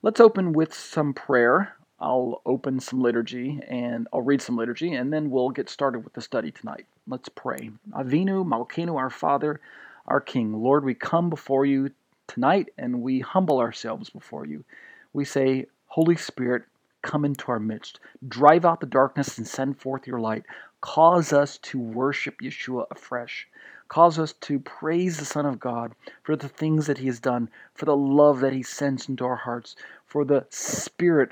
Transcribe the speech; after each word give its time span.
Let's 0.02 0.20
open 0.20 0.52
with 0.52 0.72
some 0.72 1.12
prayer. 1.12 1.74
I'll 2.00 2.40
open 2.46 2.78
some 2.78 3.00
liturgy 3.00 3.60
and 3.68 4.06
I'll 4.12 4.22
read 4.22 4.40
some 4.40 4.56
liturgy 4.56 4.94
and 4.94 5.12
then 5.12 5.30
we'll 5.30 5.50
get 5.50 5.68
started 5.68 6.04
with 6.04 6.12
the 6.12 6.20
study 6.20 6.52
tonight. 6.52 6.86
Let's 7.08 7.28
pray. 7.28 7.70
Avinu 7.92 8.46
Malkeinu, 8.46 8.96
our 8.96 9.10
Father, 9.10 9.60
our 10.06 10.20
King. 10.20 10.52
Lord, 10.62 10.84
we 10.84 10.94
come 10.94 11.28
before 11.28 11.66
you 11.66 11.90
tonight 12.28 12.68
and 12.78 13.02
we 13.02 13.18
humble 13.20 13.58
ourselves 13.58 14.10
before 14.10 14.46
you. 14.46 14.64
We 15.12 15.24
say, 15.24 15.66
Holy 15.86 16.16
Spirit, 16.16 16.62
come 17.02 17.24
into 17.24 17.46
our 17.48 17.58
midst. 17.58 17.98
Drive 18.28 18.64
out 18.64 18.80
the 18.80 18.86
darkness 18.86 19.38
and 19.38 19.46
send 19.46 19.80
forth 19.80 20.06
your 20.06 20.20
light. 20.20 20.44
Cause 20.80 21.32
us 21.32 21.58
to 21.58 21.78
worship 21.80 22.40
Yeshua 22.40 22.86
afresh. 22.90 23.48
Cause 23.88 24.18
us 24.18 24.32
to 24.34 24.60
praise 24.60 25.18
the 25.18 25.24
Son 25.24 25.46
of 25.46 25.58
God 25.58 25.94
for 26.22 26.36
the 26.36 26.48
things 26.48 26.86
that 26.86 26.98
He 26.98 27.06
has 27.06 27.20
done, 27.20 27.50
for 27.74 27.84
the 27.84 27.96
love 27.96 28.40
that 28.40 28.52
He 28.52 28.62
sends 28.62 29.08
into 29.08 29.24
our 29.24 29.36
hearts, 29.36 29.76
for 30.04 30.24
the 30.24 30.46
Spirit 30.50 31.30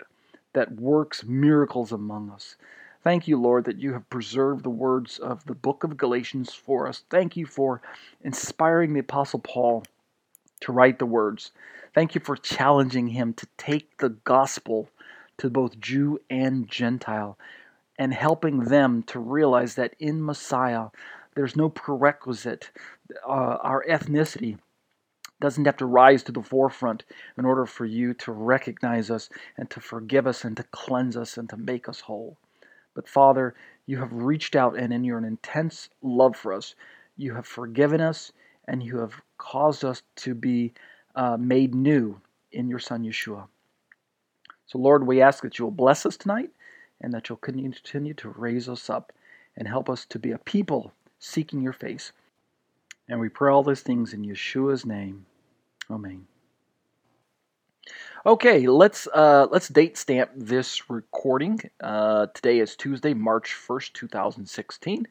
that 0.53 0.73
works 0.81 1.25
miracles 1.25 1.93
among 1.93 2.31
us. 2.31 2.57
Thank 3.03 3.29
you, 3.29 3.41
Lord, 3.41 3.67
that 3.67 3.79
you 3.79 3.93
have 3.93 4.11
preserved 4.11 4.65
the 4.65 4.71
words 4.71 5.19
of 5.19 5.45
the 5.45 5.55
book 5.55 5.85
of 5.85 5.97
Galatians 5.97 6.53
for 6.53 6.89
us. 6.89 7.05
Thank 7.11 7.37
you 7.37 7.47
for 7.47 7.81
inspiring 8.23 8.95
the 8.95 9.01
Apostle 9.01 9.39
Paul 9.39 9.85
to 10.61 10.73
write 10.73 10.99
the 10.99 11.07
words. 11.07 11.53
Thank 11.95 12.15
you 12.15 12.21
for 12.21 12.37
challenging 12.37 13.09
him 13.09 13.33
to 13.35 13.47
take 13.57 13.99
the 13.99 14.09
gospel 14.09 14.89
to 15.39 15.51
both 15.51 15.79
Jew 15.79 16.19
and 16.31 16.69
Gentile 16.69 17.39
and 17.99 18.13
helping 18.13 18.61
them 18.65 19.03
to 19.05 19.19
realize 19.19 19.75
that 19.75 19.95
in 19.99 20.25
Messiah 20.25 20.89
there's 21.35 21.57
no 21.57 21.69
prerequisite. 21.69 22.71
Uh, 23.27 23.59
our 23.63 23.85
ethnicity 23.89 24.59
doesn't 25.41 25.67
have 25.67 25.77
to 25.77 25.87
rise 25.87 26.23
to 26.23 26.33
the 26.33 26.43
forefront 26.43 27.05
in 27.37 27.45
order 27.45 27.67
for 27.67 27.85
you 27.85 28.15
to 28.15 28.33
recognize 28.33 29.11
us 29.11 29.29
and 29.59 29.69
to 29.71 29.81
forgive 29.81 30.27
us 30.27 30.45
and 30.45 30.57
to 30.57 30.63
cleanse 30.65 31.17
us 31.17 31.37
and 31.37 31.49
to 31.51 31.57
make 31.57 31.89
us 31.89 32.01
whole. 32.01 32.39
But 32.95 33.09
Father, 33.09 33.55
you 33.85 33.99
have 33.99 34.13
reached 34.13 34.57
out 34.57 34.79
and 34.79 34.93
in 34.93 35.05
your 35.05 35.19
intense 35.19 35.91
love 36.03 36.37
for 36.37 36.55
us, 36.55 36.75
you 37.17 37.35
have 37.35 37.47
forgiven 37.47 38.01
us 38.01 38.33
and 38.67 38.83
you 38.83 38.99
have 38.99 39.13
caused 39.37 39.85
us 39.85 40.03
to 40.17 40.35
be 40.35 40.73
uh, 41.15 41.37
made 41.37 41.75
new 41.75 42.21
in 42.53 42.69
your 42.69 42.79
Son 42.79 43.05
Yeshua. 43.05 43.47
So, 44.67 44.79
Lord, 44.79 45.07
we 45.07 45.21
ask 45.21 45.43
that 45.43 45.59
you 45.59 45.67
will 45.67 45.73
bless 45.73 46.07
us 46.07 46.17
tonight 46.17 46.51
and 47.01 47.13
that 47.13 47.29
you'll 47.29 47.37
continue 47.39 48.15
to 48.15 48.29
raise 48.31 48.69
us 48.69 48.89
up 48.91 49.13
and 49.57 49.69
help 49.69 49.89
us 49.89 50.05
to 50.07 50.19
be 50.19 50.33
a 50.33 50.39
people 50.39 50.93
seeking 51.19 51.61
your 51.61 51.73
face. 51.73 52.13
And 53.09 53.21
we 53.21 53.29
pray 53.29 53.53
all 53.53 53.63
those 53.63 53.81
things 53.81 54.13
in 54.13 54.25
Yeshua's 54.25 54.85
name. 54.85 55.27
Amen. 55.91 56.27
Okay, 58.25 58.67
let's 58.67 59.07
uh, 59.15 59.47
let's 59.53 59.69
date 59.69 59.97
stamp 59.97 60.31
this 60.35 60.91
recording. 60.91 61.61
Uh, 61.81 62.27
today 62.35 62.59
is 62.59 62.75
Tuesday, 62.75 63.15
March 63.15 63.55
first, 63.55 63.95
two 63.95 64.09
thousand 64.09 64.47
sixteen, 64.47 65.07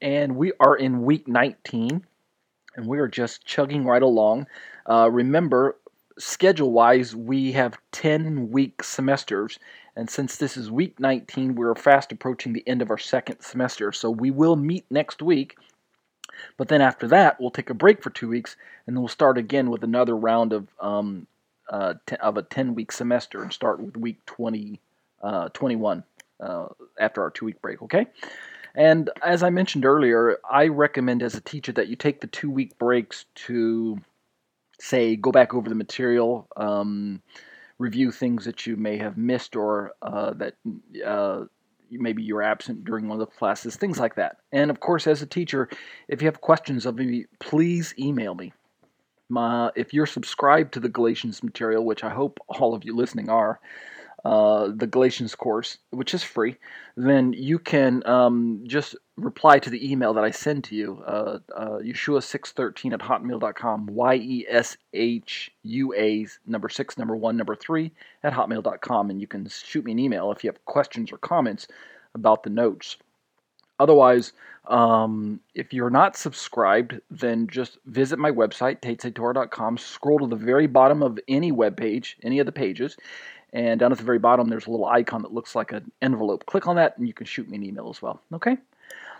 and 0.00 0.36
we 0.36 0.52
are 0.60 0.76
in 0.76 1.02
week 1.02 1.26
nineteen, 1.26 2.06
and 2.76 2.86
we 2.86 3.00
are 3.00 3.08
just 3.08 3.44
chugging 3.44 3.84
right 3.84 4.02
along. 4.02 4.46
Uh, 4.88 5.10
remember, 5.10 5.76
schedule 6.20 6.70
wise, 6.72 7.16
we 7.16 7.52
have 7.52 7.78
10 7.92 8.50
week 8.50 8.82
semesters. 8.82 9.58
And 10.00 10.08
since 10.08 10.38
this 10.38 10.56
is 10.56 10.70
week 10.70 10.98
19, 10.98 11.56
we're 11.56 11.74
fast 11.74 12.10
approaching 12.10 12.54
the 12.54 12.66
end 12.66 12.80
of 12.80 12.90
our 12.90 12.96
second 12.96 13.42
semester. 13.42 13.92
So 13.92 14.10
we 14.10 14.30
will 14.30 14.56
meet 14.56 14.86
next 14.90 15.20
week. 15.20 15.58
But 16.56 16.68
then 16.68 16.80
after 16.80 17.06
that, 17.08 17.38
we'll 17.38 17.50
take 17.50 17.68
a 17.68 17.74
break 17.74 18.02
for 18.02 18.08
two 18.08 18.28
weeks, 18.28 18.56
and 18.86 18.96
then 18.96 19.02
we'll 19.02 19.08
start 19.08 19.36
again 19.36 19.68
with 19.68 19.84
another 19.84 20.16
round 20.16 20.54
of 20.54 20.68
um, 20.80 21.26
uh, 21.68 21.94
ten, 22.06 22.18
of 22.20 22.38
a 22.38 22.42
10 22.42 22.74
week 22.74 22.92
semester 22.92 23.42
and 23.42 23.52
start 23.52 23.78
with 23.78 23.94
week 23.94 24.24
20, 24.24 24.80
uh, 25.20 25.50
21 25.50 26.02
uh, 26.40 26.68
after 26.98 27.20
our 27.20 27.30
two 27.30 27.44
week 27.44 27.60
break, 27.60 27.82
okay? 27.82 28.06
And 28.74 29.10
as 29.22 29.42
I 29.42 29.50
mentioned 29.50 29.84
earlier, 29.84 30.38
I 30.50 30.68
recommend 30.68 31.22
as 31.22 31.34
a 31.34 31.42
teacher 31.42 31.72
that 31.72 31.88
you 31.88 31.96
take 31.96 32.22
the 32.22 32.26
two 32.26 32.50
week 32.50 32.78
breaks 32.78 33.26
to 33.34 34.00
say 34.78 35.14
go 35.14 35.30
back 35.30 35.52
over 35.52 35.68
the 35.68 35.74
material, 35.74 36.48
um, 36.56 37.20
review 37.80 38.12
things 38.12 38.44
that 38.44 38.66
you 38.66 38.76
may 38.76 38.98
have 38.98 39.16
missed 39.16 39.56
or 39.56 39.92
uh, 40.02 40.34
that 40.34 40.54
uh, 41.04 41.44
maybe 41.90 42.22
you 42.22 42.34
were 42.34 42.42
absent 42.42 42.84
during 42.84 43.08
one 43.08 43.18
of 43.20 43.26
the 43.26 43.34
classes, 43.38 43.74
things 43.74 43.98
like 43.98 44.14
that. 44.16 44.36
And 44.52 44.70
of 44.70 44.80
course, 44.80 45.06
as 45.06 45.22
a 45.22 45.26
teacher, 45.26 45.68
if 46.06 46.20
you 46.20 46.26
have 46.26 46.42
questions 46.42 46.84
of 46.84 46.96
me, 46.96 47.24
please 47.40 47.94
email 47.98 48.34
me. 48.34 48.52
My, 49.30 49.70
if 49.76 49.94
you're 49.94 50.06
subscribed 50.06 50.74
to 50.74 50.80
the 50.80 50.88
Galatians 50.90 51.42
material, 51.42 51.84
which 51.84 52.04
I 52.04 52.10
hope 52.10 52.38
all 52.48 52.74
of 52.74 52.84
you 52.84 52.94
listening 52.94 53.30
are, 53.30 53.60
uh, 54.24 54.68
the 54.74 54.86
Galatians 54.86 55.34
course, 55.34 55.78
which 55.90 56.12
is 56.12 56.22
free, 56.22 56.56
then 56.96 57.32
you 57.32 57.58
can 57.58 58.06
um, 58.06 58.62
just 58.66 58.94
reply 59.16 59.58
to 59.58 59.70
the 59.70 59.90
email 59.90 60.12
that 60.14 60.24
I 60.24 60.30
send 60.30 60.64
to 60.64 60.74
you, 60.74 61.02
uh, 61.06 61.38
uh, 61.54 61.78
Yeshua613 61.78 62.92
at 62.92 63.00
hotmail.com, 63.00 63.86
Y 63.86 64.14
E 64.16 64.46
S 64.48 64.76
H 64.92 65.50
U 65.62 65.94
A, 65.94 66.26
number 66.46 66.68
six, 66.68 66.98
number 66.98 67.16
one, 67.16 67.36
number 67.36 67.56
three, 67.56 67.92
at 68.22 68.32
hotmail.com, 68.32 69.10
and 69.10 69.20
you 69.20 69.26
can 69.26 69.48
shoot 69.48 69.84
me 69.84 69.92
an 69.92 69.98
email 69.98 70.32
if 70.32 70.44
you 70.44 70.50
have 70.50 70.64
questions 70.66 71.12
or 71.12 71.18
comments 71.18 71.66
about 72.14 72.42
the 72.42 72.50
notes. 72.50 72.96
Otherwise, 73.78 74.34
um, 74.66 75.40
if 75.54 75.72
you're 75.72 75.90
not 75.90 76.16
subscribed, 76.16 77.00
then 77.10 77.46
just 77.46 77.78
visit 77.86 78.18
my 78.18 78.30
website, 78.30 78.80
tetzetorah.com. 78.80 79.78
Scroll 79.78 80.18
to 80.18 80.26
the 80.26 80.36
very 80.36 80.66
bottom 80.66 81.02
of 81.02 81.18
any 81.28 81.50
web 81.50 81.76
page, 81.76 82.18
any 82.22 82.38
of 82.38 82.46
the 82.46 82.52
pages, 82.52 82.96
and 83.52 83.80
down 83.80 83.92
at 83.92 83.98
the 83.98 84.04
very 84.04 84.18
bottom, 84.18 84.48
there's 84.48 84.66
a 84.66 84.70
little 84.70 84.86
icon 84.86 85.22
that 85.22 85.34
looks 85.34 85.54
like 85.54 85.72
an 85.72 85.90
envelope. 86.02 86.46
Click 86.46 86.66
on 86.66 86.76
that, 86.76 86.96
and 86.98 87.06
you 87.06 87.14
can 87.14 87.26
shoot 87.26 87.48
me 87.48 87.56
an 87.56 87.64
email 87.64 87.88
as 87.90 88.00
well. 88.00 88.20
Okay? 88.32 88.56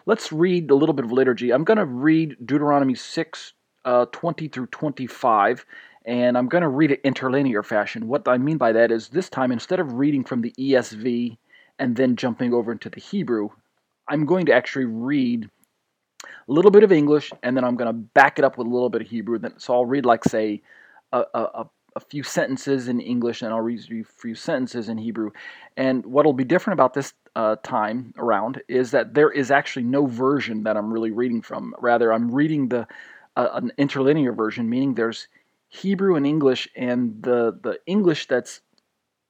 Let's 0.07 0.33
read 0.33 0.71
a 0.71 0.75
little 0.75 0.93
bit 0.93 1.05
of 1.05 1.13
liturgy. 1.13 1.53
I'm 1.53 1.65
going 1.65 1.79
to 1.79 1.85
read 1.85 2.37
Deuteronomy 2.45 2.95
6, 2.95 3.53
uh, 3.85 4.07
20 4.13 4.49
through 4.49 4.67
25, 4.67 5.67
and 6.05 6.39
I'm 6.39 6.49
going 6.49 6.63
to 6.63 6.69
read 6.69 6.93
it 6.93 7.03
interlinear 7.03 7.63
fashion. 7.63 8.09
What 8.09 8.27
I 8.27 8.39
mean 8.39 8.57
by 8.57 8.73
that 8.73 8.91
is 8.91 9.09
this 9.09 9.29
time, 9.29 9.53
instead 9.53 9.81
of 9.81 9.95
reading 9.95 10.25
from 10.25 10.41
the 10.41 10.55
ESV 10.59 11.37
and 11.79 11.97
then 11.97 12.17
jumping 12.17 12.55
over 12.55 12.73
into 12.73 12.89
the 12.89 13.01
Hebrew, 13.01 13.51
I'm 14.09 14.27
going 14.27 14.47
to 14.47 14.53
actually 14.53 14.87
read 14.87 15.49
a 16.25 16.53
little 16.53 16.71
bit 16.71 16.83
of 16.83 16.93
English 16.93 17.33
and 17.43 17.57
then 17.57 17.65
I'm 17.65 17.77
going 17.77 17.89
to 17.89 17.93
back 17.93 18.39
it 18.39 18.45
up 18.45 18.59
with 18.59 18.67
a 18.67 18.71
little 18.71 18.91
bit 18.91 19.03
of 19.03 19.09
Hebrew. 19.09 19.39
Then, 19.39 19.59
So 19.59 19.75
I'll 19.75 19.87
read, 19.87 20.07
like, 20.07 20.25
say, 20.25 20.63
a, 21.13 21.25
a, 21.35 21.41
a 21.41 21.71
few 21.99 22.23
sentences 22.23 22.87
in 22.87 23.01
English 23.01 23.43
and 23.43 23.53
I'll 23.53 23.61
read 23.61 23.81
a 23.91 24.05
few 24.05 24.37
sentences 24.37 24.89
in 24.89 24.99
Hebrew. 24.99 25.33
And 25.77 26.07
what'll 26.07 26.33
be 26.33 26.45
different 26.45 26.79
about 26.79 26.95
this 26.95 27.15
uh, 27.35 27.57
time 27.65 28.15
around 28.17 28.63
is 28.69 28.93
that 28.93 29.15
there 29.15 29.31
is 29.31 29.51
actually 29.51 29.85
no 29.85 30.07
version 30.07 30.63
that 30.65 30.77
I'm 30.77 30.93
really 30.93 31.11
reading 31.11 31.43
from. 31.43 31.75
Rather, 31.79 32.13
I'm 32.13 32.31
reading 32.31 32.69
the 32.69 32.87
uh, 33.37 33.49
an 33.55 33.73
interlinear 33.79 34.33
version, 34.33 34.69
meaning 34.69 34.95
there's 34.95 35.29
Hebrew 35.69 36.17
and 36.17 36.27
English, 36.27 36.69
and 36.77 37.23
the 37.23 37.59
the 37.63 37.79
English 37.87 38.27
that's 38.27 38.61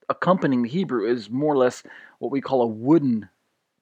accompanying 0.08 0.62
the 0.62 0.68
Hebrew 0.68 1.06
is 1.06 1.30
more 1.30 1.54
or 1.54 1.58
less 1.58 1.82
what 2.18 2.32
we 2.32 2.40
call 2.40 2.62
a 2.62 2.66
wooden 2.66 3.28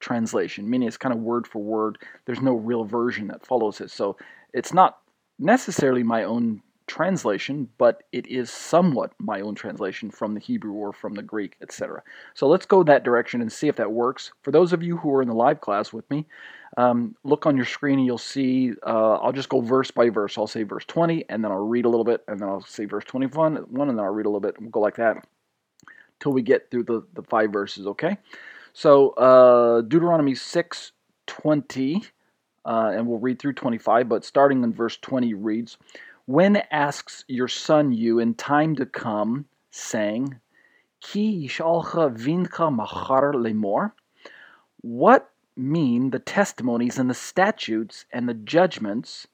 translation, 0.01 0.69
meaning 0.69 0.87
it's 0.87 0.97
kind 0.97 1.15
of 1.15 1.21
word 1.21 1.47
for 1.47 1.63
word. 1.63 1.99
There's 2.27 2.41
no 2.41 2.55
real 2.55 2.85
version 2.85 3.29
that 3.29 3.47
follows 3.47 3.81
it. 3.81 3.91
So 3.91 4.17
it's 4.53 4.73
not 4.73 4.99
necessarily 5.39 6.03
my 6.03 6.25
own 6.25 6.63
translation, 6.89 7.69
but 7.79 8.03
it 8.13 8.27
is 8.27 8.51
somewhat 8.51 9.13
my 9.19 9.41
own 9.41 9.55
translation 9.55 10.11
from 10.11 10.35
the 10.35 10.41
Hebrew 10.41 10.73
or 10.73 10.93
from 10.93 11.15
the 11.15 11.23
Greek, 11.23 11.57
etc. 11.63 12.03
So 12.35 12.49
let's 12.49 12.67
go 12.67 12.83
that 12.83 13.05
direction 13.05 13.41
and 13.41 13.53
see 13.53 13.69
if 13.69 13.77
that 13.77 13.93
works. 13.93 14.33
For 14.43 14.51
those 14.51 14.73
of 14.73 14.83
you 14.83 14.97
who 14.97 15.15
are 15.15 15.23
in 15.23 15.29
the 15.29 15.35
live 15.35 15.61
class 15.61 15.93
with 15.93 16.11
me, 16.11 16.27
um, 16.77 17.15
look 17.25 17.47
on 17.47 17.57
your 17.57 17.67
screen 17.67 17.99
and 17.99 18.07
you'll 18.07 18.19
see, 18.19 18.73
uh, 18.87 19.15
I'll 19.15 19.33
just 19.33 19.49
go 19.49 19.61
verse 19.61 19.91
by 19.91 20.11
verse. 20.11 20.37
I'll 20.37 20.47
say 20.47 20.65
verse 20.65 20.85
20, 20.87 21.25
and 21.29 21.45
then 21.45 21.53
I'll 21.53 21.67
read 21.67 21.85
a 21.85 21.89
little 21.89 22.05
bit, 22.05 22.25
and 22.29 22.41
then 22.41 22.49
I'll 22.49 22.65
say 22.65 22.85
verse 22.85 23.05
21, 23.05 23.57
and 23.57 23.67
then 23.71 23.99
I'll 23.99 24.07
read 24.07 24.27
a 24.27 24.29
little 24.29 24.41
bit, 24.41 24.57
and 24.57 24.67
we'll 24.67 24.71
go 24.71 24.81
like 24.81 24.97
that 24.97 25.25
till 26.21 26.33
we 26.33 26.43
get 26.43 26.71
through 26.71 26.85
the, 26.85 27.07
the 27.15 27.23
five 27.23 27.53
verses, 27.53 27.87
okay? 27.87 28.19
So 28.73 29.11
uh, 29.11 29.83
Deuteronomy 29.83 30.35
6 30.35 30.93
20, 31.27 32.03
uh, 32.65 32.93
and 32.95 33.07
we'll 33.07 33.19
read 33.19 33.39
through 33.39 33.53
25, 33.53 34.09
but 34.09 34.25
starting 34.25 34.63
in 34.63 34.73
verse 34.73 34.97
20 34.99 35.35
reads 35.35 35.77
When 36.29 36.57
asks 36.71 37.25
your 37.27 37.49
son 37.49 37.91
you 37.91 38.19
in 38.19 38.35
time 38.35 38.77
to 38.77 38.85
come, 38.85 39.47
saying, 39.71 40.39
Ki 41.01 41.49
yishalcha 41.49 42.15
vincha 42.15 42.71
machar 42.71 43.33
lemor? 43.33 43.93
What 44.83 45.31
mean 45.57 46.11
the 46.11 46.19
testimonies 46.19 46.99
and 46.99 47.09
the 47.09 47.15
statutes 47.15 48.05
and 48.13 48.29
the 48.29 48.35
judgments 48.35 49.27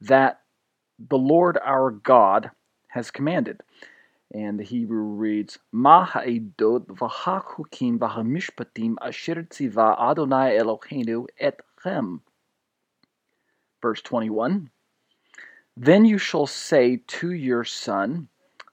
that 0.00 0.40
the 0.98 1.18
Lord 1.18 1.58
our 1.62 1.90
God 1.90 2.50
has 2.86 3.10
commanded? 3.10 3.60
And 4.32 4.58
the 4.58 4.64
Hebrew 4.64 5.02
reads, 5.02 5.58
Ma 5.70 6.06
ha'edot 6.06 6.86
v'ha'chukim 6.86 7.98
v'ha'mishpatim 7.98 8.94
asher 9.02 9.42
tziva 9.42 10.00
Adonai 10.00 10.56
Eloheinu 10.56 11.26
etchem. 11.38 12.20
Verse 13.82 14.00
21. 14.00 14.70
Then 15.80 16.04
you 16.04 16.18
shall 16.18 16.48
say 16.48 17.02
to 17.06 17.30
your 17.30 17.62
son, 17.62 18.28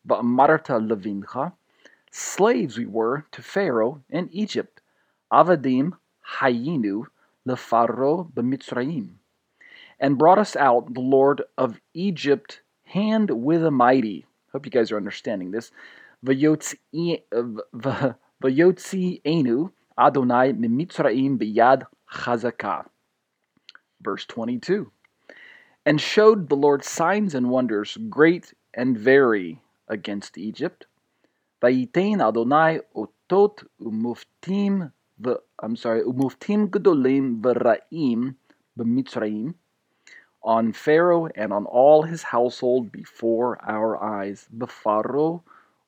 Va'amarta 0.07 0.80
levincha, 0.81 1.54
slaves 2.10 2.80
we 2.80 2.88
were 2.88 3.28
to 3.31 3.44
Pharaoh 3.44 4.02
in 4.10 4.28
Egypt, 4.31 4.81
avadim 5.31 5.92
hayinu 6.40 7.04
lefaro 7.48 8.31
b'mitzrayim, 8.34 9.19
and 10.00 10.18
brought 10.18 10.40
us 10.40 10.56
out 10.56 10.96
the 10.96 11.00
Lord 11.00 11.44
of 11.60 11.80
Egypt 11.94 12.62
hand 12.86 13.30
with 13.30 13.63
a 13.63 13.69
mighty 13.69 14.25
Hope 14.51 14.66
you 14.66 14.72
guys 14.72 14.92
are 14.92 14.98
understanding 14.98 15.51
this. 15.51 15.72
Vayotzi 16.25 16.80
enu 19.25 19.69
Adonai 19.98 20.54
mimitzraim 20.54 21.38
biyad 21.38 21.84
chazakah. 22.12 22.86
Verse 24.01 24.25
22. 24.25 24.92
And 25.86 26.02
showed 26.02 26.50
the 26.50 26.56
Lord 26.56 26.84
signs 26.84 27.36
and 27.36 27.50
wonders 27.50 27.98
great 28.10 28.54
and 28.74 28.98
very 28.98 29.62
against 29.88 30.38
Egypt. 30.38 30.88
Vayitain 31.62 32.22
Adonai 32.22 32.82
otot 32.96 33.66
umuftim 33.82 34.92
I'm 35.60 35.76
sorry, 35.76 36.02
umuftim 36.02 36.70
gedolim 36.70 37.42
v'ra'im 37.42 38.36
b'mitzrayim 38.78 39.56
on 40.44 40.74
Pharaoh 40.74 41.28
and 41.36 41.54
on 41.54 41.66
all 41.66 42.04
his 42.04 42.24
household 42.24 42.92
before 42.92 43.58
our 43.64 44.02
eyes. 44.04 44.48
Befaro 44.56 45.42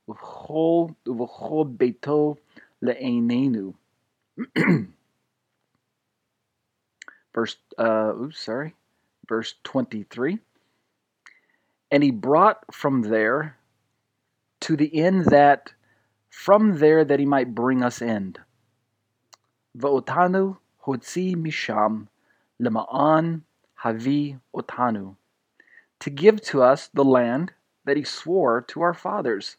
v'chol 0.08 0.96
beito 1.78 2.38
le'einenu. 2.82 3.74
Verse, 7.36 7.58
uh, 7.78 8.14
oops, 8.16 8.40
sorry, 8.40 8.74
verse 9.28 9.56
23. 9.64 10.40
And 11.92 12.04
he 12.04 12.12
brought 12.12 12.74
from 12.74 13.04
there 13.04 13.58
to 14.62 14.76
the 14.76 14.96
end 14.96 15.26
that 15.26 15.74
from 16.30 16.80
there 16.80 17.06
that 17.06 17.20
he 17.20 17.26
might 17.26 17.56
bring 17.56 17.84
us 17.84 18.02
end. 18.02 18.40
Va'otanu 19.78 20.58
hotzi 20.86 21.36
misham 21.36 22.08
lema'an 22.62 23.42
Havi 23.84 24.40
Otanu, 24.56 25.16
to 26.00 26.10
give 26.10 26.42
to 26.42 26.64
us 26.64 26.88
the 26.88 27.04
land 27.04 27.54
that 27.86 27.98
he 27.98 28.04
swore 28.04 28.62
to 28.62 28.82
our 28.82 28.94
fathers. 28.94 29.58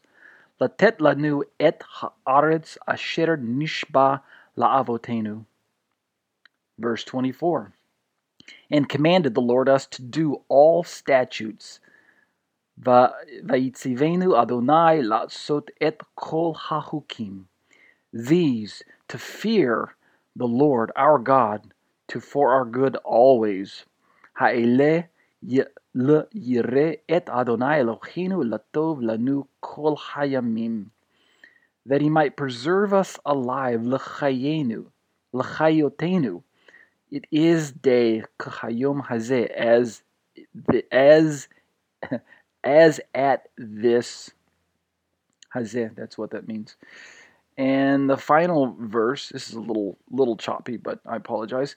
Latet 0.59 0.99
lanu 0.99 1.43
et 1.59 1.81
haaretz 2.27 2.77
asher 2.87 3.37
nishba 3.37 4.21
laavotenu. 4.57 5.45
Verse 6.77 7.03
24 7.05 7.73
and 8.71 8.89
commanded 8.89 9.35
the 9.35 9.41
Lord 9.41 9.69
us 9.69 9.85
to 9.87 10.01
do 10.01 10.41
all 10.47 10.83
statutes. 10.83 11.79
Vaitzivenu 12.81 14.37
Adonai 14.39 15.01
latzot 15.01 15.69
et 15.81 16.01
kol 16.15 16.55
hahukim. 16.55 17.45
These 18.13 18.83
to 19.07 19.17
fear 19.17 19.95
the 20.35 20.47
Lord 20.47 20.91
our 20.95 21.19
God 21.19 21.73
to 22.07 22.19
for 22.19 22.53
our 22.53 22.65
good 22.65 22.95
always. 22.97 23.85
Ha'ele 24.33 25.09
le 25.93 26.27
yire 26.33 26.97
et 27.07 27.29
Adonai 27.29 27.81
Eloheinu 27.83 28.43
latov 28.43 29.01
lanu 29.01 29.45
kol 29.61 29.97
hayamim. 29.97 30.85
That 31.85 32.01
he 32.01 32.09
might 32.09 32.37
preserve 32.37 32.93
us 32.93 33.17
alive 33.25 33.83
l'chayenu 33.85 34.85
l'chayotenu 35.33 36.43
it 37.11 37.25
is 37.31 37.71
day 37.71 38.23
hayom 38.39 39.05
hazeh 39.05 39.49
as 39.49 40.03
the 40.53 40.83
as 40.93 41.47
as 42.63 42.99
at 43.13 43.47
this 43.57 44.31
hazeh. 45.53 45.95
That's 45.95 46.17
what 46.17 46.31
that 46.31 46.47
means. 46.47 46.75
And 47.57 48.09
the 48.09 48.17
final 48.17 48.75
verse. 48.79 49.29
This 49.29 49.49
is 49.49 49.55
a 49.55 49.59
little 49.59 49.97
little 50.09 50.37
choppy, 50.37 50.77
but 50.77 50.99
I 51.05 51.15
apologize. 51.15 51.75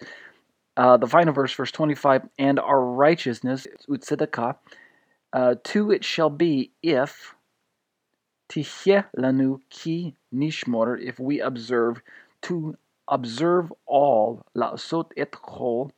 Uh, 0.77 0.97
the 0.97 1.07
final 1.07 1.35
verse, 1.35 1.53
verse 1.53 1.73
twenty-five, 1.73 2.23
and 2.39 2.59
our 2.59 2.81
righteousness 2.81 3.67
utzedakah, 3.89 4.57
uh, 5.33 5.57
to 5.65 5.91
it 5.91 6.05
shall 6.05 6.31
be 6.31 6.71
if 6.83 7.35
tihyeh 8.51 9.05
lanu 9.19 9.61
ki 9.71 10.15
nishmor, 10.35 11.01
if 11.03 11.19
we 11.19 11.41
observe 11.41 12.01
to 12.43 12.77
observe 13.13 13.73
all, 13.87 14.45
la'asot 14.57 15.11
et 15.17 15.33
chol, 15.33 15.91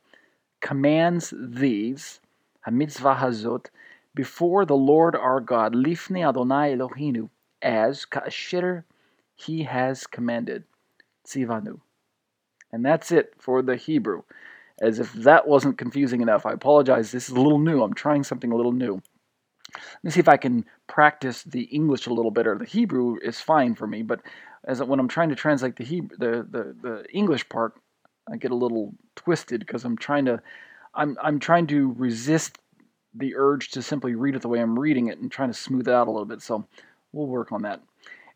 commands 0.61 1.33
these, 1.37 2.19
hamitzvah 2.67 3.17
hazot, 3.17 3.67
before 4.13 4.65
the 4.65 4.75
Lord 4.75 5.15
our 5.15 5.39
God, 5.39 5.73
lifnei 5.73 6.27
Adonai 6.27 6.75
Elohinu, 6.75 7.29
as 7.61 8.05
ka'asher 8.05 8.83
he 9.35 9.63
has 9.63 10.05
commanded. 10.07 10.63
Tzivanu. 11.25 11.79
And 12.71 12.85
that's 12.85 13.11
it 13.11 13.33
for 13.37 13.61
the 13.61 13.75
Hebrew. 13.75 14.23
As 14.81 14.99
if 14.99 15.13
that 15.13 15.47
wasn't 15.47 15.77
confusing 15.77 16.21
enough. 16.21 16.45
I 16.45 16.51
apologize. 16.51 17.11
This 17.11 17.29
is 17.29 17.35
a 17.35 17.41
little 17.41 17.59
new. 17.59 17.81
I'm 17.81 17.93
trying 17.93 18.23
something 18.23 18.51
a 18.51 18.55
little 18.55 18.73
new. 18.73 19.01
Let 19.73 20.03
me 20.03 20.11
see 20.11 20.19
if 20.19 20.29
I 20.29 20.37
can 20.37 20.65
practice 20.87 21.43
the 21.43 21.63
English 21.63 22.07
a 22.07 22.13
little 22.13 22.31
better. 22.31 22.57
The 22.57 22.65
Hebrew 22.65 23.17
is 23.21 23.41
fine 23.41 23.75
for 23.75 23.87
me, 23.87 24.03
but 24.03 24.21
as 24.65 24.81
when 24.81 24.99
I'm 24.99 25.07
trying 25.07 25.29
to 25.29 25.35
translate 25.35 25.75
the 25.75 25.83
Hebrew, 25.83 26.17
the, 26.17 26.47
the, 26.49 26.75
the 26.81 27.05
English 27.11 27.47
part, 27.49 27.73
I 28.31 28.37
get 28.37 28.51
a 28.51 28.55
little 28.55 28.93
twisted 29.15 29.59
because 29.59 29.85
I'm 29.85 29.97
trying 29.97 30.25
to 30.25 30.41
I'm 30.93 31.17
I'm 31.21 31.39
trying 31.39 31.67
to 31.67 31.93
resist 31.97 32.57
the 33.13 33.35
urge 33.35 33.71
to 33.71 33.81
simply 33.81 34.15
read 34.15 34.35
it 34.35 34.41
the 34.41 34.47
way 34.47 34.59
I'm 34.59 34.77
reading 34.77 35.07
it 35.07 35.19
and 35.19 35.31
trying 35.31 35.49
to 35.49 35.53
smooth 35.53 35.87
it 35.87 35.93
out 35.93 36.07
a 36.07 36.11
little 36.11 36.25
bit. 36.25 36.41
So 36.41 36.65
we'll 37.13 37.27
work 37.27 37.51
on 37.51 37.61
that. 37.61 37.81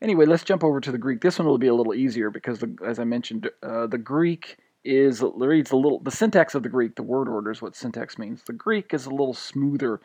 Anyway, 0.02 0.26
let's 0.26 0.44
jump 0.44 0.64
over 0.64 0.80
to 0.80 0.92
the 0.92 0.98
Greek. 0.98 1.22
This 1.22 1.40
one 1.40 1.48
will 1.48 1.58
be 1.58 1.68
a 1.68 1.74
little 1.74 1.94
easier 1.94 2.30
because, 2.30 2.60
the, 2.60 2.74
as 2.86 3.00
I 3.00 3.04
mentioned, 3.04 3.50
uh, 3.62 3.88
the 3.88 3.98
Greek 3.98 4.58
is 4.86 5.22
reads 5.22 5.72
a 5.72 5.76
little. 5.76 6.00
The 6.00 6.12
syntax 6.12 6.56
of 6.56 6.64
the 6.64 6.70
Greek, 6.70 6.96
the 6.96 7.04
word 7.04 7.28
order 7.28 7.52
is 7.52 7.62
what 7.62 7.76
syntax 7.76 8.18
means. 8.18 8.44
The 8.44 8.54
Greek 8.54 8.94
is 8.94 9.06
a 9.06 9.10
little 9.10 9.34
smoother 9.34 10.00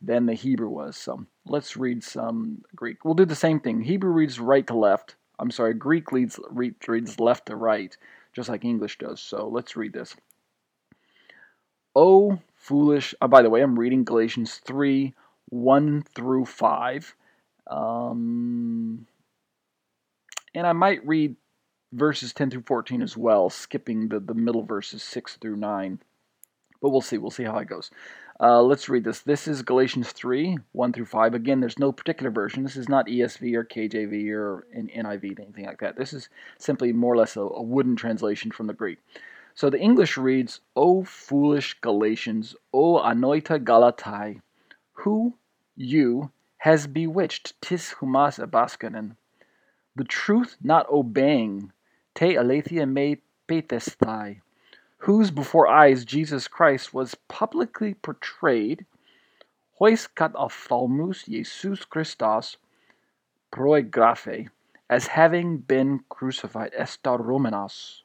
than 0.00 0.26
the 0.26 0.34
Hebrew 0.34 0.70
was. 0.70 0.96
So 0.96 1.26
let's 1.46 1.76
read 1.76 2.02
some 2.02 2.62
Greek. 2.74 3.04
We'll 3.04 3.14
do 3.14 3.26
the 3.26 3.34
same 3.34 3.60
thing. 3.60 3.82
Hebrew 3.82 4.12
reads 4.12 4.40
right 4.40 4.66
to 4.66 4.74
left. 4.74 5.16
I'm 5.38 5.50
sorry, 5.50 5.74
Greek 5.74 6.12
reads, 6.12 6.38
reads 6.50 7.20
left 7.20 7.46
to 7.46 7.56
right, 7.56 7.96
just 8.32 8.48
like 8.48 8.64
English 8.64 8.98
does. 8.98 9.20
So 9.20 9.48
let's 9.48 9.76
read 9.76 9.92
this. 9.92 10.14
Oh, 11.94 12.38
foolish. 12.56 13.14
Oh, 13.20 13.28
by 13.28 13.42
the 13.42 13.50
way, 13.50 13.62
I'm 13.62 13.78
reading 13.78 14.04
Galatians 14.04 14.60
3 14.64 15.14
1 15.50 16.02
through 16.14 16.44
5. 16.46 17.14
Um, 17.70 19.06
and 20.54 20.66
I 20.66 20.72
might 20.72 21.06
read 21.06 21.36
verses 21.92 22.32
10 22.32 22.50
through 22.50 22.62
14 22.62 23.02
as 23.02 23.16
well, 23.16 23.50
skipping 23.50 24.08
the, 24.08 24.20
the 24.20 24.34
middle 24.34 24.64
verses 24.64 25.02
6 25.02 25.36
through 25.36 25.56
9. 25.56 26.00
But 26.80 26.90
we'll 26.90 27.00
see. 27.00 27.18
We'll 27.18 27.30
see 27.30 27.44
how 27.44 27.58
it 27.58 27.68
goes. 27.68 27.90
Uh, 28.40 28.62
let's 28.62 28.88
read 28.88 29.04
this. 29.04 29.20
This 29.20 29.46
is 29.48 29.62
Galatians 29.62 30.12
3 30.12 30.58
1 30.72 30.92
through 30.92 31.06
5. 31.06 31.34
Again, 31.34 31.60
there's 31.60 31.78
no 31.78 31.92
particular 31.92 32.30
version. 32.30 32.62
This 32.62 32.76
is 32.76 32.88
not 32.88 33.06
ESV 33.06 33.54
or 33.54 33.64
KJV 33.64 34.30
or 34.30 34.66
NIV, 34.76 35.40
anything 35.40 35.66
like 35.66 35.80
that. 35.80 35.96
This 35.96 36.12
is 36.12 36.28
simply 36.58 36.92
more 36.92 37.14
or 37.14 37.16
less 37.16 37.36
a, 37.36 37.40
a 37.40 37.62
wooden 37.62 37.96
translation 37.96 38.50
from 38.50 38.66
the 38.66 38.74
Greek. 38.74 38.98
So 39.54 39.70
the 39.70 39.80
English 39.80 40.16
reads, 40.16 40.60
O 40.74 41.04
foolish 41.04 41.74
Galatians, 41.80 42.56
O 42.72 42.98
anoita 42.98 43.62
Galatai, 43.62 44.40
who, 44.92 45.34
you, 45.76 46.32
has 46.58 46.86
bewitched 46.86 47.60
tis 47.60 47.94
humas 48.00 48.44
abaskanen 48.44 49.16
the 49.96 50.04
truth 50.04 50.56
not 50.62 50.90
obeying, 50.90 51.72
te 52.14 52.34
aletheia 52.34 52.90
me 52.90 53.18
pathestai, 53.48 54.40
whose 55.04 55.30
before 55.30 55.68
eyes 55.68 56.04
Jesus 56.04 56.48
Christ 56.48 56.94
was 56.94 57.14
publicly 57.28 57.92
portrayed, 57.92 58.86
hois 59.78 60.06
kat 60.06 60.32
ophthalmus 60.34 61.24
Jesus 61.24 61.84
Christos 61.84 62.56
proegraphe, 63.52 64.48
as 64.88 65.06
having 65.08 65.58
been 65.58 66.00
crucified, 66.08 66.72
estar 66.72 67.18
Romanos. 67.18 68.02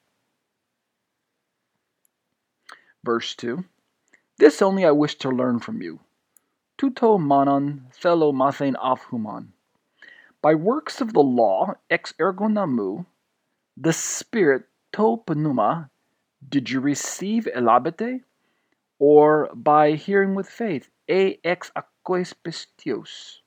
Verse 3.03 3.33
2 3.35 3.63
This 4.37 4.61
only 4.61 4.83
I 4.85 4.91
wish 4.91 5.15
to 5.19 5.29
learn 5.29 5.59
from 5.59 5.81
you. 5.81 6.01
Tuto 6.77 7.17
manon 7.17 7.87
thelo 8.01 8.33
mathen 8.33 8.75
afhuman 8.75 9.53
by 10.41 10.55
works 10.55 10.99
of 10.99 11.13
the 11.13 11.23
law, 11.23 11.75
ex 11.89 12.13
ergo 12.19 12.47
namu, 12.47 13.05
the 13.77 13.93
Spirit 13.93 14.63
to 14.93 15.23
pneuma, 15.27 15.89
did 16.47 16.69
you 16.69 16.79
receive 16.79 17.47
elabete? 17.47 18.21
Or 18.99 19.49
by 19.53 19.93
hearing 19.93 20.35
with 20.35 20.49
faith, 20.49 20.89
e 21.07 21.37
ex 21.43 21.71
aques 21.75 22.33
pistios? 22.43 23.39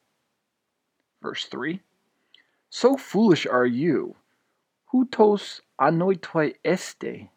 Verse 1.21 1.45
3 1.47 1.81
So 2.71 2.97
foolish 2.97 3.47
are 3.47 3.67
you, 3.67 4.17
hutos 4.93 5.61
anoitoi 5.81 6.55
este, 6.65 7.29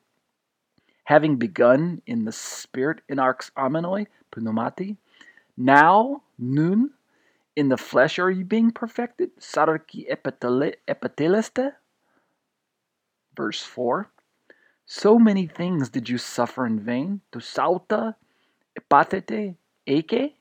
having 1.03 1.35
begun 1.35 2.01
in 2.05 2.25
the 2.25 2.31
Spirit 2.31 3.01
in 3.09 3.19
arx 3.19 3.51
amenoi 3.57 4.07
pneumati, 4.31 4.97
now, 5.57 6.23
nun, 6.37 6.91
in 7.55 7.69
the 7.69 7.77
flesh 7.77 8.19
are 8.19 8.31
you 8.31 8.43
being 8.43 8.71
perfected? 8.71 9.31
Sarki 9.39 10.05
epiteleste? 10.09 11.73
Verse 13.35 13.61
4. 13.63 14.09
So 14.85 15.17
many 15.17 15.47
things 15.47 15.89
did 15.89 16.07
you 16.09 16.19
suffer 16.19 16.65
in 16.65 16.79
vain, 16.79 17.21
to 17.31 17.39
sauta, 17.39 18.15
epatete, 18.79 19.55
eke? 19.87 20.35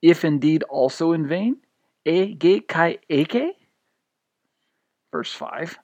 If 0.00 0.24
indeed 0.24 0.62
also 0.64 1.12
in 1.12 1.26
vain, 1.26 1.56
ege 2.06 2.66
kai 2.68 2.98
eke? 3.08 3.56
Verse 5.10 5.32
5. 5.32 5.78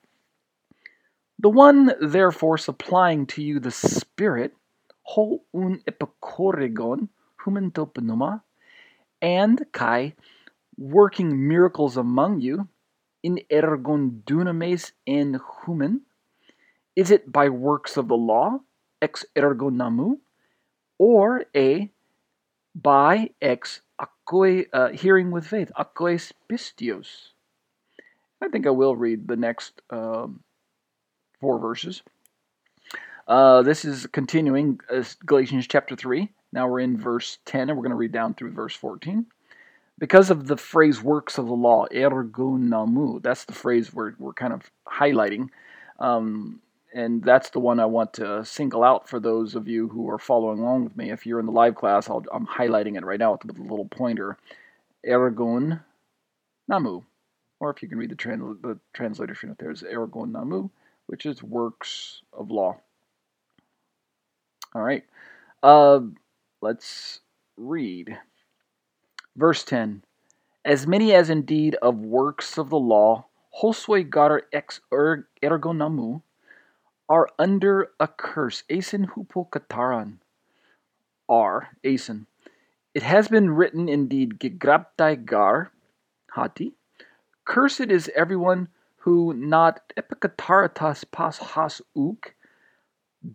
The 1.39 1.49
one 1.49 1.91
therefore 1.99 2.57
supplying 2.57 3.25
to 3.27 3.43
you 3.43 3.59
the 3.59 3.71
Spirit, 3.71 4.53
ho 5.03 5.41
un 5.53 5.81
epicoregon, 5.85 7.09
humentopenuma, 7.43 8.41
and 9.21 9.65
kai 9.73 10.13
working 10.77 11.47
miracles 11.47 11.97
among 11.97 12.39
you, 12.39 12.69
in 13.21 13.39
ergon 13.51 14.21
dunames 14.23 14.93
en 15.05 15.41
human? 15.65 16.01
Is 16.95 17.11
it 17.11 17.31
by 17.31 17.49
works 17.49 17.97
of 17.97 18.07
the 18.07 18.17
law, 18.17 18.59
ex 19.01 19.25
ergo 19.37 19.69
namu, 19.69 20.17
or 20.97 21.45
a 21.55 21.91
by 22.73 23.31
ex 23.41 23.81
akoi, 23.99 24.67
uh, 24.71 24.89
hearing 24.89 25.31
with 25.31 25.45
faith, 25.45 25.71
akois 25.77 26.31
pistios? 26.49 27.29
I 28.41 28.47
think 28.49 28.67
I 28.67 28.71
will 28.71 28.95
read 28.95 29.27
the 29.27 29.35
next 29.35 29.81
um, 29.89 30.41
four 31.39 31.59
verses. 31.59 32.03
Uh, 33.27 33.63
this 33.63 33.85
is 33.85 34.05
continuing 34.07 34.79
uh, 34.89 35.03
Galatians 35.25 35.67
chapter 35.67 35.95
3. 35.95 36.29
Now 36.53 36.67
we're 36.67 36.81
in 36.81 36.97
verse 36.97 37.39
10, 37.45 37.69
and 37.69 37.77
we're 37.77 37.83
going 37.83 37.89
to 37.89 37.95
read 37.95 38.11
down 38.11 38.35
through 38.35 38.51
verse 38.51 38.75
14 38.75 39.25
because 39.97 40.29
of 40.29 40.47
the 40.47 40.57
phrase 40.57 41.01
works 41.01 41.37
of 41.37 41.47
the 41.47 41.53
law, 41.53 41.85
ergo 41.93 42.57
namu, 42.57 43.19
that's 43.21 43.45
the 43.45 43.53
phrase 43.53 43.93
we're, 43.93 44.13
we're 44.19 44.33
kind 44.33 44.53
of 44.53 44.69
highlighting. 44.87 45.49
Um, 45.99 46.61
and 46.95 47.21
that's 47.21 47.49
the 47.49 47.59
one 47.59 47.81
I 47.81 47.85
want 47.85 48.13
to 48.13 48.45
single 48.45 48.81
out 48.81 49.09
for 49.09 49.19
those 49.19 49.53
of 49.53 49.67
you 49.67 49.89
who 49.89 50.09
are 50.09 50.17
following 50.17 50.59
along 50.59 50.85
with 50.85 50.95
me. 50.95 51.11
If 51.11 51.25
you're 51.25 51.41
in 51.41 51.45
the 51.45 51.51
live 51.51 51.75
class, 51.75 52.09
i 52.09 52.15
am 52.33 52.47
highlighting 52.47 52.97
it 52.97 53.03
right 53.03 53.19
now 53.19 53.33
with 53.33 53.57
a 53.57 53.61
little 53.61 53.89
pointer. 53.89 54.37
Ergon 55.05 55.81
namu. 56.69 57.03
Or 57.59 57.69
if 57.69 57.83
you 57.83 57.89
can 57.89 57.97
read 57.97 58.11
the, 58.11 58.15
trans- 58.15 58.61
the 58.61 58.79
translation 58.93 59.53
there, 59.59 59.71
is 59.71 59.83
ergon 59.83 60.31
namu, 60.31 60.69
which 61.07 61.25
is 61.25 61.43
works 61.43 62.21
of 62.31 62.49
law. 62.49 62.77
All 64.73 64.81
right. 64.81 65.03
Uh, 65.61 65.99
let's 66.61 67.19
read. 67.57 68.17
Verse 69.35 69.65
10 69.65 70.01
As 70.63 70.87
many 70.87 71.13
as 71.13 71.29
indeed 71.29 71.75
of 71.81 71.97
works 71.97 72.57
of 72.57 72.69
the 72.69 72.79
law, 72.79 73.25
hosoi 73.61 74.09
gar 74.09 74.43
ex 74.53 74.79
er, 74.93 75.27
ergo 75.43 75.73
namu, 75.73 76.21
are 77.07 77.29
under 77.37 77.89
a 77.99 78.07
curse. 78.07 78.63
Asin 78.69 79.07
hupo 79.11 79.49
kataran. 79.49 80.17
Are, 81.27 81.69
asen. 81.83 82.25
It 82.93 83.03
has 83.03 83.27
been 83.27 83.49
written 83.49 83.89
indeed, 83.89 84.39
gegrabtai 84.39 85.25
gar, 85.25 85.71
hati. 86.31 86.73
Cursed 87.43 87.91
is 87.91 88.09
everyone 88.15 88.69
who 88.97 89.33
not 89.33 89.81
epikataratas 89.97 91.03
pas 91.11 91.37
has 91.37 91.81
uk, 91.95 92.33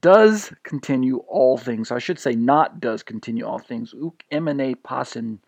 does 0.01 0.53
continue 0.63 1.19
all 1.29 1.59
things. 1.59 1.91
I 1.91 1.99
should 1.99 2.19
say 2.19 2.35
not 2.35 2.81
does 2.81 3.03
continue 3.03 3.45
all 3.45 3.59
things. 3.59 3.95
Uk 3.95 4.25
emene 4.33 4.77
pasin 4.83 5.39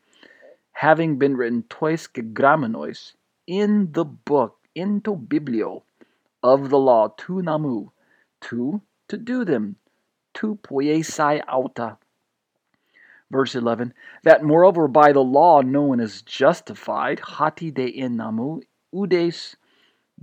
having 0.73 1.19
been 1.19 1.37
written 1.37 1.63
tois 1.69 2.07
gegramenos 2.09 3.13
in 3.47 3.93
the 3.93 4.05
book, 4.05 4.59
into 4.75 5.17
biblio, 5.17 5.83
of 6.43 6.71
the 6.71 6.79
law, 6.79 7.09
to 7.19 7.43
namu, 7.43 7.91
to, 8.43 8.83
to 9.09 9.17
do 9.17 9.45
them, 9.45 9.77
to 10.35 10.59
poiesai 10.63 11.43
auta. 11.49 11.99
Verse 13.31 13.55
11, 13.55 13.95
that 14.25 14.45
moreover 14.45 14.89
by 14.89 15.13
the 15.13 15.21
law 15.21 15.63
no 15.63 15.83
one 15.83 16.01
is 16.01 16.21
justified, 16.23 17.21
hati 17.21 17.71
de 17.71 17.87
in 17.87 18.17
namu, 18.17 18.61
udes 18.95 19.57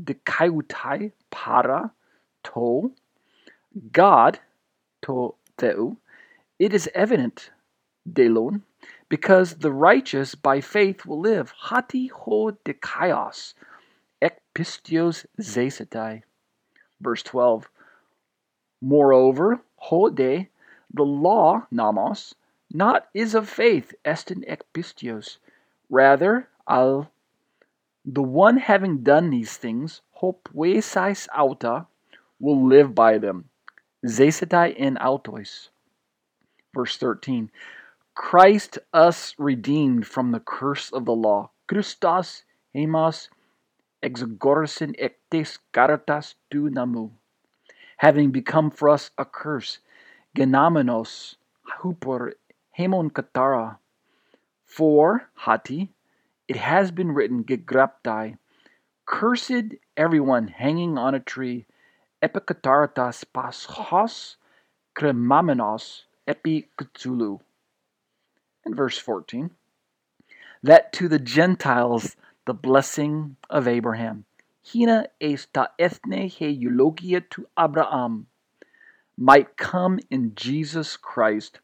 de 0.01 0.13
kaiutai 0.13 1.11
para, 1.31 1.91
to, 2.43 2.93
God, 3.91 4.39
to 5.01 5.35
theu, 5.57 5.97
it 6.59 6.73
is 6.73 6.89
evident, 6.93 7.49
delon, 8.07 8.61
because 9.09 9.55
the 9.55 9.71
righteous 9.71 10.35
by 10.35 10.61
faith 10.61 11.05
will 11.05 11.19
live. 11.19 11.53
Hati 11.57 12.07
ho 12.07 12.51
de 12.51 12.73
kaios, 12.73 13.55
ek 14.21 14.39
pistios 14.53 15.25
zesetai. 15.39 16.21
Verse 17.01 17.23
12. 17.23 17.69
Moreover, 18.81 19.61
hode, 19.75 20.47
the 20.93 21.03
law, 21.03 21.67
namos, 21.71 22.35
not 22.71 23.07
is 23.13 23.35
of 23.35 23.49
faith, 23.49 23.93
estin 24.05 24.43
ek 24.47 24.61
pistios. 24.73 25.37
Rather, 25.89 26.47
al 26.67 27.11
the 28.05 28.23
one 28.23 28.57
having 28.57 29.03
done 29.03 29.29
these 29.29 29.57
things, 29.57 30.01
hope 30.11 30.49
vesais 30.53 31.27
auta, 31.35 31.87
will 32.39 32.65
live 32.65 32.95
by 32.95 33.17
them. 33.17 33.49
Zesetai 34.05 34.75
in 34.75 34.95
autois. 34.95 35.69
Verse 36.73 36.97
13. 36.97 37.51
Christ 38.15 38.79
us 38.93 39.35
redeemed 39.37 40.07
from 40.07 40.31
the 40.31 40.39
curse 40.39 40.91
of 40.91 41.05
the 41.05 41.15
law. 41.15 41.51
Christos 41.67 42.43
hemos 42.73 43.29
exagorsin 44.03 44.95
ectes 44.99 45.59
karatas 45.73 46.35
tu 46.49 46.69
namu. 46.69 47.11
Having 47.99 48.31
become 48.31 48.71
for 48.71 48.87
us 48.87 49.11
a 49.17 49.25
curse, 49.25 49.79
genomenos 50.33 51.35
hupor 51.81 52.31
hemon 52.77 53.11
katara. 53.11 53.77
For, 54.63 55.27
hati, 55.35 55.91
it 56.47 56.55
has 56.55 56.91
been 56.91 57.11
written, 57.11 57.43
gegraptai, 57.43 58.37
cursed 59.05 59.75
everyone 59.97 60.47
hanging 60.47 60.97
on 60.97 61.13
a 61.13 61.19
tree, 61.19 61.65
epikataratas 62.23 63.25
paschos 63.33 64.37
kremamenos 64.95 66.03
epikutsulu. 66.25 67.41
And 68.63 68.77
verse 68.77 68.97
14, 68.97 69.51
that 70.63 70.93
to 70.93 71.09
the 71.09 71.19
Gentiles 71.19 72.15
the 72.45 72.53
blessing 72.53 73.35
of 73.49 73.67
Abraham. 73.67 74.23
Hina 74.61 75.07
esta 75.21 75.71
ethne 75.79 76.27
he 76.27 76.49
eulogia 76.49 77.21
to 77.21 77.47
Abraham 77.57 78.27
might 79.17 79.57
come 79.57 79.99
in 80.09 80.33
Jesus 80.35 80.95
Christ, 80.97 81.59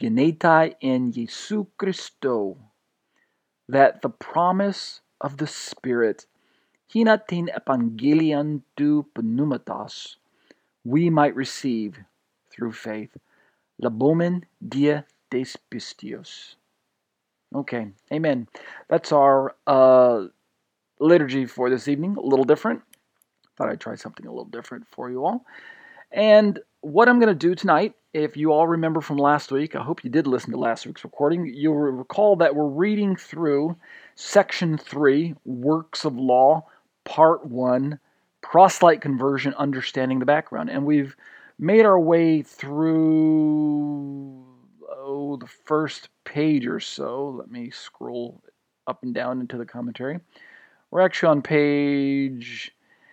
genetai 0.00 0.74
in 0.80 1.12
Jesu 1.12 1.66
Christo, 1.76 2.58
that 3.68 4.02
the 4.02 4.10
promise 4.10 5.00
of 5.20 5.38
the 5.38 5.46
Spirit, 5.46 6.26
hinatin 6.92 7.48
evangelion 7.54 8.62
tu 8.76 9.06
pneumatos, 9.16 10.16
we 10.84 11.10
might 11.10 11.34
receive 11.34 11.98
through 12.50 12.72
faith. 12.72 13.16
Labomen 13.82 14.44
dia 14.66 15.04
des 15.30 15.56
pistios. 15.70 16.56
Okay, 17.54 17.92
amen. 18.12 18.48
That's 18.88 19.12
our 19.12 19.56
uh, 19.66 20.26
liturgy 21.00 21.46
for 21.46 21.70
this 21.70 21.88
evening. 21.88 22.16
A 22.16 22.20
little 22.20 22.44
different. 22.44 22.82
Thought 23.56 23.70
I'd 23.70 23.80
try 23.80 23.94
something 23.94 24.26
a 24.26 24.30
little 24.30 24.44
different 24.44 24.86
for 24.90 25.10
you 25.10 25.24
all. 25.24 25.44
And 26.12 26.58
what 26.80 27.08
I'm 27.08 27.18
going 27.18 27.28
to 27.28 27.34
do 27.34 27.54
tonight, 27.54 27.94
if 28.14 28.36
you 28.36 28.52
all 28.52 28.66
remember 28.66 29.00
from 29.00 29.18
last 29.18 29.52
week, 29.52 29.76
I 29.76 29.82
hope 29.82 30.04
you 30.04 30.10
did 30.10 30.26
listen 30.26 30.50
to 30.52 30.58
last 30.58 30.86
week's 30.86 31.04
recording, 31.04 31.52
you'll 31.54 31.74
recall 31.74 32.36
that 32.36 32.54
we're 32.54 32.66
reading 32.66 33.16
through 33.16 33.76
section 34.14 34.78
3, 34.78 35.34
Works 35.44 36.04
of 36.04 36.16
Law, 36.16 36.66
part 37.04 37.46
1, 37.46 37.98
Proselyte 38.40 39.00
Conversion, 39.00 39.54
Understanding 39.54 40.18
the 40.18 40.26
Background. 40.26 40.70
And 40.70 40.84
we've 40.84 41.14
made 41.58 41.84
our 41.84 42.00
way 42.00 42.42
through 42.42 44.44
oh, 44.88 45.36
the 45.36 45.46
first 45.46 46.08
page 46.24 46.66
or 46.66 46.80
so. 46.80 47.30
Let 47.30 47.50
me 47.50 47.70
scroll 47.70 48.42
up 48.86 49.02
and 49.02 49.14
down 49.14 49.40
into 49.40 49.58
the 49.58 49.66
commentary. 49.66 50.20
We're 50.90 51.00
actually 51.02 51.30
on 51.30 51.42
page, 51.42 52.72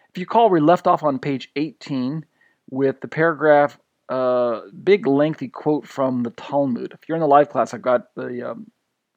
if 0.09 0.17
you 0.17 0.25
call, 0.25 0.49
we 0.49 0.59
left 0.59 0.87
off 0.87 1.03
on 1.03 1.19
page 1.19 1.51
18 1.55 2.25
with 2.69 3.01
the 3.01 3.07
paragraph, 3.07 3.77
uh, 4.09 4.61
big 4.83 5.07
lengthy 5.07 5.49
quote 5.49 5.87
from 5.87 6.23
the 6.23 6.29
Talmud. 6.31 6.93
If 6.93 7.07
you're 7.07 7.17
in 7.17 7.21
the 7.21 7.27
live 7.27 7.49
class, 7.49 7.73
I've 7.73 7.81
got 7.81 8.13
the 8.15 8.51
um, 8.51 8.71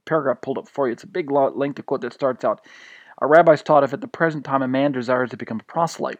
paragraph 0.06 0.40
pulled 0.42 0.58
up 0.58 0.68
for 0.68 0.88
you. 0.88 0.92
It's 0.92 1.04
a 1.04 1.08
big 1.08 1.30
lengthy 1.30 1.82
quote 1.82 2.00
that 2.00 2.12
starts 2.12 2.44
out 2.44 2.60
Our 3.18 3.28
rabbis 3.28 3.62
taught 3.62 3.84
if 3.84 3.92
at 3.92 4.00
the 4.00 4.08
present 4.08 4.44
time 4.44 4.62
a 4.62 4.68
man 4.68 4.92
desires 4.92 5.30
to 5.30 5.36
become 5.36 5.60
a 5.60 5.64
proselyte. 5.64 6.18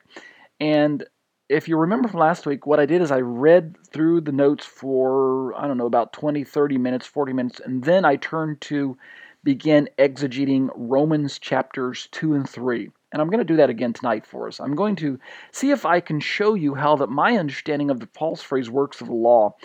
And 0.60 1.04
if 1.48 1.66
you 1.66 1.76
remember 1.76 2.08
from 2.08 2.20
last 2.20 2.46
week, 2.46 2.66
what 2.66 2.78
I 2.78 2.86
did 2.86 3.00
is 3.00 3.10
I 3.10 3.20
read 3.20 3.76
through 3.90 4.20
the 4.20 4.32
notes 4.32 4.66
for, 4.66 5.54
I 5.56 5.66
don't 5.66 5.78
know, 5.78 5.86
about 5.86 6.12
20, 6.12 6.44
30 6.44 6.78
minutes, 6.78 7.06
40 7.06 7.32
minutes, 7.32 7.60
and 7.64 7.82
then 7.82 8.04
I 8.04 8.16
turned 8.16 8.60
to 8.62 8.98
begin 9.44 9.88
exegeting 9.98 10.70
Romans 10.74 11.38
chapters 11.38 12.08
2 12.12 12.34
and 12.34 12.48
3. 12.48 12.90
And 13.12 13.22
I'm 13.22 13.28
going 13.28 13.38
to 13.38 13.44
do 13.44 13.56
that 13.56 13.70
again 13.70 13.92
tonight 13.92 14.26
for 14.26 14.48
us. 14.48 14.60
I'm 14.60 14.74
going 14.74 14.96
to 14.96 15.18
see 15.52 15.70
if 15.70 15.86
I 15.86 16.00
can 16.00 16.20
show 16.20 16.54
you 16.54 16.74
how 16.74 16.96
that 16.96 17.08
my 17.08 17.36
understanding 17.36 17.90
of 17.90 18.00
the 18.00 18.06
Paul's 18.06 18.42
phrase 18.42 18.68
works 18.68 19.00
of 19.00 19.06
the 19.06 19.14
law 19.14 19.56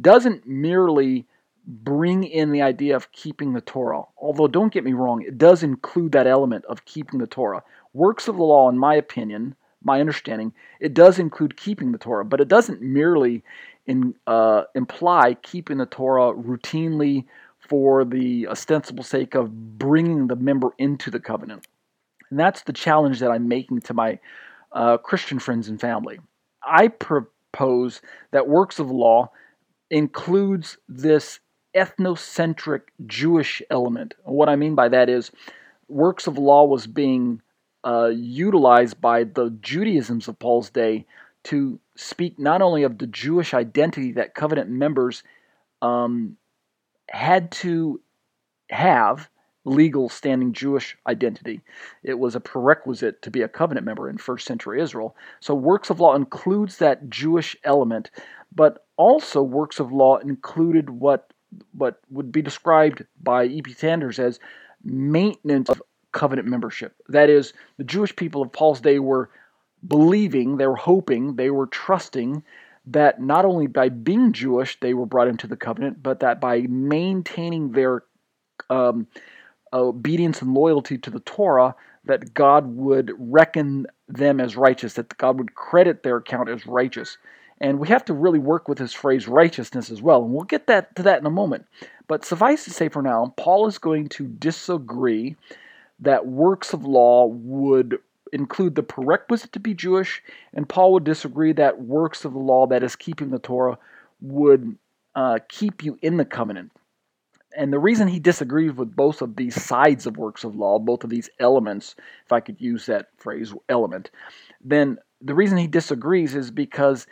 doesn't 0.00 0.46
merely 0.46 1.26
bring 1.66 2.24
in 2.24 2.52
the 2.52 2.62
idea 2.62 2.94
of 2.94 3.10
keeping 3.12 3.52
the 3.52 3.60
Torah. 3.60 4.02
Although, 4.18 4.48
don't 4.48 4.72
get 4.72 4.84
me 4.84 4.92
wrong, 4.92 5.22
it 5.22 5.38
does 5.38 5.62
include 5.62 6.12
that 6.12 6.26
element 6.26 6.64
of 6.66 6.84
keeping 6.84 7.18
the 7.18 7.26
Torah. 7.26 7.62
Works 7.92 8.28
of 8.28 8.36
the 8.36 8.42
law, 8.42 8.68
in 8.68 8.78
my 8.78 8.94
opinion, 8.94 9.54
my 9.82 10.00
understanding, 10.00 10.52
it 10.80 10.94
does 10.94 11.18
include 11.18 11.56
keeping 11.56 11.92
the 11.92 11.98
Torah, 11.98 12.24
but 12.24 12.40
it 12.40 12.48
doesn't 12.48 12.82
merely 12.82 13.42
in, 13.86 14.14
uh, 14.26 14.64
imply 14.74 15.34
keeping 15.34 15.78
the 15.78 15.86
Torah 15.86 16.32
routinely 16.32 17.24
for 17.68 18.04
the 18.04 18.46
ostensible 18.48 19.04
sake 19.04 19.34
of 19.34 19.78
bringing 19.78 20.26
the 20.26 20.36
member 20.36 20.70
into 20.78 21.10
the 21.10 21.20
covenant. 21.20 21.66
And 22.30 22.38
that's 22.38 22.62
the 22.62 22.72
challenge 22.72 23.20
that 23.20 23.30
I'm 23.30 23.48
making 23.48 23.80
to 23.82 23.94
my 23.94 24.18
uh, 24.72 24.98
Christian 24.98 25.38
friends 25.38 25.68
and 25.68 25.80
family. 25.80 26.18
I 26.66 26.88
propose 26.88 28.02
that 28.32 28.48
works 28.48 28.78
of 28.78 28.90
law 28.90 29.30
includes 29.90 30.76
this 30.88 31.40
ethnocentric 31.76 32.82
Jewish 33.06 33.62
element. 33.70 34.14
What 34.24 34.48
I 34.48 34.56
mean 34.56 34.74
by 34.74 34.88
that 34.88 35.08
is 35.08 35.30
works 35.88 36.26
of 36.26 36.38
law 36.38 36.64
was 36.64 36.86
being 36.86 37.42
uh, 37.84 38.10
utilized 38.14 39.00
by 39.00 39.24
the 39.24 39.50
Judaisms 39.60 40.28
of 40.28 40.38
Paul's 40.38 40.70
day 40.70 41.06
to 41.44 41.78
speak 41.96 42.38
not 42.38 42.62
only 42.62 42.82
of 42.82 42.98
the 42.98 43.06
Jewish 43.06 43.52
identity 43.52 44.12
that 44.12 44.34
covenant 44.34 44.70
members 44.70 45.22
um, 45.82 46.36
had 47.08 47.50
to 47.52 48.00
have 48.70 49.28
legal 49.64 50.08
standing 50.08 50.52
Jewish 50.52 50.96
identity. 51.06 51.60
It 52.02 52.18
was 52.18 52.34
a 52.34 52.40
prerequisite 52.40 53.22
to 53.22 53.30
be 53.30 53.42
a 53.42 53.48
covenant 53.48 53.86
member 53.86 54.08
in 54.08 54.18
first 54.18 54.46
century 54.46 54.80
Israel. 54.80 55.16
So 55.40 55.54
works 55.54 55.90
of 55.90 56.00
law 56.00 56.14
includes 56.14 56.78
that 56.78 57.08
Jewish 57.08 57.56
element, 57.64 58.10
but 58.54 58.86
also 58.96 59.42
works 59.42 59.80
of 59.80 59.92
law 59.92 60.18
included 60.18 60.90
what 60.90 61.32
what 61.72 62.00
would 62.10 62.32
be 62.32 62.42
described 62.42 63.04
by 63.22 63.44
E.P. 63.44 63.74
Sanders 63.74 64.18
as 64.18 64.40
maintenance 64.82 65.68
of 65.70 65.80
covenant 66.10 66.48
membership. 66.48 66.96
That 67.08 67.30
is, 67.30 67.52
the 67.76 67.84
Jewish 67.84 68.14
people 68.16 68.42
of 68.42 68.50
Paul's 68.52 68.80
day 68.80 68.98
were 68.98 69.30
believing, 69.86 70.56
they 70.56 70.66
were 70.66 70.74
hoping, 70.76 71.36
they 71.36 71.50
were 71.50 71.66
trusting 71.66 72.42
that 72.86 73.20
not 73.20 73.44
only 73.44 73.66
by 73.66 73.88
being 73.88 74.32
Jewish 74.32 74.78
they 74.80 74.94
were 74.94 75.06
brought 75.06 75.28
into 75.28 75.46
the 75.46 75.56
covenant, 75.56 76.02
but 76.02 76.20
that 76.20 76.40
by 76.40 76.62
maintaining 76.62 77.72
their 77.72 78.02
um, 78.70 79.06
obedience 79.72 80.42
and 80.42 80.54
loyalty 80.54 80.98
to 80.98 81.10
the 81.10 81.20
Torah, 81.20 81.74
that 82.04 82.34
God 82.34 82.66
would 82.76 83.12
reckon 83.18 83.86
them 84.08 84.40
as 84.40 84.56
righteous, 84.56 84.94
that 84.94 85.16
God 85.16 85.38
would 85.38 85.54
credit 85.54 86.02
their 86.02 86.16
account 86.16 86.48
as 86.48 86.66
righteous. 86.66 87.16
And 87.60 87.78
we 87.78 87.88
have 87.88 88.04
to 88.06 88.14
really 88.14 88.38
work 88.38 88.68
with 88.68 88.78
this 88.78 88.92
phrase 88.92 89.26
righteousness 89.26 89.90
as 89.90 90.02
well. 90.02 90.22
And 90.22 90.32
we'll 90.32 90.44
get 90.44 90.66
that 90.66 90.94
to 90.96 91.02
that 91.04 91.20
in 91.20 91.26
a 91.26 91.30
moment. 91.30 91.66
But 92.06 92.24
suffice 92.24 92.64
to 92.64 92.70
say 92.70 92.88
for 92.88 93.00
now, 93.00 93.32
Paul 93.36 93.66
is 93.66 93.78
going 93.78 94.08
to 94.10 94.26
disagree 94.26 95.36
that 96.00 96.26
works 96.26 96.72
of 96.72 96.84
law 96.84 97.26
would 97.26 97.98
include 98.34 98.74
the 98.74 98.82
prerequisite 98.82 99.52
to 99.52 99.60
be 99.60 99.74
Jewish, 99.74 100.22
and 100.52 100.68
Paul 100.68 100.92
would 100.94 101.04
disagree 101.04 101.52
that 101.52 101.80
works 101.80 102.24
of 102.24 102.32
the 102.32 102.38
law, 102.38 102.66
that 102.66 102.82
is, 102.82 102.96
keeping 102.96 103.30
the 103.30 103.38
Torah, 103.38 103.78
would 104.20 104.76
uh, 105.14 105.38
keep 105.48 105.84
you 105.84 105.98
in 106.02 106.16
the 106.16 106.24
covenant. 106.24 106.72
And 107.56 107.72
the 107.72 107.78
reason 107.78 108.08
he 108.08 108.18
disagrees 108.18 108.72
with 108.72 108.96
both 108.96 109.22
of 109.22 109.36
these 109.36 109.62
sides 109.62 110.06
of 110.06 110.16
works 110.16 110.42
of 110.42 110.56
law, 110.56 110.80
both 110.80 111.04
of 111.04 111.10
these 111.10 111.30
elements, 111.38 111.94
if 112.26 112.32
I 112.32 112.40
could 112.40 112.60
use 112.60 112.86
that 112.86 113.08
phrase, 113.16 113.54
element, 113.68 114.10
then 114.60 114.98
the 115.20 115.34
reason 115.34 115.56
he 115.56 115.68
disagrees 115.68 116.34
is 116.34 116.50
because 116.50 117.06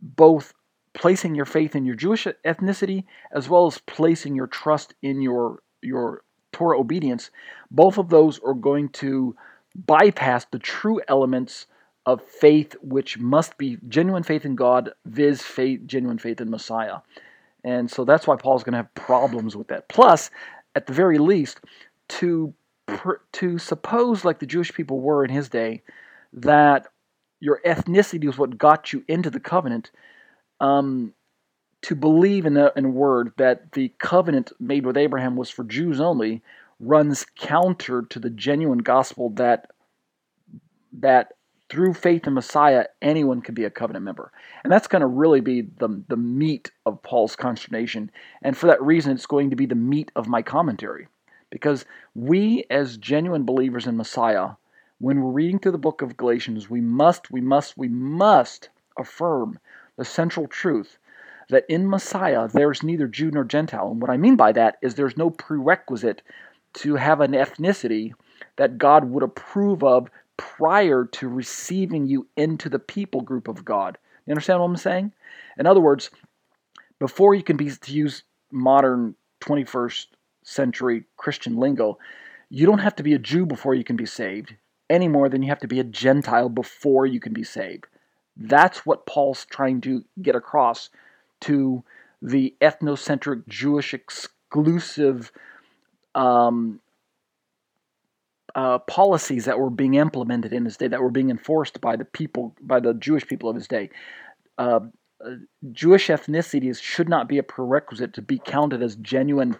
both 0.00 0.54
placing 0.92 1.34
your 1.34 1.44
faith 1.44 1.74
in 1.74 1.84
your 1.84 1.96
Jewish 1.96 2.26
ethnicity 2.44 3.04
as 3.32 3.48
well 3.48 3.66
as 3.66 3.78
placing 3.78 4.36
your 4.36 4.46
trust 4.46 4.94
in 5.02 5.20
your 5.20 5.62
your 5.82 6.22
Torah 6.52 6.78
obedience, 6.78 7.30
both 7.70 7.98
of 7.98 8.08
those 8.08 8.38
are 8.40 8.54
going 8.54 8.88
to 8.90 9.34
bypass 9.74 10.46
the 10.46 10.58
true 10.58 11.00
elements 11.08 11.66
of 12.06 12.22
faith, 12.22 12.74
which 12.82 13.18
must 13.18 13.56
be 13.58 13.78
genuine 13.88 14.22
faith 14.22 14.44
in 14.44 14.54
God, 14.54 14.90
viz., 15.04 15.42
faith, 15.42 15.80
genuine 15.86 16.18
faith 16.18 16.40
in 16.40 16.50
Messiah. 16.50 16.98
And 17.62 17.90
so 17.90 18.04
that's 18.04 18.26
why 18.26 18.36
Paul's 18.36 18.64
going 18.64 18.72
to 18.72 18.78
have 18.78 18.94
problems 18.94 19.54
with 19.54 19.68
that. 19.68 19.88
Plus, 19.88 20.30
at 20.74 20.86
the 20.86 20.92
very 20.92 21.18
least, 21.18 21.60
to 22.08 22.54
to 23.32 23.58
suppose, 23.58 24.24
like 24.24 24.40
the 24.40 24.46
Jewish 24.46 24.72
people 24.72 25.00
were 25.00 25.24
in 25.24 25.30
his 25.30 25.48
day, 25.48 25.82
that 26.32 26.88
your 27.38 27.60
ethnicity 27.64 28.24
was 28.24 28.36
what 28.36 28.58
got 28.58 28.92
you 28.92 29.04
into 29.06 29.30
the 29.30 29.38
covenant, 29.38 29.92
um, 30.58 31.14
to 31.82 31.94
believe 31.94 32.46
in 32.46 32.56
a, 32.56 32.72
in 32.76 32.86
a 32.86 32.90
word 32.90 33.32
that 33.36 33.72
the 33.72 33.92
covenant 33.98 34.52
made 34.58 34.84
with 34.84 34.96
Abraham 34.96 35.36
was 35.36 35.50
for 35.50 35.64
Jews 35.64 36.00
only 36.00 36.42
runs 36.80 37.26
counter 37.36 38.02
to 38.02 38.18
the 38.18 38.30
genuine 38.30 38.78
gospel 38.78 39.30
that 39.30 39.70
that 40.92 41.34
through 41.68 41.94
faith 41.94 42.26
in 42.26 42.34
Messiah 42.34 42.86
anyone 43.00 43.42
can 43.42 43.54
be 43.54 43.64
a 43.64 43.70
covenant 43.70 44.04
member. 44.04 44.32
And 44.64 44.72
that's 44.72 44.88
going 44.88 45.00
to 45.00 45.06
really 45.06 45.40
be 45.40 45.60
the 45.60 46.02
the 46.08 46.16
meat 46.16 46.70
of 46.86 47.02
Paul's 47.02 47.36
consternation. 47.36 48.10
And 48.42 48.56
for 48.56 48.66
that 48.66 48.82
reason 48.82 49.12
it's 49.12 49.26
going 49.26 49.50
to 49.50 49.56
be 49.56 49.66
the 49.66 49.74
meat 49.74 50.10
of 50.16 50.26
my 50.26 50.42
commentary. 50.42 51.06
Because 51.50 51.84
we 52.14 52.64
as 52.70 52.96
genuine 52.96 53.44
believers 53.44 53.86
in 53.86 53.96
Messiah, 53.96 54.50
when 54.98 55.20
we're 55.20 55.30
reading 55.30 55.58
through 55.58 55.72
the 55.72 55.78
book 55.78 56.02
of 56.02 56.16
Galatians, 56.16 56.70
we 56.70 56.80
must 56.80 57.30
we 57.30 57.40
must 57.40 57.76
we 57.76 57.88
must 57.88 58.70
affirm 58.98 59.58
the 59.96 60.04
central 60.04 60.46
truth 60.46 60.98
that 61.50 61.64
in 61.68 61.88
Messiah 61.88 62.48
there's 62.48 62.82
neither 62.82 63.06
Jew 63.06 63.30
nor 63.30 63.44
Gentile. 63.44 63.90
And 63.90 64.00
what 64.00 64.10
I 64.10 64.16
mean 64.16 64.36
by 64.36 64.52
that 64.52 64.78
is 64.82 64.94
there's 64.94 65.16
no 65.16 65.30
prerequisite 65.30 66.22
to 66.74 66.96
have 66.96 67.20
an 67.20 67.32
ethnicity 67.32 68.12
that 68.56 68.78
God 68.78 69.04
would 69.04 69.22
approve 69.22 69.82
of 69.82 70.08
prior 70.36 71.04
to 71.04 71.28
receiving 71.28 72.06
you 72.06 72.26
into 72.36 72.68
the 72.68 72.78
people 72.78 73.20
group 73.20 73.48
of 73.48 73.64
God. 73.64 73.98
You 74.26 74.32
understand 74.32 74.60
what 74.60 74.66
I'm 74.66 74.76
saying? 74.76 75.12
In 75.58 75.66
other 75.66 75.80
words, 75.80 76.10
before 76.98 77.34
you 77.34 77.42
can 77.42 77.56
be 77.56 77.70
to 77.70 77.92
use 77.92 78.22
modern 78.50 79.14
21st 79.40 80.06
century 80.42 81.04
Christian 81.16 81.56
lingo, 81.56 81.98
you 82.48 82.66
don't 82.66 82.78
have 82.78 82.96
to 82.96 83.02
be 83.02 83.14
a 83.14 83.18
Jew 83.18 83.46
before 83.46 83.74
you 83.74 83.84
can 83.84 83.96
be 83.96 84.06
saved 84.06 84.54
any 84.88 85.08
more 85.08 85.28
than 85.28 85.42
you 85.42 85.48
have 85.48 85.60
to 85.60 85.68
be 85.68 85.80
a 85.80 85.84
Gentile 85.84 86.48
before 86.48 87.06
you 87.06 87.20
can 87.20 87.32
be 87.32 87.44
saved. 87.44 87.86
That's 88.36 88.84
what 88.84 89.06
Paul's 89.06 89.44
trying 89.44 89.80
to 89.82 90.04
get 90.20 90.34
across 90.34 90.90
to 91.42 91.84
the 92.20 92.54
ethnocentric 92.60 93.46
Jewish 93.48 93.94
exclusive 93.94 95.32
um, 96.14 96.80
uh, 98.54 98.78
policies 98.78 99.44
that 99.44 99.58
were 99.58 99.70
being 99.70 99.94
implemented 99.94 100.52
in 100.52 100.64
his 100.64 100.76
day, 100.76 100.88
that 100.88 101.00
were 101.00 101.10
being 101.10 101.30
enforced 101.30 101.80
by 101.80 101.96
the 101.96 102.04
people, 102.04 102.54
by 102.60 102.80
the 102.80 102.94
Jewish 102.94 103.26
people 103.26 103.48
of 103.48 103.56
his 103.56 103.68
day. 103.68 103.90
Uh, 104.58 104.80
uh, 105.24 105.34
Jewish 105.72 106.08
ethnicities 106.08 106.80
should 106.80 107.08
not 107.08 107.28
be 107.28 107.38
a 107.38 107.42
prerequisite 107.42 108.14
to 108.14 108.22
be 108.22 108.38
counted 108.38 108.82
as 108.82 108.96
genuine, 108.96 109.56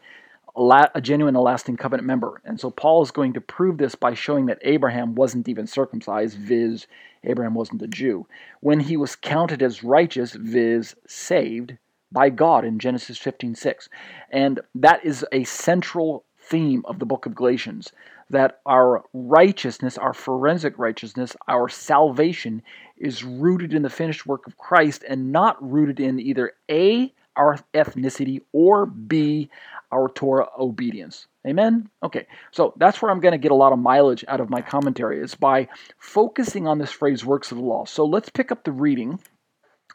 a 0.57 1.01
genuine, 1.01 1.37
a 1.37 1.41
lasting 1.41 1.77
covenant 1.77 2.07
member. 2.07 2.41
And 2.45 2.59
so 2.59 2.71
Paul 2.71 3.03
is 3.03 3.11
going 3.11 3.35
to 3.35 3.41
prove 3.41 3.79
this 3.79 3.95
by 3.95 4.15
showing 4.15 4.47
that 4.47 4.59
Abraham 4.63 5.15
wasn't 5.15 5.49
even 5.49 5.67
circumcised, 5.67 6.39
viz., 6.39 6.87
Abraham 7.25 7.55
wasn't 7.55 7.83
a 7.83 7.87
Jew. 7.87 8.27
When 8.61 8.81
he 8.81 8.97
was 8.97 9.15
counted 9.15 9.63
as 9.63 9.85
righteous, 9.85 10.33
viz., 10.33 10.97
saved 11.07 11.77
by 12.13 12.31
God 12.31 12.65
in 12.65 12.79
Genesis 12.79 13.19
15:6. 13.19 13.89
And 14.31 14.61
that 14.75 15.05
is 15.05 15.25
a 15.33 15.45
central 15.45 16.25
theme 16.51 16.83
of 16.85 16.99
the 16.99 17.07
book 17.07 17.25
of 17.25 17.35
Galatians 17.35 17.93
that 18.29 18.61
our 18.67 19.03
righteousness, 19.13 19.97
our 19.97 20.13
forensic 20.13 20.79
righteousness, 20.79 21.37
our 21.49 21.69
salvation 21.69 22.63
is 22.97 23.25
rooted 23.25 23.73
in 23.73 23.83
the 23.83 23.91
finished 23.91 24.27
work 24.27 24.47
of 24.47 24.59
Christ 24.59 25.05
and 25.09 25.33
not 25.33 25.57
rooted 25.61 26.01
in 26.01 26.21
either 26.21 26.53
A, 26.71 27.13
our 27.37 27.59
ethnicity, 27.73 28.43
or 28.53 28.87
B, 28.87 29.51
our 29.91 30.09
Torah 30.09 30.49
obedience. 30.59 31.27
Amen? 31.47 31.89
Okay, 32.03 32.27
so 32.51 32.75
that's 32.77 33.01
where 33.01 33.11
I'm 33.11 33.21
going 33.21 33.33
to 33.33 33.39
get 33.39 33.51
a 33.51 33.55
lot 33.55 33.73
of 33.73 33.79
mileage 33.79 34.25
out 34.29 34.41
of 34.41 34.51
my 34.51 34.61
commentary, 34.61 35.21
is 35.21 35.35
by 35.35 35.69
focusing 35.99 36.67
on 36.67 36.79
this 36.79 36.91
phrase 36.91 37.25
works 37.25 37.51
of 37.51 37.59
the 37.59 37.65
law. 37.65 37.85
So 37.87 38.05
let's 38.05 38.29
pick 38.29 38.53
up 38.53 38.65
the 38.65 38.73
reading 38.73 39.19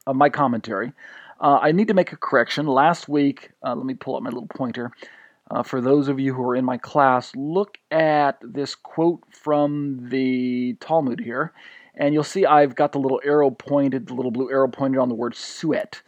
of 0.08 0.16
my 0.16 0.30
commentary. 0.30 0.92
Uh, 1.40 1.60
I 1.62 1.72
need 1.72 1.90
to 1.90 1.94
make 1.94 2.14
a 2.14 2.18
correction. 2.18 2.66
Last 2.66 3.08
week, 3.08 3.52
uh, 3.64 3.76
let 3.76 3.86
me 3.86 3.94
pull 3.94 4.16
up 4.16 4.24
my 4.24 4.30
little 4.30 4.48
pointer. 4.48 4.92
Uh, 5.52 5.62
for 5.62 5.80
those 5.80 6.08
of 6.08 6.20
you 6.20 6.34
who 6.34 6.44
are 6.44 6.56
in 6.56 6.66
my 6.66 6.78
class, 6.78 7.32
look 7.36 7.78
at 7.92 8.38
this 8.42 8.74
quote 8.74 9.24
from 9.30 10.10
the 10.10 10.76
Talmud 10.80 11.20
here, 11.20 11.54
and 11.96 12.14
you'll 12.14 12.24
see 12.24 12.46
I've 12.46 12.76
got 12.76 12.92
the 12.92 13.00
little 13.00 13.22
arrow 13.24 13.52
pointed, 13.52 14.08
the 14.08 14.16
little 14.16 14.32
blue 14.32 14.50
arrow 14.50 14.68
pointed 14.68 15.00
on 15.00 15.10
the 15.10 15.16
word 15.16 15.36
suet. 15.36 16.02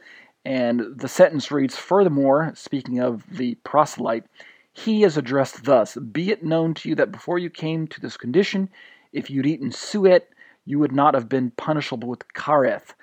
And 0.43 0.81
the 0.95 1.07
sentence 1.07 1.51
reads, 1.51 1.75
Furthermore, 1.75 2.53
speaking 2.55 2.99
of 2.99 3.23
the 3.29 3.55
proselyte, 3.63 4.25
he 4.73 5.03
is 5.03 5.17
addressed 5.17 5.63
thus 5.65 5.95
Be 5.95 6.31
it 6.31 6.43
known 6.43 6.73
to 6.75 6.89
you 6.89 6.95
that 6.95 7.11
before 7.11 7.37
you 7.37 7.49
came 7.49 7.87
to 7.87 7.99
this 7.99 8.17
condition, 8.17 8.69
if 9.11 9.29
you'd 9.29 9.45
eaten 9.45 9.71
suet, 9.71 10.29
you 10.65 10.79
would 10.79 10.91
not 10.91 11.13
have 11.13 11.29
been 11.29 11.51
punishable 11.51 12.07
with 12.07 12.27
kareth, 12.33 12.93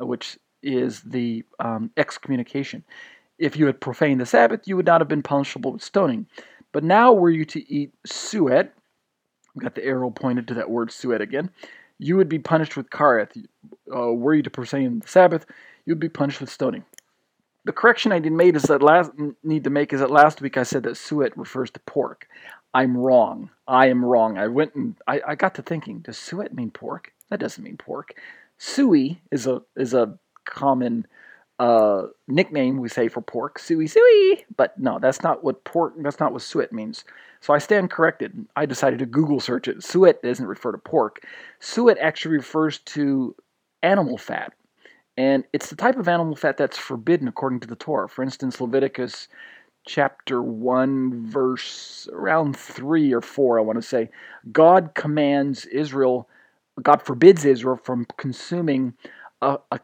uh, 0.00 0.06
which 0.06 0.38
is 0.62 1.02
the 1.02 1.44
um, 1.58 1.90
excommunication. 1.96 2.84
If 3.38 3.56
you 3.56 3.66
had 3.66 3.80
profaned 3.80 4.20
the 4.20 4.26
Sabbath, 4.26 4.66
you 4.66 4.76
would 4.76 4.86
not 4.86 5.00
have 5.00 5.08
been 5.08 5.22
punishable 5.22 5.72
with 5.72 5.82
stoning. 5.82 6.26
But 6.72 6.84
now, 6.84 7.12
were 7.12 7.30
you 7.30 7.44
to 7.46 7.72
eat 7.72 7.92
suet, 8.04 8.72
I've 9.56 9.62
got 9.62 9.74
the 9.74 9.84
arrow 9.84 10.10
pointed 10.10 10.48
to 10.48 10.54
that 10.54 10.70
word 10.70 10.90
suet 10.90 11.20
again, 11.20 11.50
you 11.98 12.16
would 12.16 12.28
be 12.28 12.38
punished 12.38 12.76
with 12.76 12.90
kareth. 12.90 13.36
Uh, 13.94 14.12
were 14.12 14.34
you 14.34 14.42
to 14.42 14.50
profane 14.50 14.98
the 15.00 15.08
Sabbath, 15.08 15.46
you 15.86 15.92
would 15.92 16.00
be 16.00 16.08
punished 16.08 16.40
with 16.40 16.50
stoning. 16.50 16.84
The 17.64 17.72
correction 17.72 18.12
I 18.12 18.18
didn't 18.18 18.36
made 18.36 18.56
is 18.56 18.64
that 18.64 18.82
last 18.82 19.12
need 19.42 19.64
to 19.64 19.70
make 19.70 19.92
is 19.92 20.00
that 20.00 20.10
last 20.10 20.40
week 20.42 20.58
I 20.58 20.64
said 20.64 20.82
that 20.82 20.96
suet 20.96 21.36
refers 21.36 21.70
to 21.70 21.80
pork. 21.80 22.28
I'm 22.74 22.96
wrong. 22.96 23.50
I 23.66 23.86
am 23.86 24.04
wrong. 24.04 24.36
I 24.36 24.48
went 24.48 24.74
and 24.74 24.96
I, 25.06 25.22
I 25.28 25.34
got 25.34 25.54
to 25.54 25.62
thinking, 25.62 26.00
does 26.00 26.18
suet 26.18 26.52
mean 26.52 26.70
pork? 26.70 27.12
That 27.30 27.40
doesn't 27.40 27.64
mean 27.64 27.78
pork. 27.78 28.14
Suey 28.58 29.22
is 29.30 29.46
a 29.46 29.62
is 29.76 29.94
a 29.94 30.18
common 30.44 31.06
uh, 31.58 32.04
nickname 32.26 32.78
we 32.78 32.88
say 32.88 33.08
for 33.08 33.20
pork, 33.20 33.58
suey 33.58 33.86
suey. 33.86 34.44
But 34.56 34.78
no, 34.78 34.98
that's 34.98 35.22
not 35.22 35.44
what 35.44 35.64
pork. 35.64 35.94
That's 35.98 36.20
not 36.20 36.32
what 36.32 36.42
suet 36.42 36.72
means. 36.72 37.04
So 37.40 37.52
I 37.52 37.58
stand 37.58 37.90
corrected. 37.90 38.46
I 38.56 38.66
decided 38.66 38.98
to 39.00 39.06
Google 39.06 39.40
search 39.40 39.68
it. 39.68 39.82
Suet 39.82 40.22
doesn't 40.22 40.46
refer 40.46 40.72
to 40.72 40.78
pork. 40.78 41.24
Suet 41.60 41.98
actually 41.98 42.36
refers 42.36 42.78
to 42.80 43.36
animal 43.82 44.18
fat, 44.18 44.52
and 45.16 45.44
it's 45.52 45.70
the 45.70 45.76
type 45.76 45.96
of 45.96 46.08
animal 46.08 46.34
fat 46.34 46.56
that's 46.56 46.78
forbidden 46.78 47.28
according 47.28 47.60
to 47.60 47.68
the 47.68 47.76
Torah. 47.76 48.08
For 48.08 48.22
instance, 48.22 48.60
Leviticus 48.60 49.28
chapter 49.86 50.42
1 50.42 51.26
verse 51.26 52.08
around 52.10 52.56
3 52.56 53.12
or 53.12 53.20
4 53.20 53.58
I 53.58 53.62
want 53.62 53.76
to 53.76 53.86
say 53.86 54.08
God 54.50 54.92
commands 54.94 55.66
Israel 55.66 56.26
God 56.82 57.02
forbids 57.02 57.44
Israel 57.44 57.76
from 57.76 58.06
consuming 58.16 58.94
a, 59.42 59.58
a, 59.70 59.78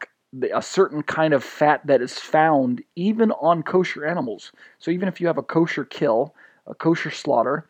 a 0.53 0.61
certain 0.61 1.03
kind 1.03 1.33
of 1.33 1.43
fat 1.43 1.85
that 1.87 2.01
is 2.01 2.17
found 2.17 2.83
even 2.95 3.31
on 3.33 3.63
kosher 3.63 4.05
animals. 4.05 4.51
So 4.79 4.91
even 4.91 5.07
if 5.07 5.19
you 5.19 5.27
have 5.27 5.37
a 5.37 5.43
kosher 5.43 5.83
kill, 5.85 6.33
a 6.67 6.73
kosher 6.75 7.11
slaughter, 7.11 7.67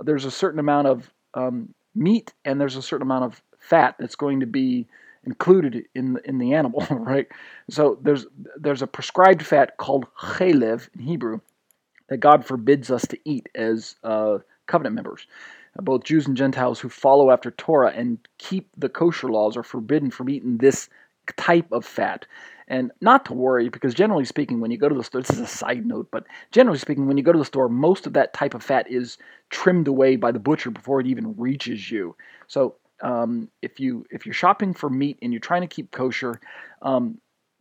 there's 0.00 0.24
a 0.24 0.30
certain 0.30 0.60
amount 0.60 0.88
of 0.88 1.10
um, 1.34 1.74
meat 1.94 2.32
and 2.44 2.60
there's 2.60 2.76
a 2.76 2.82
certain 2.82 3.06
amount 3.06 3.24
of 3.24 3.42
fat 3.58 3.96
that's 3.98 4.16
going 4.16 4.40
to 4.40 4.46
be 4.46 4.86
included 5.24 5.84
in 5.94 6.14
the, 6.14 6.28
in 6.28 6.38
the 6.38 6.54
animal, 6.54 6.86
right? 6.90 7.28
So 7.70 7.98
there's 8.02 8.26
there's 8.56 8.82
a 8.82 8.86
prescribed 8.86 9.44
fat 9.44 9.76
called 9.76 10.06
chalev 10.16 10.88
in 10.94 11.00
Hebrew 11.00 11.40
that 12.08 12.18
God 12.18 12.44
forbids 12.44 12.90
us 12.90 13.06
to 13.08 13.18
eat 13.24 13.48
as 13.54 13.96
uh, 14.04 14.38
covenant 14.66 14.96
members. 14.96 15.26
Both 15.76 16.04
Jews 16.04 16.26
and 16.26 16.36
Gentiles 16.36 16.80
who 16.80 16.90
follow 16.90 17.30
after 17.30 17.50
Torah 17.50 17.92
and 17.96 18.18
keep 18.36 18.68
the 18.76 18.90
kosher 18.90 19.28
laws 19.30 19.56
are 19.56 19.62
forbidden 19.62 20.10
from 20.10 20.28
eating 20.28 20.58
this 20.58 20.90
type 21.36 21.70
of 21.72 21.84
fat. 21.84 22.26
And 22.68 22.90
not 23.00 23.26
to 23.26 23.34
worry, 23.34 23.68
because 23.68 23.92
generally 23.92 24.24
speaking, 24.24 24.60
when 24.60 24.70
you 24.70 24.78
go 24.78 24.88
to 24.88 24.94
the 24.94 25.04
store, 25.04 25.20
this 25.20 25.30
is 25.30 25.40
a 25.40 25.46
side 25.46 25.84
note, 25.84 26.08
but 26.10 26.24
generally 26.52 26.78
speaking, 26.78 27.06
when 27.06 27.18
you 27.18 27.22
go 27.22 27.32
to 27.32 27.38
the 27.38 27.44
store, 27.44 27.68
most 27.68 28.06
of 28.06 28.14
that 28.14 28.32
type 28.32 28.54
of 28.54 28.62
fat 28.62 28.90
is 28.90 29.18
trimmed 29.50 29.88
away 29.88 30.16
by 30.16 30.32
the 30.32 30.38
butcher 30.38 30.70
before 30.70 31.00
it 31.00 31.06
even 31.06 31.34
reaches 31.36 31.90
you. 31.90 32.16
So 32.46 32.76
um, 33.02 33.48
if 33.60 33.80
you 33.80 34.06
if 34.10 34.24
you're 34.24 34.32
shopping 34.32 34.72
for 34.74 34.88
meat 34.88 35.18
and 35.20 35.32
you're 35.32 35.40
trying 35.40 35.62
to 35.62 35.66
keep 35.66 35.90
kosher, 35.90 36.40
um, 36.80 37.18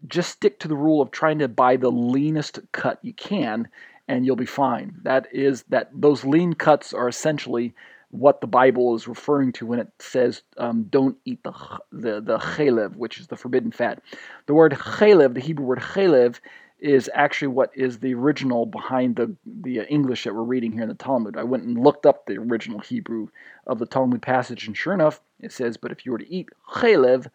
just 0.07 0.31
stick 0.31 0.59
to 0.59 0.67
the 0.67 0.75
rule 0.75 1.01
of 1.01 1.11
trying 1.11 1.39
to 1.39 1.47
buy 1.47 1.75
the 1.75 1.91
leanest 1.91 2.59
cut 2.71 2.99
you 3.01 3.13
can, 3.13 3.67
and 4.07 4.25
you'll 4.25 4.35
be 4.35 4.45
fine. 4.45 4.95
That 5.03 5.27
is 5.33 5.63
that 5.69 5.89
those 5.93 6.23
lean 6.23 6.53
cuts 6.53 6.93
are 6.93 7.07
essentially 7.07 7.73
what 8.11 8.41
the 8.41 8.47
Bible 8.47 8.95
is 8.95 9.07
referring 9.07 9.51
to 9.53 9.65
when 9.65 9.79
it 9.79 9.89
says 9.99 10.43
um, 10.57 10.83
don't 10.83 11.17
eat 11.25 11.43
the 11.43 11.53
the 11.91 12.21
the 12.21 12.37
chalev, 12.37 12.95
which 12.95 13.19
is 13.19 13.27
the 13.27 13.35
forbidden 13.35 13.71
fat. 13.71 14.01
The 14.45 14.53
word 14.53 14.73
chalev, 14.73 15.33
the 15.33 15.41
Hebrew 15.41 15.65
word 15.65 15.79
chalev, 15.79 16.39
is 16.79 17.09
actually 17.13 17.49
what 17.49 17.71
is 17.75 17.99
the 17.99 18.13
original 18.13 18.65
behind 18.65 19.15
the 19.15 19.35
the 19.45 19.87
English 19.89 20.25
that 20.25 20.35
we're 20.35 20.43
reading 20.43 20.73
here 20.73 20.83
in 20.83 20.89
the 20.89 20.95
Talmud. 20.95 21.37
I 21.37 21.43
went 21.43 21.63
and 21.63 21.77
looked 21.77 22.05
up 22.05 22.25
the 22.25 22.37
original 22.37 22.79
Hebrew 22.79 23.27
of 23.65 23.79
the 23.79 23.85
Talmud 23.85 24.21
passage, 24.21 24.67
and 24.67 24.75
sure 24.75 24.93
enough, 24.93 25.21
it 25.39 25.51
says, 25.51 25.77
"But 25.77 25.91
if 25.91 26.05
you 26.05 26.11
were 26.11 26.17
to 26.19 26.33
eat 26.33 26.49
chalev," 26.73 27.27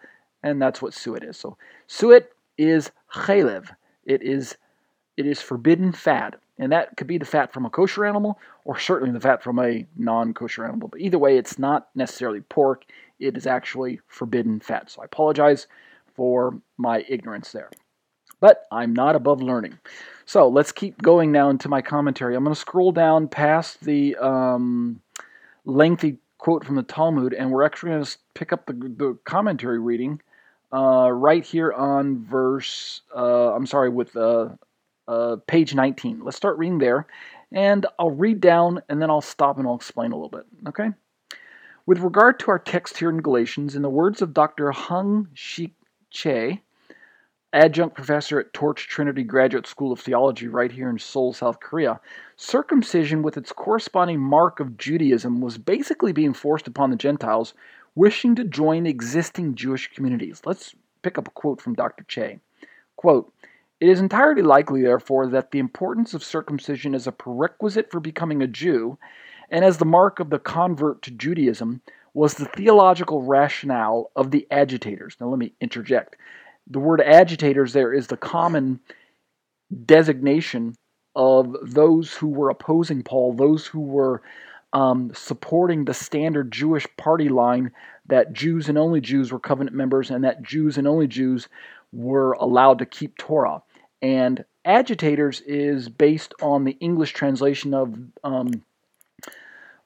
and 0.43 0.61
that's 0.61 0.83
what 0.83 0.95
suet 0.95 1.25
is. 1.25 1.39
So 1.39 1.57
suet 1.87 2.31
is 2.59 2.91
chalev. 3.12 3.71
It 4.05 4.23
is 4.23 4.57
it 5.17 5.27
is 5.27 5.41
forbidden 5.41 5.93
fat. 5.93 6.37
And 6.59 6.73
that 6.73 6.97
could 6.97 7.07
be 7.07 7.19
the 7.19 7.27
fat 7.27 7.53
from 7.53 7.66
a 7.66 7.71
kosher 7.71 8.05
animal 8.05 8.38
or 8.64 8.79
certainly 8.79 9.12
the 9.12 9.21
fat 9.21 9.42
from 9.42 9.59
a 9.59 9.87
non 9.97 10.33
kosher 10.33 10.64
animal. 10.64 10.88
But 10.88 11.01
either 11.01 11.19
way, 11.19 11.37
it's 11.37 11.59
not 11.59 11.88
necessarily 11.95 12.40
pork, 12.40 12.85
it 13.19 13.37
is 13.37 13.47
actually 13.47 14.01
forbidden 14.09 14.61
fat. 14.61 14.90
So 14.90 15.03
I 15.03 15.05
apologize 15.05 15.66
for 16.14 16.61
my 16.79 17.05
ignorance 17.09 17.53
there. 17.53 17.71
But 18.40 18.66
I'm 18.71 18.92
not 18.92 19.16
above 19.16 19.42
learning. 19.42 19.79
So 20.25 20.49
let's 20.49 20.73
keep 20.73 21.01
going 21.01 21.33
now 21.33 21.51
into 21.51 21.69
my 21.69 21.83
commentary. 21.83 22.35
I'm 22.35 22.45
going 22.45 22.55
to 22.55 22.61
scroll 22.61 22.92
down 22.92 23.29
past 23.29 23.83
the 23.83 24.16
um, 24.16 25.01
lengthy 25.64 26.19
quote 26.38 26.64
from 26.64 26.77
the 26.77 26.83
Talmud, 26.83 27.33
and 27.33 27.51
we're 27.51 27.62
actually 27.62 27.90
going 27.90 28.05
to 28.05 28.16
pick 28.35 28.53
up 28.53 28.66
the, 28.66 28.73
the 28.73 29.19
commentary 29.25 29.79
reading 29.79 30.21
uh, 30.73 31.11
right 31.11 31.45
here 31.45 31.73
on 31.73 32.25
verse, 32.25 33.03
uh, 33.14 33.55
I'm 33.55 33.66
sorry, 33.66 33.88
with 33.88 34.16
uh, 34.16 34.51
uh, 35.09 35.37
page 35.47 35.75
19. 35.75 36.21
Let's 36.23 36.37
start 36.37 36.59
reading 36.59 36.79
there, 36.79 37.07
and 37.53 37.87
I'll 37.99 38.11
read 38.11 38.40
down, 38.40 38.83
and 38.88 39.01
then 39.01 39.11
I'll 39.11 39.21
stop 39.21 39.59
and 39.59 39.66
I'll 39.66 39.77
explain 39.77 40.12
a 40.12 40.16
little 40.16 40.29
bit, 40.31 40.47
okay? 40.69 40.90
With 41.87 42.01
regard 42.01 42.40
to 42.40 42.51
our 42.51 42.59
text 42.59 42.99
here 42.99 43.11
in 43.11 43.23
Galatians, 43.23 43.77
in 43.77 43.83
the 43.83 43.90
words 43.90 44.21
of 44.21 44.35
Dr. 44.35 44.73
Hung 44.73 45.29
Shik 45.35 45.73
Che, 46.11 46.62
adjunct 47.53 47.95
professor 47.95 48.40
at 48.40 48.53
Torch 48.53 48.88
Trinity 48.88 49.23
Graduate 49.23 49.66
School 49.66 49.92
of 49.92 50.01
Theology 50.01 50.49
right 50.49 50.71
here 50.71 50.90
in 50.90 50.99
Seoul, 50.99 51.33
South 51.33 51.61
Korea, 51.61 52.01
circumcision 52.37 53.23
with 53.23 53.37
its 53.37 53.53
corresponding 53.53 54.21
mark 54.21 54.61
of 54.61 54.77
Judaism 54.77 55.40
was 55.40 55.59
basically 55.59 56.12
being 56.12 56.35
forced 56.35 56.66
upon 56.66 56.90
the 56.90 56.97
Gentiles 56.97 57.55
wishing 57.95 58.35
to 58.35 58.45
join 58.45 58.87
existing 58.87 59.55
Jewish 59.55 59.92
communities. 59.92 60.42
Let's 60.45 60.75
pick 61.03 61.19
up 61.19 61.29
a 61.29 61.31
quote 61.31 61.61
from 61.61 61.75
Dr. 61.75 62.05
Che. 62.09 62.40
Quote, 62.97 63.33
it 63.81 63.89
is 63.89 64.01
entirely 64.01 64.43
likely, 64.43 64.83
therefore, 64.83 65.29
that 65.29 65.51
the 65.51 65.59
importance 65.59 66.15
of 66.15 66.25
circumcision 66.25 66.95
as 66.95 67.07
a 67.07 67.12
prerequisite 67.12 67.91
for 67.91 68.01
becoming 68.01 68.43
a 68.43 68.47
Jew 68.47 68.99
and 69.51 69.65
as 69.65 69.79
the 69.79 69.85
mark 69.85 70.19
of 70.19 70.31
the 70.31 70.39
convert 70.39 71.03
to 71.03 71.11
Judaism 71.11 71.83
was 72.15 72.35
the 72.35 72.47
theological 72.47 73.23
rationale 73.23 74.11
of 74.17 74.31
the 74.31 74.47
agitators. 74.51 75.17
Now, 75.21 75.29
let 75.29 75.39
me 75.39 75.53
interject. 75.61 76.17
The 76.67 76.81
word 76.81 77.01
agitators 77.01 77.73
there 77.73 77.93
is 77.93 78.07
the 78.07 78.17
common 78.17 78.81
designation 79.85 80.77
of 81.15 81.55
those 81.62 82.15
who 82.15 82.29
were 82.29 82.51
opposing 82.51 83.03
Paul, 83.03 83.35
those 83.35 83.67
who 83.67 83.81
were 83.81 84.23
um, 84.73 85.12
supporting 85.15 85.85
the 85.85 85.95
standard 85.95 86.51
Jewish 86.51 86.87
party 86.97 87.29
line 87.29 87.73
that 88.07 88.33
Jews 88.33 88.69
and 88.69 88.79
only 88.79 89.01
Jews 89.01 89.33
were 89.33 89.39
covenant 89.39 89.77
members 89.77 90.11
and 90.11 90.25
that 90.25 90.43
Jews 90.43 90.77
and 90.79 90.89
only 90.89 91.07
Jews 91.07 91.49
were 91.93 92.33
allowed 92.33 92.79
to 92.79 92.87
keep 92.87 93.17
Torah. 93.17 93.62
And 94.02 94.44
agitators 94.64 95.40
is 95.40 95.88
based 95.88 96.35
on 96.42 96.64
the 96.64 96.76
English 96.80 97.12
translation 97.12 97.74
of 97.74 97.96
um, 98.24 98.62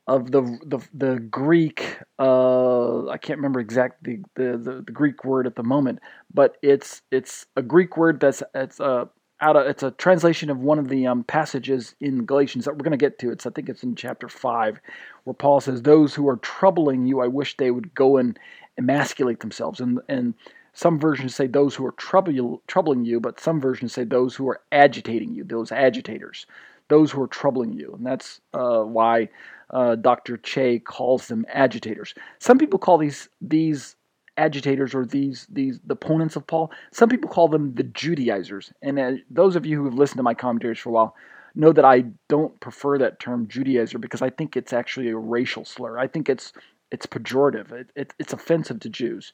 of 0.07 0.33
the 0.33 0.43
the, 0.65 0.81
the 0.93 1.21
Greek. 1.21 1.99
Uh, 2.19 3.09
I 3.09 3.17
can't 3.17 3.39
remember 3.39 3.61
exactly 3.61 4.25
the, 4.35 4.59
the, 4.63 4.83
the, 4.85 4.93
Greek 4.93 5.25
word 5.25 5.47
at 5.47 5.55
the 5.55 5.63
moment, 5.63 6.01
but 6.35 6.57
it's 6.63 7.03
it's 7.13 7.47
a 7.57 7.63
Greek 7.63 7.97
word 7.97 8.19
that's 8.19 8.43
it's 8.55 8.81
a 8.81 9.09
out 9.41 9.57
of 9.57 9.67
it's 9.67 9.83
a 9.83 9.93
translation 9.93 10.51
of 10.51 10.59
one 10.59 10.79
of 10.79 10.89
the 10.89 11.07
um, 11.07 11.25
passages 11.25 11.95
in 12.01 12.25
Galatians 12.25 12.65
that 12.65 12.73
we're 12.73 12.85
going 12.85 12.91
to 12.91 12.97
get 12.97 13.19
to. 13.21 13.31
It's 13.31 13.47
I 13.47 13.51
think 13.51 13.69
it's 13.69 13.83
in 13.85 13.95
chapter 13.95 14.29
five, 14.29 14.81
where 15.25 15.35
Paul 15.35 15.61
says, 15.61 15.83
"Those 15.83 16.15
who 16.15 16.29
are 16.29 16.37
troubling 16.37 17.07
you, 17.07 17.21
I 17.21 17.29
wish 17.29 17.57
they 17.57 17.71
would 17.71 17.95
go 17.95 18.17
and 18.17 18.39
emasculate 18.77 19.41
themselves." 19.41 19.81
And 19.81 20.01
and 20.09 20.35
some 20.73 20.99
versions 20.99 21.35
say 21.35 21.47
those 21.47 21.75
who 21.75 21.85
are 21.87 21.93
trouble, 21.93 22.63
troubling 22.67 23.05
you, 23.05 23.21
but 23.21 23.41
some 23.41 23.61
versions 23.61 23.93
say 23.93 24.05
those 24.05 24.35
who 24.37 24.49
are 24.49 24.61
agitating 24.73 25.35
you, 25.35 25.45
those 25.45 25.73
agitators, 25.73 26.47
those 26.89 27.11
who 27.11 27.23
are 27.23 27.29
troubling 27.29 27.73
you. 27.73 27.95
And 27.97 28.07
that's 28.07 28.41
uh, 28.55 28.83
why 28.83 29.29
uh, 29.71 29.97
Dr. 29.97 30.37
Che 30.37 30.79
calls 30.81 31.29
them 31.29 31.45
agitators. 31.53 32.15
Some 32.39 32.59
people 32.59 32.79
call 32.79 32.99
these 32.99 33.29
these 33.41 33.97
agitators 34.37 34.95
or 34.95 35.05
these 35.05 35.47
these 35.51 35.81
the 35.85 35.95
opponents 35.95 36.37
of 36.37 36.47
Paul. 36.47 36.71
Some 36.93 37.09
people 37.09 37.31
call 37.31 37.49
them 37.49 37.75
the 37.75 37.85
Judaizers. 37.85 38.73
And 38.83 38.99
uh, 38.99 39.13
those 39.31 39.57
of 39.57 39.67
you 39.67 39.79
who 39.79 39.85
have 39.85 39.95
listened 39.95 40.19
to 40.19 40.23
my 40.23 40.35
commentaries 40.35 40.79
for 40.79 40.91
a 40.91 40.93
while 40.93 41.17
know 41.55 41.73
that 41.73 41.85
I 41.85 42.05
don't 42.29 42.59
prefer 42.61 42.99
that 42.99 43.19
term 43.21 43.47
Judaizer 43.47 44.01
because 44.01 44.23
I 44.23 44.31
think 44.31 44.57
it's 44.57 44.73
actually 44.73 45.09
a 45.09 45.17
racial 45.17 45.65
slur. 45.65 45.99
I 45.99 46.07
think 46.07 46.29
it's 46.29 46.53
it's 46.91 47.07
pejorative. 47.07 47.73
It, 47.73 47.91
it, 47.95 48.15
it's 48.19 48.33
offensive 48.33 48.81
to 48.81 48.89
Jews. 48.89 49.33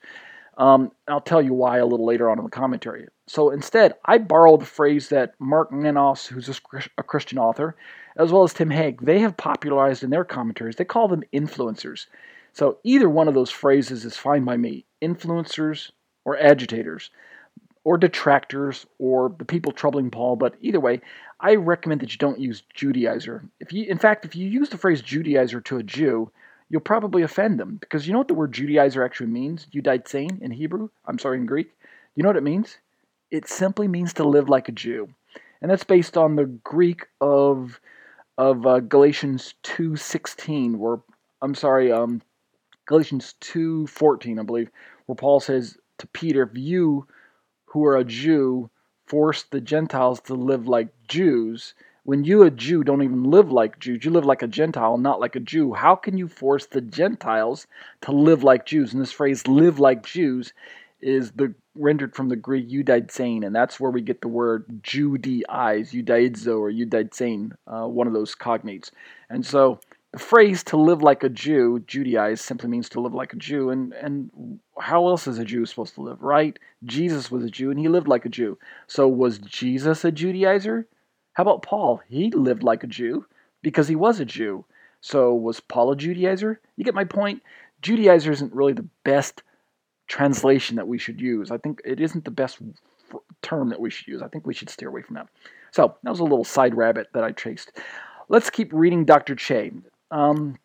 Um, 0.57 0.91
I'll 1.07 1.21
tell 1.21 1.43
you 1.43 1.53
why 1.53 1.79
a 1.79 1.87
little 1.87 2.07
later 2.07 2.31
on 2.31 2.39
in 2.39 2.45
the 2.45 2.51
commentary. 2.51 3.07
So 3.27 3.51
instead, 3.51 3.95
I 4.05 4.19
borrowed 4.19 4.61
the 4.61 4.67
phrase 4.67 5.11
that 5.11 5.35
Mark 5.39 5.71
Nanos, 5.71 6.27
who's 6.27 6.49
a, 6.49 7.03
Christian 7.03 7.39
author, 7.39 7.77
as 8.17 8.33
well 8.33 8.43
as 8.43 8.55
Tim 8.55 8.71
Hegg, 8.71 9.01
they 9.03 9.19
have 9.19 9.37
popularized 9.37 10.03
in 10.03 10.11
their 10.11 10.25
commentaries. 10.25 10.77
They 10.77 10.85
call 10.85 11.09
them 11.09 11.25
influencers. 11.33 12.07
So 12.55 12.79
either 12.85 13.11
one 13.11 13.29
of 13.29 13.35
those 13.35 13.51
phrases 13.51 14.07
is 14.07 14.17
fine 14.17 14.45
by 14.45 14.57
me 14.57 14.87
influencers 15.03 15.91
or 16.25 16.39
agitators 16.39 17.11
or 17.85 17.99
detractors 17.99 18.87
or 18.99 19.35
the 19.39 19.45
people 19.45 19.73
troubling 19.73 20.11
Paul. 20.11 20.37
But 20.37 20.57
either 20.63 20.81
way, 20.81 21.03
I 21.39 21.57
recommend 21.57 22.01
that 22.01 22.13
you 22.13 22.19
don't 22.19 22.41
use 22.41 22.63
Judaizer. 22.75 23.47
If 23.61 23.75
you, 23.75 23.85
in 23.85 23.99
fact, 23.99 24.25
if 24.25 24.35
you 24.35 24.49
use 24.49 24.71
the 24.71 24.79
phrase 24.79 25.03
Judaizer 25.03 25.63
to 25.67 25.77
a 25.77 25.83
Jew, 25.83 26.31
you'll 26.69 26.81
probably 26.81 27.23
offend 27.23 27.59
them 27.61 27.77
because 27.81 28.07
you 28.07 28.13
know 28.13 28.19
what 28.19 28.29
the 28.29 28.35
word 28.35 28.53
Judaizer 28.53 29.05
actually 29.05 29.29
means? 29.29 29.67
Judaizane 29.67 30.41
in 30.41 30.51
Hebrew. 30.51 30.89
I'm 31.07 31.19
sorry, 31.19 31.39
in 31.39 31.47
Greek. 31.47 31.71
You 32.15 32.23
know 32.23 32.29
what 32.29 32.37
it 32.37 32.43
means? 32.43 32.79
It 33.31 33.49
simply 33.49 33.89
means 33.89 34.13
to 34.15 34.25
live 34.25 34.49
like 34.49 34.69
a 34.69 34.73
Jew, 34.73 35.09
and 35.61 35.71
that's 35.71 35.85
based 35.85 36.17
on 36.17 36.37
the 36.37 36.47
Greek 36.47 37.07
of 37.21 37.81
of 38.39 38.67
uh, 38.67 38.81
Galatians 38.81 39.55
two 39.63 39.97
sixteen, 39.97 40.79
where 40.79 40.99
I'm 41.43 41.55
sorry, 41.55 41.91
um, 41.93 42.23
Galatians 42.87 43.35
two 43.41 43.87
fourteen, 43.89 44.39
I 44.39 44.43
believe, 44.43 44.71
where 45.07 45.17
Paul 45.17 45.41
says 45.41 45.77
to 45.99 46.07
Peter, 46.09 46.43
"If 46.43 46.57
you, 46.57 47.07
who 47.67 47.85
are 47.85 47.97
a 47.97 48.05
Jew, 48.05 48.71
force 49.07 49.43
the 49.43 49.61
Gentiles 49.61 50.21
to 50.23 50.35
live 50.35 50.69
like 50.69 50.89
Jews." 51.09 51.75
When 52.07 52.23
you, 52.23 52.45
a 52.45 52.53
Jew, 52.53 52.85
don't 52.85 53.03
even 53.03 53.25
live 53.25 53.51
like 53.51 53.81
Jews, 53.81 54.05
you 54.05 54.13
live 54.13 54.25
like 54.25 54.43
a 54.43 54.47
Gentile, 54.47 54.97
not 54.97 55.19
like 55.19 55.35
a 55.35 55.41
Jew, 55.41 55.75
how 55.75 55.97
can 55.97 56.17
you 56.17 56.29
force 56.29 56.65
the 56.65 56.81
Gentiles 56.81 57.67
to 58.03 58.13
live 58.13 58.45
like 58.45 58.65
Jews? 58.65 58.93
And 58.93 59.03
this 59.03 59.11
phrase, 59.11 59.49
live 59.49 59.81
like 59.81 60.07
Jews, 60.07 60.53
is 61.01 61.33
the 61.33 61.53
rendered 61.75 62.15
from 62.15 62.29
the 62.29 62.37
Greek 62.37 62.71
eudaizein, 62.71 63.45
and 63.45 63.55
that's 63.55 63.81
where 63.81 63.91
we 63.91 64.03
get 64.03 64.21
the 64.21 64.29
word 64.29 64.83
Judaize, 64.85 65.93
eudaizo 65.93 66.61
or 66.61 66.71
eudaizein, 66.71 67.53
uh, 67.67 67.89
one 67.89 68.07
of 68.07 68.13
those 68.13 68.37
cognates. 68.37 68.93
And 69.29 69.45
so 69.45 69.81
the 70.13 70.21
phrase 70.21 70.63
to 70.65 70.77
live 70.77 71.03
like 71.03 71.25
a 71.25 71.29
Jew, 71.29 71.85
Judaize, 71.89 72.39
simply 72.39 72.69
means 72.69 72.89
to 72.91 73.01
live 73.01 73.15
like 73.15 73.33
a 73.33 73.37
Jew. 73.37 73.71
And, 73.71 73.93
and 73.95 74.61
how 74.79 75.09
else 75.09 75.27
is 75.27 75.39
a 75.39 75.45
Jew 75.45 75.67
supposed 75.67 75.97
to 75.97 76.03
live, 76.03 76.23
right? 76.23 76.57
Jesus 76.85 77.33
was 77.33 77.45
a 77.45 77.51
Jew 77.51 77.73
and 77.73 77.81
he 77.81 77.89
lived 77.89 78.07
like 78.07 78.25
a 78.25 78.31
Jew. 78.31 78.59
So 78.87 79.09
was 79.09 79.39
Jesus 79.39 80.05
a 80.05 80.13
Judaizer? 80.13 80.85
How 81.37 81.43
about 81.43 81.61
Paul? 81.61 82.01
He 82.09 82.31
lived 82.31 82.63
like 82.63 82.83
a 82.83 82.87
Jew 82.87 83.27
because 83.61 83.89
he 83.89 83.95
was 83.95 84.21
a 84.21 84.25
Jew. 84.25 84.65
So 85.03 85.35
was 85.35 85.61
Paul 85.61 85.93
a 85.93 85.97
Judaizer? 85.97 86.57
You 86.77 86.85
get 86.85 86.95
my 86.95 87.05
point? 87.05 87.43
Judaizer 87.83 88.31
isn't 88.31 88.55
really 88.55 88.73
the 88.73 88.89
best 89.05 89.43
translation 90.09 90.77
that 90.77 90.89
we 90.89 90.97
should 90.97 91.21
use. 91.21 91.51
I 91.51 91.59
think 91.59 91.83
it 91.85 92.01
isn't 92.01 92.25
the 92.25 92.31
best 92.31 92.57
term 93.43 93.69
that 93.69 93.81
we 93.81 93.91
should 93.91 94.09
use. 94.09 94.23
I 94.23 94.29
think 94.29 94.47
we 94.47 94.55
should 94.55 94.71
steer 94.71 94.89
away 94.89 95.03
from 95.03 95.17
that. 95.17 95.29
So 95.73 95.95
that 96.03 96.11
was 96.11 96.21
a 96.21 96.25
little 96.25 96.43
side 96.43 96.75
rabbit 96.75 97.09
that 97.13 97.23
I 97.23 97.33
chased. 97.33 97.71
Let's 98.31 98.49
keep 98.49 98.73
reading 98.73 99.05
Dr. 99.05 99.35
Che. 99.35 99.73
Um, 100.11 100.57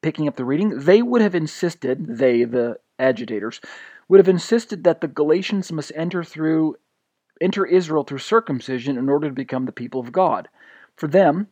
picking 0.00 0.28
up 0.28 0.36
the 0.36 0.44
reading, 0.44 0.78
they 0.78 1.02
would 1.02 1.22
have 1.22 1.34
insisted, 1.34 2.06
they, 2.06 2.44
the 2.44 2.78
agitators, 3.00 3.60
would 4.08 4.20
have 4.20 4.28
insisted 4.28 4.84
that 4.84 5.00
the 5.00 5.08
Galatians 5.08 5.72
must 5.72 5.90
enter 5.96 6.22
through 6.22 6.76
enter 7.40 7.64
Israel 7.66 8.04
through 8.04 8.18
circumcision 8.18 8.96
in 8.98 9.08
order 9.08 9.28
to 9.28 9.34
become 9.34 9.66
the 9.66 9.72
people 9.72 10.00
of 10.00 10.12
God. 10.12 10.48
For 10.96 11.06
them, 11.06 11.48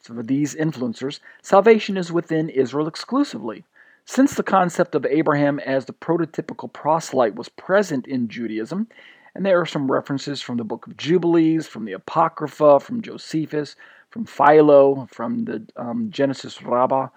for 0.00 0.22
these 0.22 0.54
influencers, 0.54 1.20
salvation 1.42 1.96
is 1.96 2.12
within 2.12 2.48
Israel 2.48 2.86
exclusively. 2.86 3.64
Since 4.04 4.34
the 4.34 4.44
concept 4.44 4.94
of 4.94 5.04
Abraham 5.04 5.58
as 5.58 5.84
the 5.84 5.92
prototypical 5.92 6.72
proselyte 6.72 7.34
was 7.34 7.48
present 7.48 8.06
in 8.06 8.28
Judaism, 8.28 8.86
and 9.34 9.44
there 9.44 9.60
are 9.60 9.66
some 9.66 9.90
references 9.90 10.40
from 10.40 10.56
the 10.56 10.64
book 10.64 10.86
of 10.86 10.96
Jubilees, 10.96 11.66
from 11.66 11.84
the 11.84 11.92
Apocrypha, 11.92 12.80
from 12.80 13.02
Josephus, 13.02 13.74
from 14.10 14.24
Philo, 14.24 15.06
from 15.10 15.44
the 15.44 15.66
um, 15.76 16.10
Genesis 16.10 16.62
Rabbah. 16.62 17.08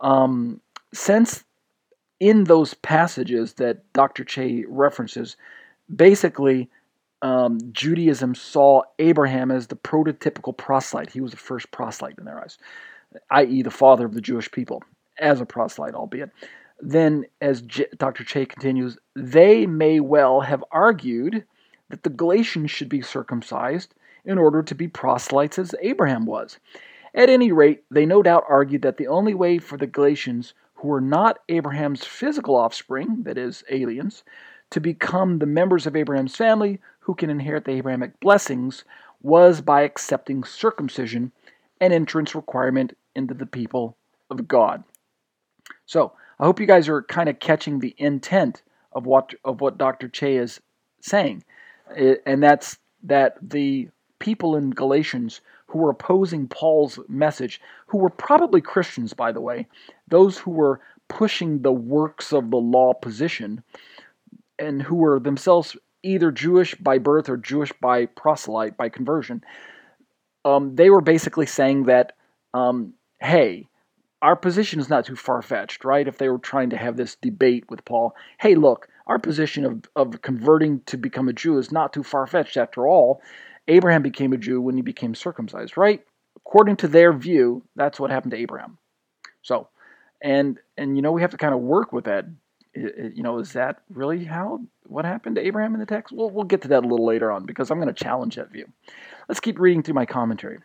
Um, 0.00 0.60
since 0.92 1.42
in 2.20 2.44
those 2.44 2.74
passages 2.74 3.54
that 3.54 3.90
Dr. 3.94 4.24
Che 4.24 4.64
references, 4.68 5.36
basically 5.94 6.70
um, 7.22 7.58
Judaism 7.72 8.34
saw 8.34 8.82
Abraham 8.98 9.50
as 9.50 9.66
the 9.66 9.76
prototypical 9.76 10.56
proselyte. 10.56 11.10
He 11.10 11.20
was 11.20 11.30
the 11.30 11.36
first 11.36 11.70
proselyte 11.70 12.18
in 12.18 12.24
their 12.24 12.40
eyes, 12.40 12.58
i.e., 13.30 13.62
the 13.62 13.70
father 13.70 14.06
of 14.06 14.14
the 14.14 14.20
Jewish 14.20 14.50
people, 14.50 14.82
as 15.18 15.40
a 15.40 15.46
proselyte, 15.46 15.94
albeit. 15.94 16.30
Then, 16.80 17.24
as 17.40 17.62
J- 17.62 17.86
Dr. 17.96 18.22
Che 18.24 18.46
continues, 18.46 18.98
they 19.14 19.66
may 19.66 20.00
well 20.00 20.40
have 20.42 20.62
argued 20.70 21.44
that 21.88 22.02
the 22.02 22.10
Galatians 22.10 22.70
should 22.70 22.88
be 22.88 23.00
circumcised 23.00 23.94
in 24.24 24.38
order 24.38 24.62
to 24.62 24.74
be 24.74 24.88
proselytes 24.88 25.58
as 25.58 25.74
Abraham 25.80 26.26
was. 26.26 26.58
At 27.14 27.30
any 27.30 27.50
rate, 27.50 27.84
they 27.90 28.04
no 28.04 28.22
doubt 28.22 28.44
argued 28.48 28.82
that 28.82 28.98
the 28.98 29.06
only 29.06 29.32
way 29.32 29.58
for 29.58 29.78
the 29.78 29.86
Galatians, 29.86 30.52
who 30.74 30.88
were 30.88 31.00
not 31.00 31.38
Abraham's 31.48 32.04
physical 32.04 32.56
offspring, 32.56 33.22
that 33.22 33.38
is, 33.38 33.64
aliens, 33.70 34.22
to 34.70 34.80
become 34.80 35.38
the 35.38 35.46
members 35.46 35.86
of 35.86 35.96
Abraham's 35.96 36.36
family 36.36 36.80
who 37.06 37.14
can 37.14 37.30
inherit 37.30 37.64
the 37.64 37.70
Abrahamic 37.70 38.18
blessings 38.18 38.82
was 39.22 39.60
by 39.60 39.82
accepting 39.82 40.42
circumcision, 40.42 41.30
an 41.80 41.92
entrance 41.92 42.34
requirement 42.34 42.96
into 43.14 43.32
the 43.32 43.46
people 43.46 43.96
of 44.28 44.48
God. 44.48 44.82
So, 45.86 46.14
I 46.40 46.44
hope 46.46 46.58
you 46.58 46.66
guys 46.66 46.88
are 46.88 47.02
kind 47.02 47.28
of 47.28 47.38
catching 47.38 47.78
the 47.78 47.94
intent 47.96 48.62
of 48.92 49.06
what 49.06 49.34
of 49.44 49.60
what 49.60 49.78
Dr. 49.78 50.08
Che 50.08 50.36
is 50.36 50.60
saying, 51.00 51.44
and 51.94 52.42
that's 52.42 52.76
that 53.04 53.36
the 53.40 53.88
people 54.18 54.56
in 54.56 54.70
Galatians 54.70 55.40
who 55.68 55.78
were 55.78 55.90
opposing 55.90 56.48
Paul's 56.48 56.98
message, 57.08 57.60
who 57.86 57.98
were 57.98 58.10
probably 58.10 58.60
Christians, 58.60 59.14
by 59.14 59.30
the 59.30 59.40
way, 59.40 59.68
those 60.08 60.38
who 60.38 60.50
were 60.50 60.80
pushing 61.06 61.62
the 61.62 61.72
works 61.72 62.32
of 62.32 62.50
the 62.50 62.56
law 62.56 62.94
position, 62.94 63.62
and 64.58 64.82
who 64.82 64.96
were 64.96 65.20
themselves 65.20 65.76
either 66.06 66.30
Jewish 66.30 66.74
by 66.76 66.98
birth 66.98 67.28
or 67.28 67.36
Jewish 67.36 67.72
by 67.80 68.06
proselyte, 68.06 68.76
by 68.76 68.88
conversion, 68.88 69.44
um, 70.44 70.76
they 70.76 70.90
were 70.90 71.00
basically 71.00 71.46
saying 71.46 71.84
that, 71.84 72.12
um, 72.54 72.94
hey, 73.20 73.68
our 74.22 74.36
position 74.36 74.80
is 74.80 74.88
not 74.88 75.04
too 75.04 75.16
far 75.16 75.42
fetched, 75.42 75.84
right? 75.84 76.08
If 76.08 76.18
they 76.18 76.28
were 76.28 76.38
trying 76.38 76.70
to 76.70 76.76
have 76.76 76.96
this 76.96 77.16
debate 77.16 77.64
with 77.68 77.84
Paul, 77.84 78.14
hey, 78.40 78.54
look, 78.54 78.88
our 79.06 79.18
position 79.18 79.64
of, 79.64 79.82
of 79.94 80.22
converting 80.22 80.80
to 80.86 80.96
become 80.96 81.28
a 81.28 81.32
Jew 81.32 81.58
is 81.58 81.70
not 81.70 81.92
too 81.92 82.02
far 82.02 82.26
fetched 82.26 82.56
after 82.56 82.86
all. 82.86 83.20
Abraham 83.68 84.02
became 84.02 84.32
a 84.32 84.36
Jew 84.36 84.60
when 84.60 84.76
he 84.76 84.82
became 84.82 85.14
circumcised, 85.14 85.76
right? 85.76 86.04
According 86.36 86.76
to 86.76 86.88
their 86.88 87.12
view, 87.12 87.62
that's 87.74 88.00
what 88.00 88.10
happened 88.10 88.30
to 88.32 88.38
Abraham. 88.38 88.78
So, 89.42 89.68
and 90.22 90.58
and 90.76 90.96
you 90.96 91.02
know 91.02 91.12
we 91.12 91.22
have 91.22 91.30
to 91.32 91.36
kind 91.36 91.54
of 91.54 91.60
work 91.60 91.92
with 91.92 92.04
that. 92.04 92.24
You 92.76 93.22
know, 93.22 93.38
is 93.38 93.54
that 93.54 93.80
really 93.88 94.24
how 94.24 94.60
what 94.84 95.04
happened 95.06 95.36
to 95.36 95.46
Abraham 95.46 95.74
in 95.74 95.80
the 95.80 95.86
text? 95.86 96.12
Well, 96.12 96.28
we'll 96.28 96.44
get 96.44 96.60
to 96.62 96.68
that 96.68 96.84
a 96.84 96.86
little 96.86 97.06
later 97.06 97.32
on 97.32 97.46
because 97.46 97.70
I'm 97.70 97.80
going 97.80 97.92
to 97.92 98.04
challenge 98.04 98.36
that 98.36 98.52
view. 98.52 98.66
Let's 99.28 99.40
keep 99.40 99.58
reading 99.58 99.82
through 99.82 99.94
my 99.94 100.04
commentary. 100.04 100.58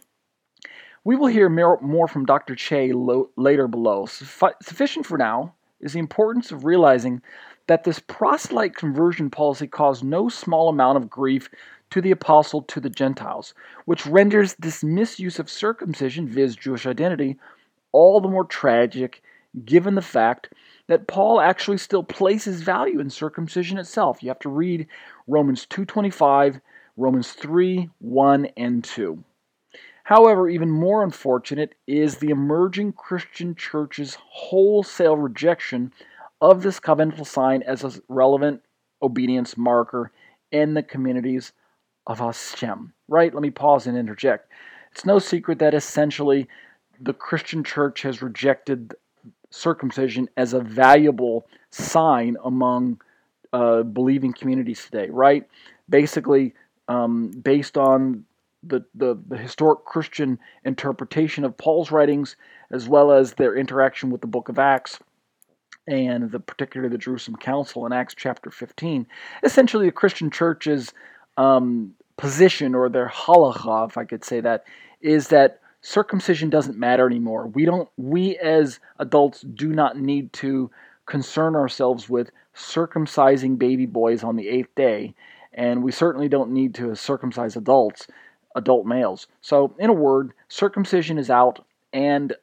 We 1.04 1.16
will 1.16 1.28
hear 1.28 1.50
more 1.50 2.08
from 2.08 2.26
Dr. 2.26 2.54
Che 2.54 2.92
later 2.94 3.68
below. 3.68 4.06
Sufficient 4.06 5.06
for 5.06 5.18
now 5.18 5.56
is 5.80 5.94
the 5.94 6.00
importance 6.00 6.52
of 6.52 6.66
realizing 6.66 7.22
that 7.68 7.86
this 7.86 8.00
proselyte 8.00 8.76
conversion 8.76 9.30
policy 9.30 9.68
caused 9.68 10.04
no 10.04 10.28
small 10.30 10.68
amount 10.70 10.98
of 10.98 11.10
grief 11.10 11.50
to 11.92 12.02
the 12.02 12.12
apostle 12.12 12.62
to 12.64 12.80
the 12.80 12.90
Gentiles, 12.90 13.54
which 13.86 14.06
renders 14.06 14.56
this 14.60 14.84
misuse 14.84 15.40
of 15.40 15.50
circumcision, 15.50 16.28
viz., 16.28 16.56
Jewish 16.56 16.86
identity, 16.86 17.40
all 17.92 18.20
the 18.20 18.28
more 18.28 18.46
tragic 18.46 19.24
given 19.66 19.96
the 19.96 20.02
fact 20.02 20.54
that 20.88 21.08
Paul 21.08 21.40
actually 21.40 21.78
still 21.78 22.04
places 22.04 22.62
value 22.62 23.00
in 23.00 23.10
circumcision 23.10 23.78
itself. 23.78 24.22
You 24.22 24.30
have 24.30 24.40
to 24.40 24.50
read 24.50 24.88
Romans 25.28 25.66
2:25, 25.66 26.60
Romans 26.98 27.32
3, 27.34 27.90
1 28.00 28.46
and 28.58 28.84
2. 28.84 29.24
However, 30.04 30.50
even 30.50 30.70
more 30.70 31.04
unfortunate 31.04 31.76
is 31.88 32.18
the 32.18 32.32
emerging 32.32 32.94
Christian 32.94 33.56
church's 33.56 34.18
wholesale 34.20 35.16
rejection 35.16 35.94
of 36.42 36.64
this 36.64 36.80
covenantal 36.80 37.26
sign 37.26 37.62
as 37.64 37.84
a 37.84 38.02
relevant 38.08 38.62
obedience 39.02 39.58
marker 39.58 40.12
in 40.52 40.74
the 40.74 40.84
communities 40.84 41.54
of 42.08 42.20
Hashem. 42.20 42.94
Right? 43.08 43.34
Let 43.34 43.44
me 43.44 43.52
pause 43.52 43.88
and 43.88 43.98
interject. 43.98 44.52
It's 44.92 45.06
no 45.06 45.20
secret 45.20 45.60
that 45.60 45.74
essentially 45.74 46.48
the 47.00 47.14
Christian 47.14 47.64
church 47.64 48.02
has 48.02 48.22
rejected 48.22 48.94
circumcision 49.52 50.30
as 50.38 50.54
a 50.54 50.60
valuable 50.60 51.46
sign 51.70 52.38
among 52.44 53.00
uh, 53.54 53.84
believing 53.84 54.34
communities 54.34 54.84
today, 54.84 55.10
right? 55.10 55.48
Basically, 55.90 56.54
um, 56.88 57.30
based 57.30 57.78
on 57.78 58.26
the, 58.64 58.84
the, 58.96 59.18
the 59.28 59.38
historic 59.38 59.86
Christian 59.86 60.40
interpretation 60.64 61.44
of 61.44 61.58
Paul's 61.58 61.92
writings, 61.92 62.36
as 62.72 62.88
well 62.88 63.12
as 63.12 63.34
their 63.34 63.56
interaction 63.56 64.10
with 64.10 64.22
the 64.22 64.28
book 64.28 64.50
of 64.50 64.60
Acts 64.60 65.00
and 65.88 66.32
the 66.32 66.40
particularly 66.40 66.92
the 66.92 66.98
Jerusalem 66.98 67.38
Council 67.38 67.86
in 67.86 67.92
Acts 67.92 68.14
chapter 68.16 68.52
15. 68.52 69.08
Essentially, 69.44 69.88
the 69.88 69.92
Christian 69.92 70.30
church's 70.30 70.94
um, 71.38 71.94
position 72.18 72.76
or 72.76 72.88
their 72.88 73.10
halacha, 73.10 73.90
if 73.90 73.98
I 73.98 74.06
could 74.06 74.24
say 74.24 74.42
that, 74.42 74.66
is 75.02 75.30
that 75.30 75.61
circumcision 75.82 76.50
doesn't 76.50 76.78
matter 76.78 77.06
anymore. 77.06 77.48
We 77.48 77.66
don't. 77.66 77.90
We 77.98 78.38
as 78.38 78.80
adults 79.00 79.42
do 79.42 79.70
not 79.70 79.98
need 79.98 80.34
to 80.34 80.72
concern 81.06 81.56
ourselves 81.56 82.10
with 82.10 82.32
circumcising 82.56 83.58
baby 83.58 83.86
boys 83.86 84.24
on 84.24 84.36
the 84.36 84.48
eighth 84.48 84.74
day, 84.76 85.14
and 85.54 85.84
we 85.84 85.92
certainly 85.92 86.30
don't 86.30 86.52
need 86.52 86.76
to 86.76 86.96
circumcise 86.96 87.56
adults 87.56 88.08
adult 88.56 88.86
males. 88.86 89.28
So, 89.42 89.76
in 89.80 89.90
a 89.90 89.94
word, 89.94 90.34
circumcision 90.50 91.18
is 91.18 91.30
out, 91.30 91.66
and 91.94 92.36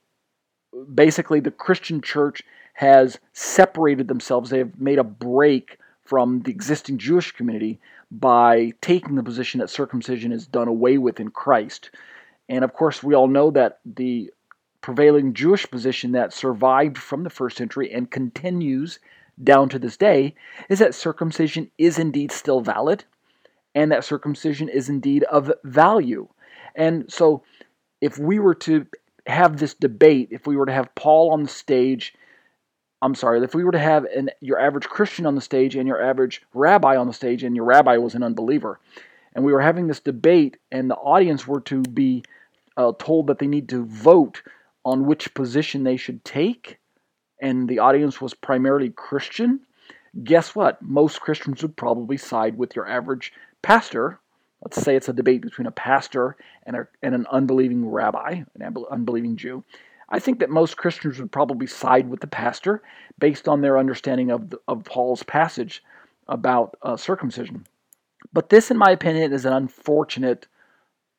basically 0.95 1.41
the 1.41 1.51
Christian 1.51 2.01
church 2.01 2.43
has 2.75 3.19
separated 3.33 4.09
themselves. 4.09 4.51
They 4.51 4.59
have 4.59 4.81
made 4.81 4.99
a 4.99 5.05
break 5.05 5.79
from 6.05 6.41
the 6.41 6.51
existing 6.51 6.99
Jewish 6.99 7.33
community 7.33 7.81
by 8.11 8.73
taking 8.81 9.17
the 9.17 9.23
position 9.23 9.61
that 9.61 9.69
circumcision 9.69 10.33
is 10.33 10.47
done 10.47 10.69
away 10.69 10.97
with 10.97 11.21
in 11.21 11.31
Christ. 11.31 11.91
And 12.49 12.65
of 12.65 12.73
course, 12.73 13.03
we 13.03 13.15
all 13.15 13.29
know 13.29 13.51
that 13.51 13.81
the 13.85 14.31
prevailing 14.81 15.35
Jewish 15.35 15.71
position 15.71 16.13
that 16.13 16.33
survived 16.33 16.97
from 16.97 17.25
the 17.25 17.31
first 17.31 17.57
century 17.57 17.93
and 17.93 18.11
continues 18.11 18.99
down 19.43 19.69
to 19.69 19.79
this 19.79 19.97
day 19.97 20.35
is 20.69 20.79
that 20.79 20.95
circumcision 20.95 21.71
is 21.79 21.99
indeed 21.99 22.33
still 22.33 22.61
valid 22.61 23.05
and 23.75 23.93
that 23.93 24.05
circumcision 24.05 24.69
is 24.69 24.89
indeed 24.89 25.25
of 25.25 25.53
value. 25.65 26.29
And 26.75 27.11
so, 27.13 27.43
if 28.01 28.19
we 28.19 28.39
were 28.39 28.55
to 28.55 28.87
have 29.27 29.59
this 29.59 29.75
debate, 29.75 30.29
if 30.31 30.47
we 30.47 30.57
were 30.57 30.67
to 30.67 30.73
have 30.73 30.95
Paul 30.95 31.31
on 31.31 31.43
the 31.43 31.49
stage, 31.49 32.15
I'm 33.03 33.15
sorry, 33.15 33.43
if 33.43 33.55
we 33.55 33.65
were 33.65 33.73
to 33.73 33.79
have 33.79 34.05
an, 34.05 34.31
your 34.41 34.59
average 34.59 34.89
Christian 34.89 35.27
on 35.27 35.35
the 35.35 35.41
stage 35.41 35.77
and 35.77 35.87
your 35.87 36.03
average 36.03 36.43
rabbi 36.55 36.97
on 36.97 37.07
the 37.07 37.13
stage, 37.13 37.43
and 37.43 37.55
your 37.55 37.65
rabbi 37.65 37.97
was 37.97 38.15
an 38.15 38.23
unbeliever, 38.23 38.81
and 39.35 39.45
we 39.45 39.53
were 39.53 39.61
having 39.61 39.87
this 39.87 40.01
debate, 40.01 40.57
and 40.73 40.91
the 40.91 40.97
audience 40.97 41.47
were 41.47 41.61
to 41.63 41.83
be 41.83 42.25
uh, 42.79 42.93
told 42.99 43.27
that 43.27 43.41
they 43.41 43.47
need 43.47 43.69
to 43.69 43.85
vote 43.85 44.43
on 44.85 45.05
which 45.05 45.35
position 45.35 45.83
they 45.83 45.97
should 45.97 46.25
take, 46.25 46.79
and 47.43 47.69
the 47.69 47.81
audience 47.81 48.21
was 48.21 48.33
primarily 48.33 48.89
Christian, 48.91 49.61
guess 50.25 50.55
what? 50.55 50.81
Most 50.81 51.21
Christians 51.21 51.61
would 51.61 51.77
probably 51.77 52.17
side 52.17 52.57
with 52.57 52.75
your 52.75 52.89
average 52.89 53.33
pastor, 53.61 54.19
let's 54.65 54.81
say 54.81 54.97
it's 54.97 55.09
a 55.09 55.13
debate 55.13 55.43
between 55.43 55.67
a 55.67 55.73
pastor 55.73 56.37
and, 56.65 56.77
a, 56.77 56.89
and 57.03 57.15
an 57.15 57.27
unbelieving 57.31 57.89
rabbi, 57.91 58.43
an 58.55 58.77
unbelieving 58.91 59.37
Jew, 59.37 59.65
I 60.09 60.21
think 60.21 60.39
that 60.39 60.49
most 60.49 60.77
Christians 60.77 61.19
would 61.19 61.31
probably 61.33 61.67
side 61.67 62.09
with 62.09 62.21
the 62.21 62.27
pastor 62.27 62.83
based 63.19 63.47
on 63.47 63.61
their 63.61 63.77
understanding 63.77 64.31
of, 64.31 64.51
the, 64.51 64.61
of 64.67 64.85
Paul's 64.85 65.23
passage 65.23 65.83
about 66.29 66.79
uh, 66.83 66.97
circumcision. 66.97 67.67
But 68.33 68.49
this, 68.49 68.71
in 68.71 68.79
my 68.79 68.91
opinion, 68.91 69.33
is 69.33 69.45
an 69.45 69.53
unfortunate 69.53 70.47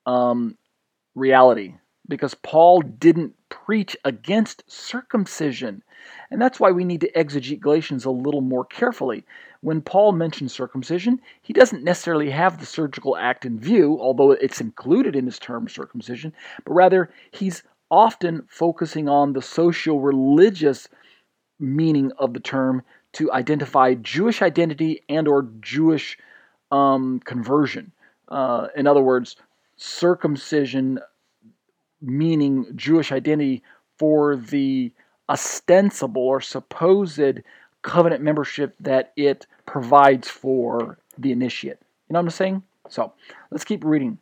um, 0.06 0.58
reality 1.20 1.76
because 2.08 2.34
Paul 2.34 2.82
didn't 2.82 3.36
preach 3.50 3.96
against 4.04 4.64
circumcision. 4.68 5.84
And 6.32 6.42
that's 6.42 6.60
why 6.60 6.72
we 6.72 6.84
need 6.84 7.02
to 7.02 7.12
exegete 7.12 7.60
Galatians 7.60 8.06
a 8.06 8.12
little 8.12 8.42
more 8.42 8.66
carefully. 8.66 9.26
When 9.62 9.82
Paul 9.82 10.14
mentions 10.14 10.54
circumcision, 10.54 11.22
he 11.42 11.54
doesn't 11.54 11.84
necessarily 11.84 12.32
have 12.32 12.60
the 12.60 12.66
surgical 12.66 13.16
act 13.18 13.46
in 13.46 13.60
view, 13.60 13.98
although 14.00 14.32
it's 14.32 14.62
included 14.62 15.16
in 15.16 15.26
his 15.26 15.38
term 15.38 15.68
circumcision, 15.68 16.34
but 16.66 16.74
rather 16.74 17.12
he's 17.32 17.62
often 17.92 18.44
focusing 18.48 19.10
on 19.10 19.34
the 19.34 19.42
social 19.42 20.00
religious 20.00 20.88
meaning 21.60 22.12
of 22.18 22.34
the 22.34 22.40
term 22.40 22.82
to 23.14 23.32
identify 23.32 23.94
Jewish 23.96 24.42
identity 24.42 25.04
and 25.10 25.28
or 25.28 25.50
Jewish 25.60 26.18
um, 26.72 27.20
conversion. 27.26 27.92
Uh, 28.30 28.68
in 28.76 28.88
other 28.88 29.02
words, 29.02 29.36
circumcision 29.80 31.00
meaning 32.02 32.66
Jewish 32.76 33.12
identity 33.12 33.64
for 33.98 34.36
the 34.36 34.92
ostensible 35.30 36.22
or 36.22 36.42
supposed 36.42 37.42
covenant 37.82 38.22
membership 38.22 38.76
that 38.80 39.14
it 39.16 39.46
provides 39.66 40.28
for 40.28 40.98
the 41.18 41.32
initiate. 41.32 41.78
You 42.10 42.14
know 42.14 42.20
what 42.20 42.26
I'm 42.26 42.30
saying? 42.32 42.64
So 42.90 43.14
let's 43.52 43.64
keep 43.64 43.84
reading. 43.84 44.18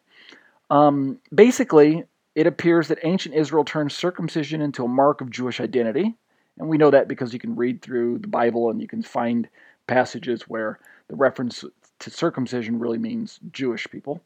Um, 0.69 1.19
basically, 1.33 2.03
it 2.35 2.45
appears 2.45 2.87
that 2.89 2.99
ancient 3.03 3.35
Israel 3.35 3.63
turned 3.63 3.91
circumcision 3.91 4.61
into 4.61 4.83
a 4.83 4.87
mark 4.87 5.21
of 5.21 5.31
Jewish 5.31 5.59
identity. 5.59 6.15
And 6.59 6.67
we 6.67 6.77
know 6.77 6.91
that 6.91 7.07
because 7.07 7.33
you 7.33 7.39
can 7.39 7.55
read 7.55 7.81
through 7.81 8.19
the 8.19 8.27
Bible 8.27 8.69
and 8.69 8.81
you 8.81 8.87
can 8.87 9.01
find 9.01 9.47
passages 9.87 10.43
where 10.43 10.79
the 11.07 11.15
reference 11.15 11.63
to 11.99 12.09
circumcision 12.09 12.79
really 12.79 12.97
means 12.97 13.39
Jewish 13.51 13.87
people. 13.89 14.21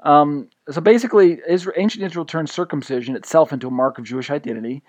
Um, 0.00 0.48
so 0.70 0.80
basically, 0.80 1.40
Israel, 1.48 1.74
ancient 1.78 2.04
Israel 2.04 2.24
turned 2.24 2.50
circumcision 2.50 3.16
itself 3.16 3.52
into 3.52 3.68
a 3.68 3.70
mark 3.70 3.98
of 3.98 4.04
Jewish 4.04 4.30
identity 4.30 4.82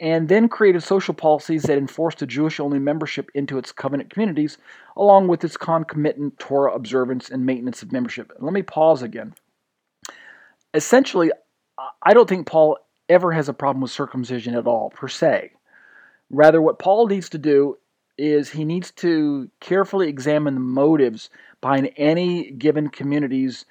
and 0.00 0.28
then 0.28 0.48
created 0.48 0.82
social 0.82 1.14
policies 1.14 1.62
that 1.64 1.78
enforced 1.78 2.22
a 2.22 2.26
Jewish 2.26 2.58
only 2.58 2.78
membership 2.78 3.30
into 3.34 3.58
its 3.58 3.72
covenant 3.72 4.10
communities, 4.10 4.58
along 4.96 5.28
with 5.28 5.44
its 5.44 5.56
concomitant 5.56 6.38
Torah 6.38 6.74
observance 6.74 7.30
and 7.30 7.46
maintenance 7.46 7.82
of 7.82 7.92
membership. 7.92 8.32
Let 8.40 8.52
me 8.52 8.62
pause 8.62 9.02
again. 9.02 9.34
Essentially, 10.74 11.30
I 12.02 12.14
don't 12.14 12.28
think 12.28 12.46
Paul 12.46 12.78
ever 13.08 13.32
has 13.32 13.48
a 13.48 13.54
problem 13.54 13.82
with 13.82 13.90
circumcision 13.90 14.54
at 14.54 14.66
all, 14.66 14.90
per 14.90 15.08
se. 15.08 15.52
Rather, 16.30 16.62
what 16.62 16.78
Paul 16.78 17.06
needs 17.06 17.28
to 17.30 17.38
do 17.38 17.76
is 18.16 18.50
he 18.50 18.64
needs 18.64 18.90
to 18.92 19.50
carefully 19.60 20.08
examine 20.08 20.54
the 20.54 20.60
motives 20.60 21.30
behind 21.60 21.90
any 21.96 22.50
given 22.50 22.88
community's 22.88 23.66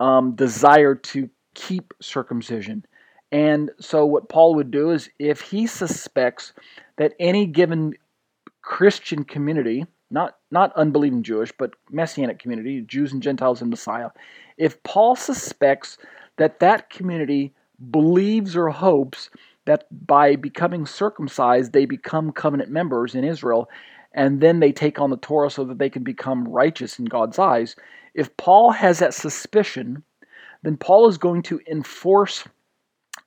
um, 0.00 0.34
desire 0.34 0.94
to 0.94 1.30
keep 1.54 1.94
circumcision. 2.00 2.84
And 3.32 3.70
so, 3.78 4.04
what 4.04 4.28
Paul 4.28 4.56
would 4.56 4.70
do 4.70 4.90
is 4.90 5.08
if 5.18 5.40
he 5.40 5.66
suspects 5.66 6.52
that 6.96 7.14
any 7.20 7.46
given 7.46 7.94
Christian 8.62 9.24
community, 9.24 9.86
not, 10.10 10.38
not 10.50 10.72
unbelieving 10.74 11.22
Jewish, 11.22 11.52
but 11.56 11.74
Messianic 11.90 12.40
community, 12.40 12.80
Jews 12.80 13.12
and 13.12 13.22
Gentiles 13.22 13.62
in 13.62 13.70
Messiah, 13.70 14.10
if 14.58 14.82
Paul 14.82 15.14
suspects 15.14 15.96
that 16.38 16.58
that 16.60 16.90
community 16.90 17.52
believes 17.90 18.56
or 18.56 18.68
hopes 18.68 19.30
that 19.66 19.86
by 20.06 20.36
becoming 20.36 20.86
circumcised, 20.86 21.72
they 21.72 21.84
become 21.84 22.32
covenant 22.32 22.70
members 22.70 23.14
in 23.14 23.24
Israel, 23.24 23.68
and 24.12 24.40
then 24.40 24.58
they 24.58 24.72
take 24.72 24.98
on 24.98 25.10
the 25.10 25.16
Torah 25.16 25.50
so 25.50 25.64
that 25.64 25.78
they 25.78 25.90
can 25.90 26.02
become 26.02 26.48
righteous 26.48 26.98
in 26.98 27.04
God's 27.04 27.38
eyes. 27.38 27.76
If 28.14 28.36
Paul 28.36 28.72
has 28.72 28.98
that 28.98 29.14
suspicion, 29.14 30.02
then 30.62 30.76
Paul 30.76 31.08
is 31.08 31.18
going 31.18 31.42
to 31.42 31.60
enforce 31.66 32.44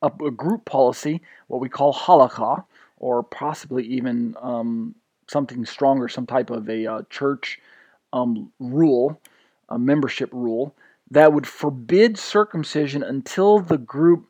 a, 0.02 0.08
a 0.08 0.32
group 0.32 0.66
policy, 0.66 1.22
what 1.48 1.62
we 1.62 1.70
call 1.70 1.94
halakha, 1.94 2.64
or 2.98 3.24
possibly 3.24 3.84
even 3.86 4.36
um, 4.42 4.96
something 5.28 5.66
stronger, 5.66 6.08
some 6.08 6.26
type 6.26 6.50
of 6.50 6.70
a 6.70 6.86
uh, 6.86 7.02
church 7.10 7.60
um, 8.12 8.52
rule, 8.60 9.20
a 9.70 9.80
membership 9.80 10.30
rule, 10.32 10.76
that 11.12 11.34
would 11.34 11.48
forbid 11.48 12.18
circumcision 12.18 13.04
until 13.04 13.60
the 13.60 13.78
group 13.78 14.28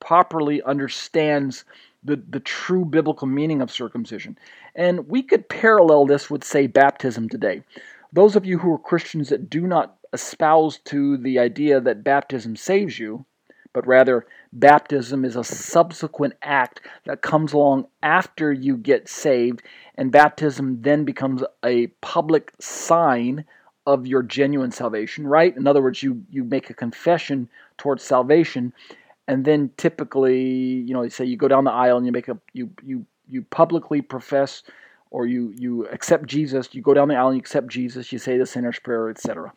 properly 0.00 0.62
understands 0.62 1.64
the, 2.02 2.16
the 2.16 2.40
true 2.40 2.84
biblical 2.84 3.26
meaning 3.26 3.60
of 3.60 3.70
circumcision. 3.70 4.38
And 4.74 5.08
we 5.08 5.22
could 5.22 5.48
parallel 5.48 6.06
this 6.06 6.30
with, 6.30 6.42
say, 6.44 6.66
baptism 6.66 7.28
today. 7.28 7.62
Those 8.12 8.36
of 8.36 8.44
you 8.44 8.58
who 8.58 8.72
are 8.72 8.78
Christians 8.78 9.28
that 9.28 9.48
do 9.48 9.66
not 9.66 9.96
espouse 10.12 10.78
to 10.78 11.16
the 11.16 11.38
idea 11.38 11.80
that 11.80 12.02
baptism 12.04 12.56
saves 12.56 12.98
you, 12.98 13.24
but 13.72 13.86
rather 13.86 14.26
baptism 14.52 15.24
is 15.24 15.36
a 15.36 15.44
subsequent 15.44 16.34
act 16.42 16.80
that 17.04 17.22
comes 17.22 17.52
along 17.52 17.86
after 18.02 18.52
you 18.52 18.76
get 18.76 19.08
saved, 19.08 19.62
and 19.94 20.10
baptism 20.10 20.82
then 20.82 21.04
becomes 21.04 21.44
a 21.64 21.86
public 22.00 22.52
sign 22.60 23.44
of 23.86 24.06
your 24.06 24.22
genuine 24.22 24.72
salvation, 24.72 25.26
right? 25.26 25.56
In 25.56 25.66
other 25.66 25.82
words, 25.82 26.02
you, 26.02 26.22
you 26.30 26.44
make 26.44 26.68
a 26.68 26.74
confession 26.74 27.48
towards 27.78 28.02
salvation, 28.02 28.72
and 29.28 29.44
then 29.44 29.70
typically, 29.76 30.42
you 30.42 30.92
know, 30.92 31.08
say 31.08 31.24
you 31.24 31.36
go 31.36 31.48
down 31.48 31.64
the 31.64 31.70
aisle 31.70 31.96
and 31.96 32.06
you 32.06 32.12
make 32.12 32.28
a 32.28 32.36
you 32.52 32.70
you 32.82 33.06
you 33.28 33.42
publicly 33.42 34.02
profess 34.02 34.64
or 35.10 35.26
you 35.26 35.52
you 35.56 35.86
accept 35.88 36.26
Jesus, 36.26 36.68
you 36.72 36.82
go 36.82 36.94
down 36.94 37.08
the 37.08 37.16
aisle 37.16 37.28
and 37.28 37.36
you 37.36 37.40
accept 37.40 37.68
Jesus, 37.68 38.12
you 38.12 38.18
say 38.18 38.38
the 38.38 38.46
sinner's 38.46 38.78
prayer, 38.78 39.10
etc. 39.10 39.52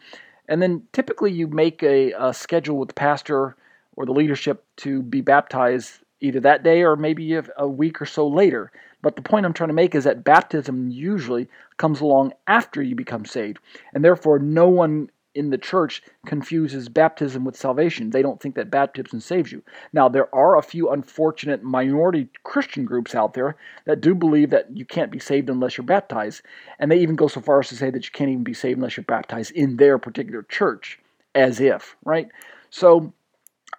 And 0.48 0.62
then 0.62 0.84
typically 0.92 1.32
you 1.32 1.48
make 1.48 1.82
a, 1.84 2.14
a 2.14 2.34
schedule 2.34 2.78
with 2.78 2.90
the 2.90 2.96
pastor 2.96 3.56
or 3.96 4.06
the 4.06 4.12
leadership 4.12 4.64
to 4.78 5.02
be 5.02 5.22
baptized 5.22 6.00
either 6.20 6.40
that 6.40 6.64
day 6.64 6.84
or 6.84 6.96
maybe 6.96 7.40
a 7.58 7.68
week 7.68 8.02
or 8.02 8.06
so 8.06 8.28
later. 8.28 8.72
But 9.02 9.16
the 9.18 9.22
point 9.22 9.46
I'm 9.46 9.54
trying 9.54 9.70
to 9.70 9.74
make 9.74 9.94
is 9.94 10.06
that 10.06 10.24
baptism 10.24 10.90
usually 10.90 11.50
comes 11.78 12.00
along 12.00 12.34
after 12.48 12.82
you 12.82 12.96
become 12.96 13.26
saved, 13.26 13.60
and 13.94 14.04
therefore 14.04 14.40
no 14.40 14.70
one 14.70 15.10
in 15.36 15.50
the 15.50 15.58
church 15.58 16.02
confuses 16.26 16.90
baptism 16.90 17.44
with 17.46 17.56
salvation. 17.56 18.10
They 18.10 18.22
don't 18.22 18.42
think 18.42 18.56
that 18.56 18.70
baptism 18.70 19.20
saves 19.20 19.52
you. 19.52 19.64
Now, 19.92 20.10
there 20.10 20.34
are 20.34 20.58
a 20.58 20.64
few 20.64 20.90
unfortunate 20.90 21.64
minority 21.64 22.30
Christian 22.44 22.86
groups 22.86 23.16
out 23.16 23.34
there 23.34 23.56
that 23.86 24.02
do 24.02 24.14
believe 24.14 24.52
that 24.52 24.76
you 24.76 24.86
can't 24.86 25.12
be 25.12 25.20
saved 25.20 25.50
unless 25.50 25.78
you're 25.78 25.86
baptized. 25.86 26.42
And 26.80 26.92
they 26.92 27.00
even 27.00 27.16
go 27.16 27.28
so 27.28 27.42
far 27.42 27.60
as 27.60 27.70
to 27.70 27.76
say 27.76 27.90
that 27.90 28.06
you 28.06 28.12
can't 28.12 28.30
even 28.30 28.44
be 28.44 28.54
saved 28.54 28.78
unless 28.78 28.98
you're 28.98 29.04
baptized 29.06 29.52
in 29.52 29.78
their 29.78 29.98
particular 29.98 30.44
church, 30.44 31.00
as 31.36 31.60
if, 31.60 31.96
right? 32.06 32.28
So, 32.70 33.14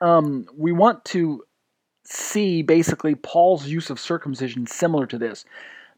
um, 0.00 0.46
we 0.57 0.72
want 0.72 1.05
to 1.07 1.44
see 2.05 2.62
basically 2.62 3.14
Paul's 3.14 3.66
use 3.66 3.90
of 3.90 3.98
circumcision 3.98 4.66
similar 4.66 5.07
to 5.07 5.18
this. 5.18 5.44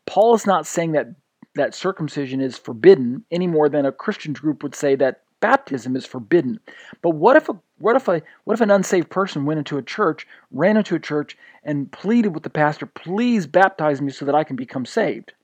Paul 0.06 0.34
is 0.34 0.46
not 0.46 0.66
saying 0.66 0.92
that 0.92 1.08
that 1.56 1.74
circumcision 1.74 2.40
is 2.40 2.56
forbidden 2.56 3.24
any 3.30 3.46
more 3.46 3.68
than 3.68 3.86
a 3.86 3.92
Christian 3.92 4.32
group 4.32 4.62
would 4.62 4.74
say 4.74 4.94
that 4.96 5.22
baptism 5.40 5.96
is 5.96 6.06
forbidden. 6.06 6.60
But 7.02 7.10
what 7.10 7.36
if 7.36 7.48
a 7.48 7.56
what 7.78 7.96
if 7.96 8.08
a 8.08 8.22
what 8.44 8.54
if 8.54 8.60
an 8.60 8.70
unsaved 8.70 9.10
person 9.10 9.44
went 9.44 9.58
into 9.58 9.78
a 9.78 9.82
church, 9.82 10.26
ran 10.50 10.76
into 10.76 10.94
a 10.94 11.00
church, 11.00 11.36
and 11.62 11.90
pleaded 11.92 12.34
with 12.34 12.42
the 12.42 12.50
pastor, 12.50 12.86
"Please 12.86 13.46
baptize 13.46 14.00
me 14.00 14.10
so 14.10 14.24
that 14.24 14.34
I 14.34 14.44
can 14.44 14.56
become 14.56 14.86
saved"? 14.86 15.34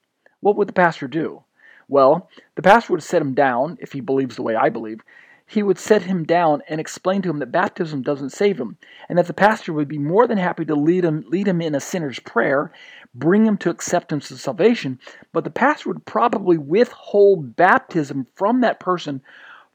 What 0.40 0.56
would 0.56 0.68
the 0.68 0.72
pastor 0.72 1.08
do? 1.08 1.44
Well, 1.88 2.28
the 2.54 2.62
pastor 2.62 2.92
would 2.92 3.02
set 3.02 3.22
him 3.22 3.34
down 3.34 3.76
if 3.80 3.92
he 3.92 4.00
believes 4.00 4.36
the 4.36 4.42
way 4.42 4.56
I 4.56 4.70
believe. 4.70 5.00
He 5.46 5.62
would 5.62 5.78
set 5.78 6.02
him 6.02 6.24
down 6.24 6.62
and 6.68 6.80
explain 6.80 7.20
to 7.22 7.30
him 7.30 7.38
that 7.40 7.52
baptism 7.52 8.00
doesn't 8.00 8.30
save 8.30 8.58
him, 8.58 8.78
and 9.08 9.18
that 9.18 9.26
the 9.26 9.34
pastor 9.34 9.72
would 9.74 9.88
be 9.88 9.98
more 9.98 10.26
than 10.26 10.38
happy 10.38 10.64
to 10.64 10.74
lead 10.74 11.04
him 11.04 11.24
lead 11.28 11.46
him 11.46 11.60
in 11.60 11.74
a 11.74 11.80
sinner's 11.80 12.18
prayer, 12.18 12.72
bring 13.14 13.44
him 13.44 13.58
to 13.58 13.68
acceptance 13.68 14.30
of 14.30 14.40
salvation, 14.40 14.98
but 15.32 15.44
the 15.44 15.50
pastor 15.50 15.90
would 15.90 16.06
probably 16.06 16.56
withhold 16.56 17.54
baptism 17.56 18.26
from 18.34 18.62
that 18.62 18.80
person 18.80 19.20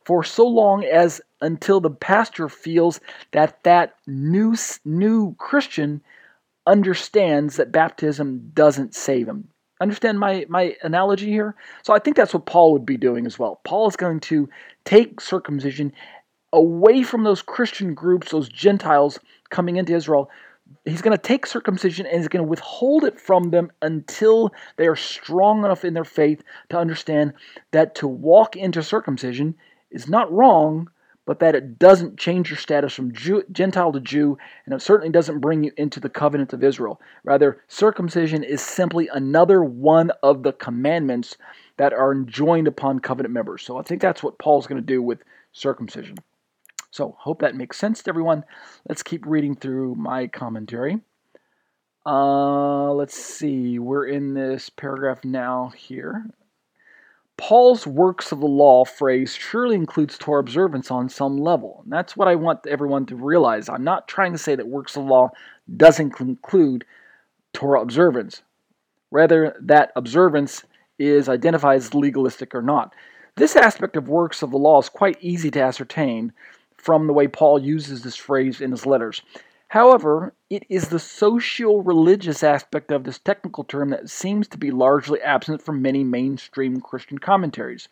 for 0.08 0.24
so 0.24 0.48
long 0.48 0.86
as 0.86 1.20
until 1.42 1.82
the 1.82 1.90
pastor 1.90 2.48
feels 2.48 3.02
that 3.34 3.62
that 3.66 3.96
new 4.08 4.56
new 4.86 5.36
Christian 5.38 6.02
understands 6.66 7.58
that 7.58 7.74
baptism 7.74 8.50
doesn't 8.54 8.96
save 8.96 9.28
him. 9.28 9.50
Understand 9.82 10.18
my, 10.18 10.46
my 10.48 10.78
analogy 10.82 11.28
here? 11.28 11.56
So 11.84 11.94
I 11.94 12.00
think 12.00 12.16
that's 12.16 12.34
what 12.34 12.46
Paul 12.46 12.72
would 12.72 12.86
be 12.86 12.96
doing 12.96 13.26
as 13.26 13.38
well. 13.38 13.60
Paul 13.66 13.90
is 13.90 13.98
going 13.98 14.22
to 14.22 14.48
take 14.86 15.20
circumcision 15.20 15.92
away 16.54 17.04
from 17.04 17.26
those 17.26 17.42
Christian 17.42 17.94
groups, 17.94 18.32
those 18.32 18.48
Gentiles 18.48 19.20
coming 19.50 19.76
into 19.76 19.94
Israel. 19.94 20.30
He's 20.86 21.02
going 21.02 21.18
to 21.18 21.22
take 21.22 21.46
circumcision 21.46 22.06
and 22.06 22.18
he's 22.18 22.30
going 22.30 22.46
to 22.46 22.50
withhold 22.50 23.04
it 23.04 23.20
from 23.20 23.50
them 23.50 23.74
until 23.82 24.54
they 24.78 24.88
are 24.88 24.96
strong 24.96 25.66
enough 25.66 25.84
in 25.84 25.94
their 25.94 26.06
faith 26.06 26.44
to 26.70 26.78
understand 26.78 27.34
that 27.72 27.94
to 27.96 28.08
walk 28.08 28.56
into 28.56 28.82
circumcision 28.82 29.54
is 29.92 30.08
not 30.08 30.32
wrong, 30.32 30.90
but 31.26 31.40
that 31.40 31.56
it 31.56 31.78
doesn't 31.78 32.18
change 32.18 32.50
your 32.50 32.58
status 32.58 32.94
from 32.94 33.14
Jew, 33.14 33.44
Gentile 33.52 33.92
to 33.92 34.00
Jew, 34.00 34.38
and 34.66 34.74
it 34.74 34.82
certainly 34.82 35.12
doesn't 35.12 35.42
bring 35.42 35.64
you 35.64 35.72
into 35.76 36.00
the 36.00 36.10
covenant 36.10 36.54
of 36.54 36.64
Israel. 36.64 37.02
Rather, 37.24 37.62
circumcision 37.68 38.44
is 38.44 38.62
simply 38.62 39.10
another 39.14 39.62
one 39.62 40.12
of 40.24 40.44
the 40.44 40.54
commandments 40.54 41.38
that 41.76 41.92
are 41.92 42.14
enjoined 42.14 42.68
upon 42.68 43.00
covenant 43.00 43.34
members. 43.34 43.62
So 43.64 43.78
I 43.78 43.84
think 43.84 44.02
that's 44.02 44.24
what 44.24 44.40
Paul's 44.40 44.68
going 44.68 44.82
to 44.82 44.86
do 44.86 45.02
with 45.02 45.20
circumcision. 45.52 46.18
So, 46.92 47.16
hope 47.20 47.42
that 47.42 47.56
makes 47.56 47.78
sense 47.78 48.02
to 48.04 48.10
everyone. 48.10 48.46
Let's 48.88 49.04
keep 49.04 49.26
reading 49.26 49.56
through 49.56 49.96
my 49.96 50.28
commentary. 50.28 51.02
Uh, 52.06 52.94
let's 52.94 53.22
see, 53.22 53.78
we're 53.80 54.08
in 54.08 54.34
this 54.34 54.70
paragraph 54.70 55.26
now 55.26 55.74
here. 55.76 56.26
Paul's 57.38 57.86
works 57.86 58.32
of 58.32 58.40
the 58.40 58.48
law 58.48 58.84
phrase 58.84 59.36
surely 59.36 59.76
includes 59.76 60.18
Torah 60.18 60.40
observance 60.40 60.90
on 60.90 61.08
some 61.08 61.38
level. 61.38 61.82
And 61.84 61.94
that's 61.94 62.18
what 62.18 62.28
I 62.28 62.36
want 62.36 62.66
everyone 62.66 63.06
to 63.08 63.16
realize. 63.16 63.70
I'm 63.70 63.84
not 63.84 64.08
trying 64.08 64.32
to 64.32 64.40
say 64.40 64.56
that 64.56 64.68
works 64.68 64.98
of 64.98 65.04
the 65.04 65.10
law 65.10 65.30
doesn't 65.76 66.20
include 66.20 66.84
Torah 67.54 67.82
observance. 67.82 68.42
Rather, 69.12 69.56
that 69.62 69.92
observance 69.96 70.64
is 70.98 71.30
identified 71.30 71.78
as 71.78 71.94
legalistic 71.94 72.56
or 72.56 72.62
not. 72.64 72.94
This 73.36 73.56
aspect 73.56 73.96
of 73.96 74.10
works 74.10 74.42
of 74.42 74.50
the 74.50 74.58
law 74.58 74.80
is 74.80 74.90
quite 74.90 75.18
easy 75.22 75.52
to 75.52 75.62
ascertain 75.62 76.34
from 76.78 77.06
the 77.06 77.14
way 77.14 77.28
Paul 77.28 77.60
uses 77.60 78.02
this 78.02 78.16
phrase 78.16 78.62
in 78.62 78.72
his 78.72 78.86
letters. 78.86 79.22
However, 79.70 80.34
it 80.50 80.66
is 80.70 80.88
the 80.88 81.00
socio 81.00 81.78
religious 81.78 82.42
aspect 82.42 82.90
of 82.90 83.04
this 83.04 83.20
technical 83.20 83.66
term 83.66 83.90
that 83.90 84.10
seems 84.10 84.48
to 84.50 84.58
be 84.58 84.72
largely 84.72 85.22
absent 85.22 85.62
from 85.62 85.82
many 85.82 86.06
mainstream 86.06 86.80
Christian 86.80 87.18
commentaries. 87.18 87.90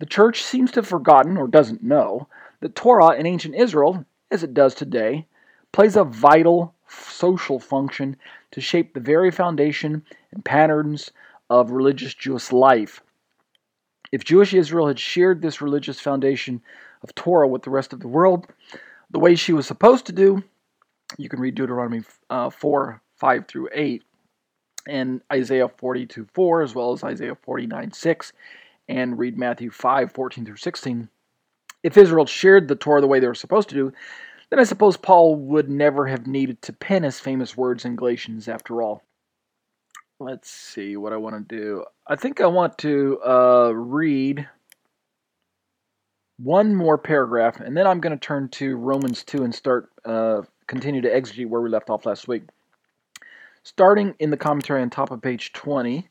The 0.00 0.06
church 0.06 0.42
seems 0.42 0.72
to 0.72 0.80
have 0.80 0.88
forgotten, 0.88 1.36
or 1.36 1.46
doesn't 1.46 1.84
know, 1.84 2.26
that 2.60 2.74
Torah 2.74 3.14
in 3.14 3.26
ancient 3.26 3.54
Israel, 3.54 4.04
as 4.30 4.42
it 4.42 4.54
does 4.54 4.74
today, 4.74 5.26
plays 5.70 5.94
a 5.94 6.02
vital 6.02 6.74
social 6.88 7.60
function 7.60 8.16
to 8.50 8.60
shape 8.60 8.92
the 8.92 9.00
very 9.00 9.30
foundation 9.30 10.04
and 10.32 10.44
patterns 10.44 11.12
of 11.48 11.70
religious 11.70 12.14
Jewish 12.14 12.50
life. 12.50 13.00
If 14.10 14.24
Jewish 14.24 14.52
Israel 14.52 14.88
had 14.88 14.98
shared 14.98 15.42
this 15.42 15.60
religious 15.60 16.00
foundation 16.00 16.60
of 17.02 17.14
Torah 17.14 17.48
with 17.48 17.62
the 17.62 17.70
rest 17.70 17.92
of 17.92 18.00
the 18.00 18.08
world, 18.08 18.48
the 19.10 19.20
way 19.20 19.36
she 19.36 19.52
was 19.52 19.66
supposed 19.66 20.06
to 20.06 20.12
do, 20.12 20.42
you 21.18 21.28
can 21.28 21.40
read 21.40 21.54
Deuteronomy 21.54 22.02
uh, 22.30 22.50
4 22.50 23.00
5 23.16 23.48
through 23.48 23.68
8 23.72 24.02
and 24.86 25.22
Isaiah 25.32 25.68
42 25.68 26.26
4, 26.32 26.62
as 26.62 26.74
well 26.74 26.92
as 26.92 27.04
Isaiah 27.04 27.34
49 27.34 27.92
6, 27.92 28.32
and 28.88 29.18
read 29.18 29.38
Matthew 29.38 29.70
5 29.70 30.12
14 30.12 30.44
through 30.44 30.56
16. 30.56 31.08
If 31.82 31.96
Israel 31.96 32.26
shared 32.26 32.68
the 32.68 32.76
Torah 32.76 33.00
the 33.00 33.06
way 33.06 33.20
they 33.20 33.26
were 33.26 33.34
supposed 33.34 33.68
to 33.70 33.74
do, 33.74 33.92
then 34.50 34.58
I 34.58 34.64
suppose 34.64 34.96
Paul 34.96 35.36
would 35.36 35.68
never 35.68 36.06
have 36.06 36.26
needed 36.26 36.62
to 36.62 36.72
pen 36.72 37.02
his 37.02 37.20
famous 37.20 37.56
words 37.56 37.84
in 37.84 37.96
Galatians 37.96 38.48
after 38.48 38.82
all. 38.82 39.02
Let's 40.20 40.50
see 40.50 40.96
what 40.96 41.12
I 41.12 41.16
want 41.16 41.48
to 41.48 41.56
do. 41.56 41.84
I 42.06 42.16
think 42.16 42.40
I 42.40 42.46
want 42.46 42.78
to 42.78 43.20
uh, 43.26 43.72
read 43.74 44.48
one 46.38 46.74
more 46.74 46.98
paragraph, 46.98 47.60
and 47.60 47.76
then 47.76 47.86
I'm 47.86 48.00
going 48.00 48.16
to 48.16 48.26
turn 48.26 48.48
to 48.50 48.76
Romans 48.76 49.24
2 49.24 49.44
and 49.44 49.54
start 49.54 49.90
uh, 50.04 50.42
continue 50.66 51.00
to 51.00 51.10
exegete 51.10 51.48
where 51.48 51.60
we 51.60 51.68
left 51.68 51.90
off 51.90 52.06
last 52.06 52.28
week. 52.28 52.44
Starting 53.62 54.14
in 54.18 54.30
the 54.30 54.36
commentary 54.36 54.82
on 54.82 54.90
top 54.90 55.10
of 55.10 55.22
page 55.22 55.52
20, 55.52 56.08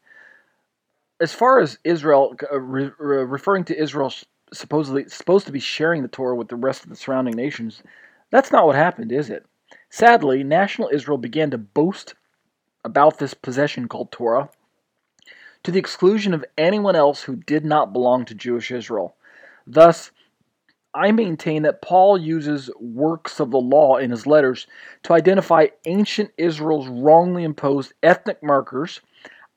as 1.20 1.34
far 1.34 1.60
as 1.60 1.78
Israel, 1.84 2.36
uh, 2.52 2.60
re- 2.60 2.92
referring 2.98 3.64
to 3.66 3.80
Israel 3.80 4.12
supposedly 4.52 5.08
supposed 5.08 5.46
to 5.46 5.52
be 5.52 5.60
sharing 5.60 6.02
the 6.02 6.08
Torah 6.08 6.36
with 6.36 6.48
the 6.48 6.56
rest 6.56 6.84
of 6.84 6.90
the 6.90 6.96
surrounding 6.96 7.36
nations, 7.36 7.84
that's 8.30 8.52
not 8.52 8.66
what 8.66 8.76
happened, 8.76 9.12
is 9.12 9.30
it? 9.30 9.46
Sadly, 9.90 10.44
national 10.44 10.90
Israel 10.92 11.18
began 11.18 11.52
to 11.52 11.58
boast 11.58 12.16
about 12.84 13.18
this 13.18 13.34
possession 13.34 13.88
called 13.88 14.12
Torah 14.12 14.50
to 15.64 15.72
the 15.72 15.80
exclusion 15.80 16.34
of 16.34 16.46
anyone 16.58 16.96
else 16.96 17.24
who 17.24 17.36
did 17.36 17.64
not 17.64 17.94
belong 17.94 18.26
to 18.26 18.36
Jewish 18.36 18.72
Israel. 18.72 19.16
Thus, 19.66 20.12
I 20.96 21.12
maintain 21.12 21.64
that 21.64 21.82
Paul 21.82 22.18
uses 22.18 22.70
works 22.80 23.40
of 23.40 23.52
the 23.52 23.58
law 23.58 23.98
in 23.98 24.12
his 24.12 24.28
letters 24.28 24.68
to 25.04 25.14
identify 25.14 25.68
ancient 25.86 26.32
Israel's 26.38 26.88
wrongly 26.88 27.44
imposed 27.44 27.94
ethnic 28.04 28.44
markers, 28.44 29.02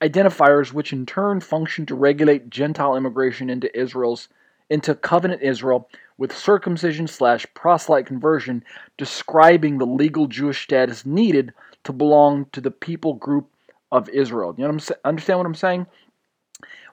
identifiers 0.01 0.73
which 0.73 0.93
in 0.93 1.05
turn 1.05 1.39
function 1.39 1.85
to 1.85 1.95
regulate 1.95 2.49
Gentile 2.49 2.95
immigration 2.95 3.49
into 3.49 3.75
Israel's 3.77 4.29
into 4.69 4.93
covenant 4.95 5.41
Israel 5.41 5.87
with 6.17 6.35
circumcision 6.35 7.07
slash 7.07 7.45
proselyte 7.53 8.05
conversion, 8.05 8.63
describing 8.97 9.77
the 9.77 9.85
legal 9.85 10.27
Jewish 10.27 10.61
status 10.63 11.05
needed 11.05 11.53
to 11.85 11.93
belong 11.93 12.47
to 12.51 12.59
the 12.59 12.71
people 12.71 13.13
group 13.13 13.49
of 13.91 14.09
Israel. 14.09 14.53
You 14.57 14.63
know 14.63 14.73
what 14.73 14.89
I'm 14.89 15.09
understand 15.09 15.39
what 15.39 15.45
I'm 15.45 15.55
saying? 15.55 15.85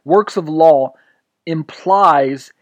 Works 0.05 0.36
of 0.36 0.49
law 0.49 0.95
implies 1.47 2.53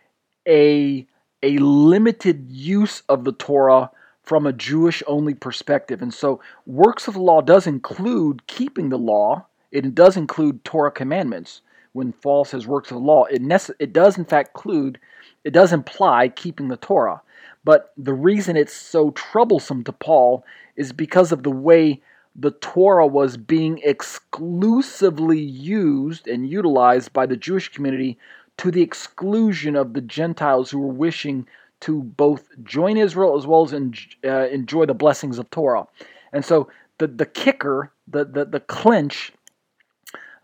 a 0.48 1.06
a 1.42 1.58
limited 1.58 2.46
use 2.50 3.02
of 3.08 3.24
the 3.24 3.32
Torah 3.32 3.90
from 4.22 4.46
a 4.46 4.52
Jewish 4.52 5.02
only 5.06 5.34
perspective. 5.34 6.00
And 6.00 6.14
so, 6.14 6.40
works 6.66 7.08
of 7.08 7.14
the 7.14 7.20
law 7.20 7.40
does 7.40 7.66
include 7.66 8.46
keeping 8.46 8.88
the 8.88 8.98
law, 8.98 9.46
it 9.70 9.94
does 9.94 10.16
include 10.16 10.64
Torah 10.64 10.92
commandments. 10.92 11.62
When 11.92 12.12
Paul 12.12 12.44
says 12.44 12.66
works 12.66 12.90
of 12.90 12.96
the 12.96 13.02
law, 13.02 13.24
it, 13.24 13.42
nece- 13.42 13.74
it 13.78 13.92
does 13.92 14.16
in 14.16 14.24
fact 14.24 14.50
include, 14.54 14.98
it 15.44 15.52
does 15.52 15.72
imply 15.72 16.28
keeping 16.28 16.68
the 16.68 16.76
Torah. 16.76 17.20
But 17.64 17.92
the 17.96 18.14
reason 18.14 18.56
it's 18.56 18.74
so 18.74 19.10
troublesome 19.10 19.84
to 19.84 19.92
Paul 19.92 20.44
is 20.76 20.92
because 20.92 21.32
of 21.32 21.42
the 21.42 21.50
way 21.50 22.00
the 22.34 22.50
Torah 22.50 23.06
was 23.06 23.36
being 23.36 23.78
exclusively 23.84 25.38
used 25.38 26.26
and 26.26 26.48
utilized 26.48 27.12
by 27.12 27.26
the 27.26 27.36
Jewish 27.36 27.68
community 27.68 28.18
to 28.62 28.70
the 28.70 28.80
exclusion 28.80 29.74
of 29.74 29.92
the 29.92 30.00
Gentiles 30.00 30.70
who 30.70 30.78
were 30.78 30.92
wishing 30.92 31.48
to 31.80 32.00
both 32.00 32.48
join 32.62 32.96
Israel 32.96 33.36
as 33.36 33.44
well 33.44 33.64
as 33.64 33.74
en- 33.74 33.92
uh, 34.24 34.46
enjoy 34.50 34.86
the 34.86 34.94
blessings 34.94 35.36
of 35.40 35.50
Torah. 35.50 35.88
And 36.32 36.44
so 36.44 36.68
the, 36.98 37.08
the 37.08 37.26
kicker, 37.26 37.90
the, 38.06 38.24
the, 38.24 38.44
the 38.44 38.60
clinch, 38.60 39.32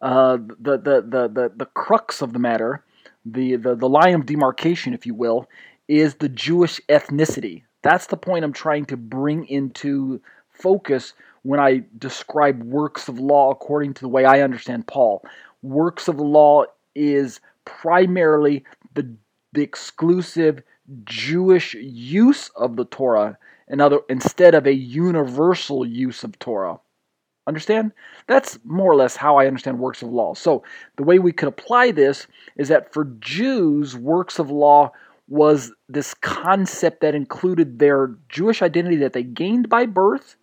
uh, 0.03 0.37
the, 0.37 0.77
the, 0.79 1.01
the, 1.01 1.29
the, 1.29 1.53
the 1.57 1.66
crux 1.66 2.21
of 2.21 2.33
the 2.33 2.41
matter, 2.41 2.83
the, 3.25 3.55
the, 3.55 3.77
the 3.77 3.89
line 3.89 4.16
of 4.16 4.27
demarcation, 4.27 4.95
if 4.95 5.07
you 5.07 5.14
will, 5.14 5.49
is 5.87 6.16
the 6.16 6.29
Jewish 6.29 6.81
ethnicity. 6.89 7.62
That's 7.83 8.07
the 8.07 8.16
point 8.16 8.45
I'm 8.45 8.53
trying 8.53 8.87
to 8.87 8.97
bring 8.97 9.47
into 9.47 10.21
focus 10.51 11.14
when 11.45 11.61
I 11.61 11.85
describe 11.97 12.64
works 12.64 13.07
of 13.07 13.21
law 13.21 13.53
according 13.53 13.95
to 13.95 14.01
the 14.01 14.09
way 14.09 14.25
I 14.25 14.41
understand 14.41 14.89
Paul. 14.89 15.25
Works 15.62 16.09
of 16.09 16.19
law 16.19 16.64
is 16.97 17.39
primarily 17.69 18.64
the, 18.95 19.14
the 19.53 19.62
exclusive 19.62 20.62
Jewish 21.05 21.75
use 21.75 22.51
of 22.57 22.77
the 22.77 22.87
Torah 22.87 23.39
instead 24.09 24.55
of 24.55 24.66
a 24.66 24.73
universal 24.73 25.87
use 25.87 26.25
of 26.25 26.39
Torah. 26.39 26.81
Understand? 27.47 27.93
That's 28.27 28.59
more 28.64 28.91
or 28.91 28.97
less 28.97 29.16
how 29.16 29.37
I 29.37 29.47
understand 29.47 29.79
works 29.79 30.03
of 30.03 30.11
law. 30.11 30.35
So, 30.35 30.62
the 30.97 31.03
way 31.03 31.19
we 31.19 31.33
could 31.33 31.49
apply 31.49 31.93
this 31.93 32.27
is 32.57 32.69
that 32.69 32.93
for 32.93 33.05
Jews, 33.21 33.97
works 33.97 34.39
of 34.39 34.51
law 34.51 34.93
was 35.29 35.73
this 35.89 36.14
concept 36.14 37.01
that 37.01 37.14
included 37.14 37.79
their 37.79 38.14
Jewish 38.29 38.61
identity 38.61 38.97
that 38.97 39.12
they 39.12 39.23
gained 39.23 39.69
by 39.69 39.87
birth 39.87 40.37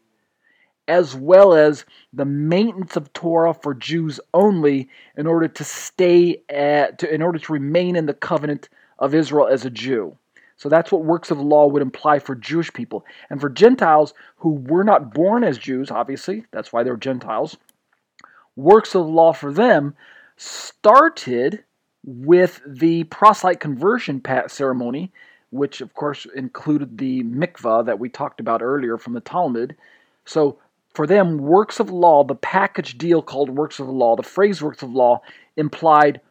as 0.88 1.15
well 1.15 1.53
as 1.53 1.86
the 2.13 2.25
maintenance 2.25 2.95
of 2.95 3.11
Torah 3.13 3.53
for 3.53 3.73
Jews 3.73 4.19
only 4.33 4.89
in 5.17 5.27
order 5.27 5.47
to 5.47 5.63
stay 5.63 6.43
at, 6.49 6.99
to, 6.99 7.13
in 7.13 7.21
order 7.21 7.39
to 7.39 7.53
remain 7.53 7.95
in 7.95 8.05
the 8.05 8.13
covenant 8.13 8.69
of 8.99 9.15
Israel 9.15 9.47
as 9.47 9.65
a 9.65 9.69
Jew. 9.69 10.17
So 10.57 10.69
that's 10.69 10.91
what 10.91 11.03
works 11.03 11.31
of 11.31 11.39
law 11.39 11.67
would 11.67 11.81
imply 11.81 12.19
for 12.19 12.33
Jewish 12.33 12.71
people. 12.71 13.05
And 13.29 13.41
for 13.41 13.49
Gentiles 13.49 14.13
who 14.38 14.51
were 14.51 14.83
not 14.83 15.13
born 15.13 15.43
as 15.43 15.57
Jews, 15.57 15.91
obviously, 15.91 16.45
that's 16.51 16.71
why 16.71 16.83
they're 16.83 16.95
Gentiles, 16.95 17.57
works 18.55 18.95
of 18.95 19.05
law 19.05 19.33
for 19.33 19.51
them 19.51 19.95
started 20.38 21.63
with 22.05 22.61
the 22.65 23.03
proselyte 23.05 23.59
conversion 23.59 24.21
ceremony, 24.47 25.11
which 25.49 25.81
of 25.81 25.93
course 25.93 26.25
included 26.36 26.97
the 26.97 27.23
mikvah 27.23 27.86
that 27.86 27.99
we 27.99 28.09
talked 28.09 28.39
about 28.39 28.61
earlier 28.61 28.97
from 28.97 29.13
the 29.13 29.19
Talmud. 29.19 29.75
So 30.25 30.59
for 30.95 31.05
them, 31.05 31.37
works 31.37 31.79
of 31.79 31.89
law, 31.89 32.23
the 32.23 32.35
package 32.35 32.97
deal 32.97 33.21
called 33.21 33.49
works 33.49 33.79
of 33.79 33.89
law, 33.89 34.15
the 34.15 34.23
phrase 34.23 34.61
works 34.61 34.81
of 34.81 34.91
law, 34.91 35.21
implied 35.57 36.21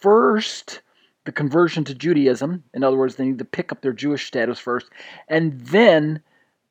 first 0.00 0.80
the 1.24 1.32
conversion 1.32 1.84
to 1.84 1.94
Judaism. 1.94 2.64
In 2.72 2.82
other 2.82 2.96
words, 2.96 3.16
they 3.16 3.26
need 3.26 3.38
to 3.38 3.44
pick 3.44 3.70
up 3.70 3.82
their 3.82 3.92
Jewish 3.92 4.26
status 4.26 4.58
first, 4.58 4.88
and 5.28 5.60
then 5.60 6.22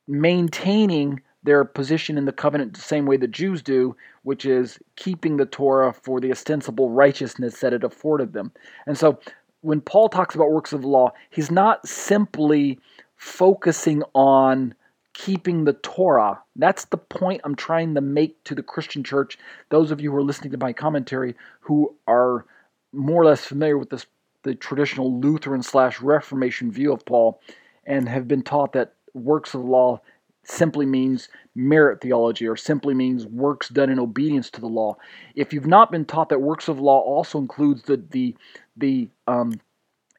maintaining 0.08 1.22
their 1.44 1.64
position 1.64 2.18
in 2.18 2.24
the 2.24 2.32
covenant 2.32 2.74
the 2.74 2.80
same 2.80 3.06
way 3.06 3.16
the 3.16 3.28
Jews 3.28 3.62
do, 3.62 3.94
which 4.22 4.44
is 4.44 4.78
keeping 4.96 5.36
the 5.36 5.46
Torah 5.46 5.92
for 5.92 6.20
the 6.20 6.32
ostensible 6.32 6.90
righteousness 6.90 7.60
that 7.60 7.72
it 7.72 7.84
afforded 7.84 8.32
them. 8.32 8.50
And 8.86 8.98
so 8.98 9.20
when 9.60 9.80
Paul 9.80 10.08
talks 10.08 10.34
about 10.34 10.50
works 10.50 10.72
of 10.72 10.84
law, 10.84 11.12
he's 11.30 11.50
not 11.50 11.86
simply 11.86 12.80
focusing 13.16 14.02
on 14.14 14.74
keeping 15.18 15.64
the 15.64 15.72
Torah. 15.72 16.40
That's 16.54 16.84
the 16.86 16.96
point 16.96 17.40
I'm 17.42 17.56
trying 17.56 17.96
to 17.96 18.00
make 18.00 18.42
to 18.44 18.54
the 18.54 18.62
Christian 18.62 19.02
church. 19.02 19.36
Those 19.68 19.90
of 19.90 20.00
you 20.00 20.12
who 20.12 20.16
are 20.16 20.22
listening 20.22 20.52
to 20.52 20.58
my 20.58 20.72
commentary 20.72 21.34
who 21.60 21.94
are 22.06 22.46
more 22.92 23.22
or 23.22 23.26
less 23.26 23.44
familiar 23.44 23.76
with 23.76 23.90
this, 23.90 24.06
the 24.44 24.54
traditional 24.54 25.20
Lutheran 25.20 25.64
slash 25.64 26.00
Reformation 26.00 26.70
view 26.70 26.92
of 26.92 27.04
Paul 27.04 27.40
and 27.84 28.08
have 28.08 28.28
been 28.28 28.42
taught 28.42 28.72
that 28.74 28.94
works 29.12 29.54
of 29.54 29.62
the 29.62 29.66
law 29.66 30.00
simply 30.44 30.86
means 30.86 31.28
merit 31.56 32.00
theology 32.00 32.46
or 32.46 32.56
simply 32.56 32.94
means 32.94 33.26
works 33.26 33.68
done 33.68 33.90
in 33.90 33.98
obedience 33.98 34.50
to 34.50 34.60
the 34.60 34.68
law. 34.68 34.96
If 35.34 35.52
you've 35.52 35.66
not 35.66 35.90
been 35.90 36.04
taught 36.04 36.28
that 36.28 36.40
works 36.40 36.68
of 36.68 36.78
law 36.78 37.00
also 37.00 37.38
includes 37.38 37.82
the 37.82 38.00
the 38.10 38.36
the 38.76 39.08
um, 39.26 39.60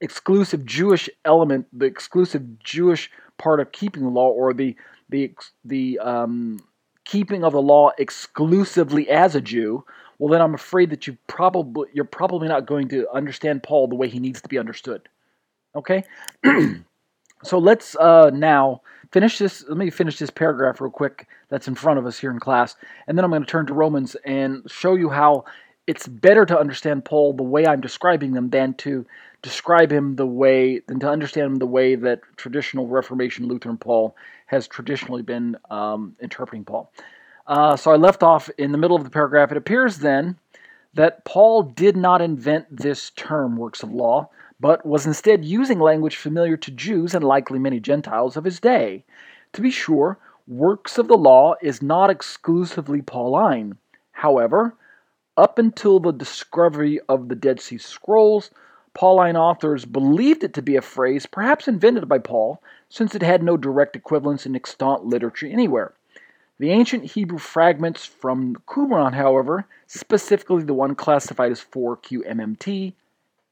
exclusive 0.01 0.65
Jewish 0.65 1.09
element, 1.23 1.67
the 1.71 1.85
exclusive 1.85 2.59
Jewish 2.59 3.09
part 3.39 3.59
of 3.59 3.71
keeping 3.71 4.03
the 4.03 4.09
law, 4.09 4.29
or 4.29 4.53
the 4.53 4.75
the 5.09 5.33
the 5.65 5.97
um, 5.99 6.61
keeping 7.05 7.43
of 7.43 7.53
the 7.53 7.61
law 7.61 7.91
exclusively 7.97 9.09
as 9.09 9.33
a 9.33 9.41
Jew, 9.41 9.83
well, 10.19 10.31
then 10.31 10.41
I'm 10.41 10.53
afraid 10.53 10.91
that 10.91 11.07
you 11.07 11.17
probably 11.27 11.89
you're 11.93 12.05
probably 12.05 12.47
not 12.47 12.67
going 12.67 12.89
to 12.89 13.09
understand 13.11 13.63
Paul 13.63 13.87
the 13.87 13.95
way 13.95 14.07
he 14.07 14.19
needs 14.19 14.41
to 14.41 14.49
be 14.49 14.59
understood. 14.59 15.09
Okay, 15.75 16.03
so 17.43 17.57
let's 17.57 17.95
uh, 17.95 18.29
now 18.33 18.81
finish 19.11 19.39
this. 19.39 19.63
Let 19.67 19.77
me 19.77 19.89
finish 19.89 20.19
this 20.19 20.29
paragraph 20.29 20.81
real 20.81 20.91
quick 20.91 21.27
that's 21.49 21.67
in 21.67 21.75
front 21.75 21.97
of 21.97 22.05
us 22.05 22.19
here 22.19 22.31
in 22.31 22.39
class, 22.39 22.75
and 23.07 23.17
then 23.17 23.25
I'm 23.25 23.31
going 23.31 23.43
to 23.43 23.49
turn 23.49 23.65
to 23.67 23.73
Romans 23.73 24.15
and 24.25 24.61
show 24.69 24.95
you 24.95 25.09
how 25.09 25.45
it's 25.87 26.07
better 26.07 26.45
to 26.45 26.59
understand 26.59 27.05
Paul 27.05 27.33
the 27.33 27.41
way 27.41 27.65
I'm 27.65 27.81
describing 27.81 28.33
them 28.33 28.51
than 28.51 28.75
to 28.75 29.07
describe 29.41 29.91
him 29.91 30.15
the 30.15 30.25
way 30.25 30.79
than 30.79 30.99
to 30.99 31.09
understand 31.09 31.45
him 31.47 31.55
the 31.55 31.65
way 31.65 31.95
that 31.95 32.21
traditional 32.35 32.87
Reformation 32.87 33.47
Lutheran 33.47 33.77
Paul 33.77 34.15
has 34.47 34.67
traditionally 34.67 35.21
been 35.21 35.57
um, 35.69 36.15
interpreting 36.21 36.65
Paul. 36.65 36.91
Uh, 37.47 37.75
so 37.75 37.91
I 37.91 37.95
left 37.95 38.21
off 38.21 38.49
in 38.57 38.71
the 38.71 38.77
middle 38.77 38.97
of 38.97 39.03
the 39.03 39.09
paragraph. 39.09 39.51
It 39.51 39.57
appears 39.57 39.97
then 39.97 40.37
that 40.93 41.23
Paul 41.25 41.63
did 41.63 41.95
not 41.95 42.21
invent 42.21 42.65
this 42.69 43.11
term, 43.11 43.57
works 43.57 43.83
of 43.83 43.91
law, 43.91 44.29
but 44.59 44.85
was 44.85 45.05
instead 45.05 45.45
using 45.45 45.79
language 45.79 46.17
familiar 46.17 46.57
to 46.57 46.71
Jews 46.71 47.13
and 47.13 47.23
likely 47.23 47.59
many 47.59 47.79
Gentiles 47.79 48.35
of 48.35 48.43
his 48.43 48.59
day. 48.59 49.03
To 49.53 49.61
be 49.61 49.71
sure, 49.71 50.17
works 50.47 50.97
of 50.97 51.07
the 51.07 51.17
law 51.17 51.55
is 51.61 51.81
not 51.81 52.09
exclusively 52.09 53.01
Pauline. 53.01 53.77
However, 54.11 54.75
up 55.37 55.57
until 55.57 55.99
the 55.99 56.11
discovery 56.11 56.99
of 57.07 57.29
the 57.29 57.35
Dead 57.35 57.61
Sea 57.61 57.77
Scrolls, 57.77 58.51
Pauline 58.93 59.37
authors 59.37 59.85
believed 59.85 60.43
it 60.43 60.53
to 60.55 60.61
be 60.61 60.75
a 60.75 60.81
phrase 60.81 61.25
perhaps 61.25 61.67
invented 61.67 62.07
by 62.07 62.17
Paul, 62.19 62.61
since 62.89 63.15
it 63.15 63.21
had 63.21 63.43
no 63.43 63.57
direct 63.57 63.95
equivalence 63.95 64.45
in 64.45 64.55
extant 64.55 65.05
literature 65.05 65.47
anywhere. 65.47 65.93
The 66.57 66.71
ancient 66.71 67.05
Hebrew 67.05 67.37
fragments 67.37 68.05
from 68.05 68.57
Qumran, 68.67 69.13
however, 69.13 69.65
specifically 69.87 70.63
the 70.63 70.73
one 70.73 70.95
classified 70.95 71.51
as 71.51 71.63
4QMMT, 71.63 72.93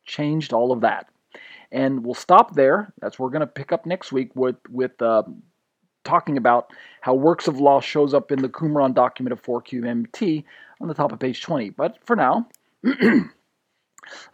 changed 0.05 0.51
all 0.51 0.71
of 0.71 0.81
that. 0.81 1.07
And 1.71 2.05
we'll 2.05 2.15
stop 2.15 2.55
there. 2.55 2.91
That's 2.99 3.17
what 3.17 3.25
we're 3.25 3.31
going 3.31 3.41
to 3.41 3.47
pick 3.47 3.71
up 3.71 3.85
next 3.85 4.11
week 4.11 4.35
with, 4.35 4.57
with 4.69 5.01
uh, 5.01 5.23
talking 6.03 6.37
about 6.37 6.71
how 7.01 7.13
works 7.13 7.47
of 7.47 7.59
law 7.59 7.79
shows 7.79 8.13
up 8.13 8.31
in 8.31 8.41
the 8.41 8.49
Qumran 8.49 8.93
document 8.93 9.33
of 9.33 9.41
4QMT 9.43 10.43
on 10.81 10.87
the 10.87 10.93
top 10.93 11.11
of 11.11 11.19
page 11.19 11.41
20. 11.41 11.69
But 11.71 11.97
for 12.05 12.15
now, 12.15 12.47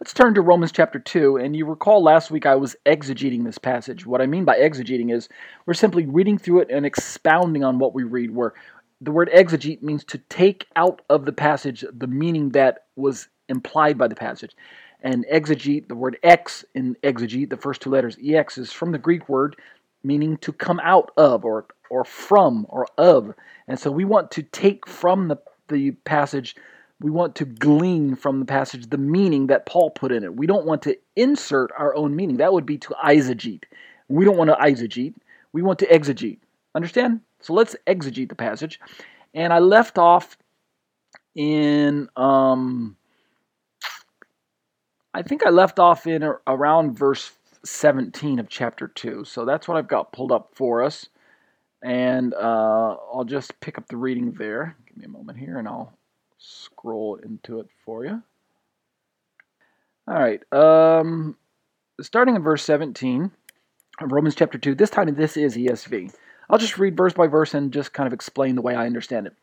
let's 0.00 0.12
turn 0.12 0.34
to 0.34 0.40
Romans 0.40 0.72
chapter 0.72 0.98
2. 0.98 1.36
And 1.36 1.56
you 1.56 1.66
recall 1.66 2.02
last 2.02 2.30
week 2.30 2.46
I 2.46 2.54
was 2.54 2.76
exegeting 2.86 3.44
this 3.44 3.58
passage. 3.58 4.06
What 4.06 4.20
I 4.20 4.26
mean 4.26 4.44
by 4.44 4.56
exegeting 4.56 5.12
is 5.12 5.28
we're 5.66 5.74
simply 5.74 6.06
reading 6.06 6.38
through 6.38 6.60
it 6.60 6.70
and 6.70 6.86
expounding 6.86 7.64
on 7.64 7.78
what 7.78 7.94
we 7.94 8.04
read, 8.04 8.30
where 8.34 8.54
the 9.00 9.12
word 9.12 9.30
exegete 9.34 9.82
means 9.82 10.04
to 10.04 10.18
take 10.18 10.66
out 10.76 11.02
of 11.10 11.24
the 11.24 11.32
passage 11.32 11.84
the 11.92 12.06
meaning 12.06 12.50
that 12.50 12.84
was 12.96 13.28
implied 13.48 13.98
by 13.98 14.08
the 14.08 14.14
passage. 14.14 14.54
And 15.02 15.26
exegete, 15.30 15.88
the 15.88 15.94
word 15.94 16.18
ex 16.22 16.64
in 16.74 16.96
exegete, 17.02 17.50
the 17.50 17.56
first 17.56 17.82
two 17.82 17.90
letters, 17.90 18.16
ex, 18.24 18.56
is 18.56 18.72
from 18.72 18.92
the 18.92 18.98
Greek 18.98 19.28
word 19.28 19.56
meaning 20.02 20.36
to 20.38 20.52
come 20.52 20.80
out 20.80 21.10
of 21.16 21.44
or 21.44 21.66
or 21.90 22.04
from 22.04 22.66
or 22.68 22.86
of. 22.98 23.34
And 23.68 23.78
so 23.78 23.90
we 23.90 24.04
want 24.04 24.30
to 24.32 24.42
take 24.42 24.86
from 24.86 25.28
the, 25.28 25.36
the 25.68 25.92
passage, 26.04 26.56
we 27.00 27.10
want 27.10 27.34
to 27.36 27.44
glean 27.44 28.16
from 28.16 28.40
the 28.40 28.46
passage 28.46 28.88
the 28.88 28.98
meaning 28.98 29.48
that 29.48 29.66
Paul 29.66 29.90
put 29.90 30.12
in 30.12 30.24
it. 30.24 30.36
We 30.36 30.46
don't 30.46 30.66
want 30.66 30.82
to 30.82 30.96
insert 31.16 31.70
our 31.76 31.94
own 31.94 32.14
meaning. 32.16 32.38
That 32.38 32.52
would 32.52 32.66
be 32.66 32.78
to 32.78 32.94
eisegete. 33.04 33.64
We 34.08 34.24
don't 34.24 34.36
want 34.36 34.50
to 34.50 34.56
eisegete. 34.56 35.14
We 35.52 35.62
want 35.62 35.78
to 35.80 35.86
exegete. 35.86 36.38
Understand? 36.74 37.20
So 37.40 37.52
let's 37.52 37.76
exegete 37.86 38.28
the 38.28 38.34
passage. 38.34 38.80
And 39.34 39.52
I 39.52 39.58
left 39.58 39.98
off 39.98 40.36
in 41.34 42.08
um 42.16 42.96
I 45.12 45.22
think 45.22 45.46
I 45.46 45.50
left 45.50 45.78
off 45.78 46.06
in 46.06 46.24
around 46.46 46.98
verse 46.98 47.32
17 47.64 48.40
of 48.40 48.48
chapter 48.48 48.88
2. 48.88 49.24
So 49.24 49.44
that's 49.44 49.68
what 49.68 49.76
I've 49.76 49.88
got 49.88 50.12
pulled 50.12 50.32
up 50.32 50.50
for 50.54 50.82
us. 50.82 51.06
And 51.82 52.34
uh, 52.34 52.96
I'll 53.12 53.26
just 53.26 53.58
pick 53.60 53.78
up 53.78 53.86
the 53.88 53.96
reading 53.96 54.32
there. 54.32 54.76
Give 54.88 54.96
me 54.96 55.04
a 55.04 55.08
moment 55.08 55.38
here 55.38 55.58
and 55.58 55.68
I'll 55.68 55.92
scroll 56.44 57.16
into 57.16 57.60
it 57.60 57.68
for 57.84 58.04
you. 58.04 58.22
All 60.06 60.14
right. 60.14 60.42
Um, 60.52 61.36
starting 62.00 62.36
in 62.36 62.42
verse 62.42 62.62
17 62.64 63.30
of 64.00 64.12
Romans 64.12 64.34
chapter 64.34 64.58
2. 64.58 64.74
This 64.74 64.90
time 64.90 65.14
this 65.14 65.36
is 65.36 65.56
ESV. 65.56 66.14
I'll 66.50 66.58
just 66.58 66.78
read 66.78 66.96
verse 66.96 67.14
by 67.14 67.26
verse 67.26 67.54
and 67.54 67.72
just 67.72 67.92
kind 67.92 68.06
of 68.06 68.12
explain 68.12 68.54
the 68.54 68.62
way 68.62 68.74
I 68.74 68.86
understand 68.86 69.26
it. 69.26 69.34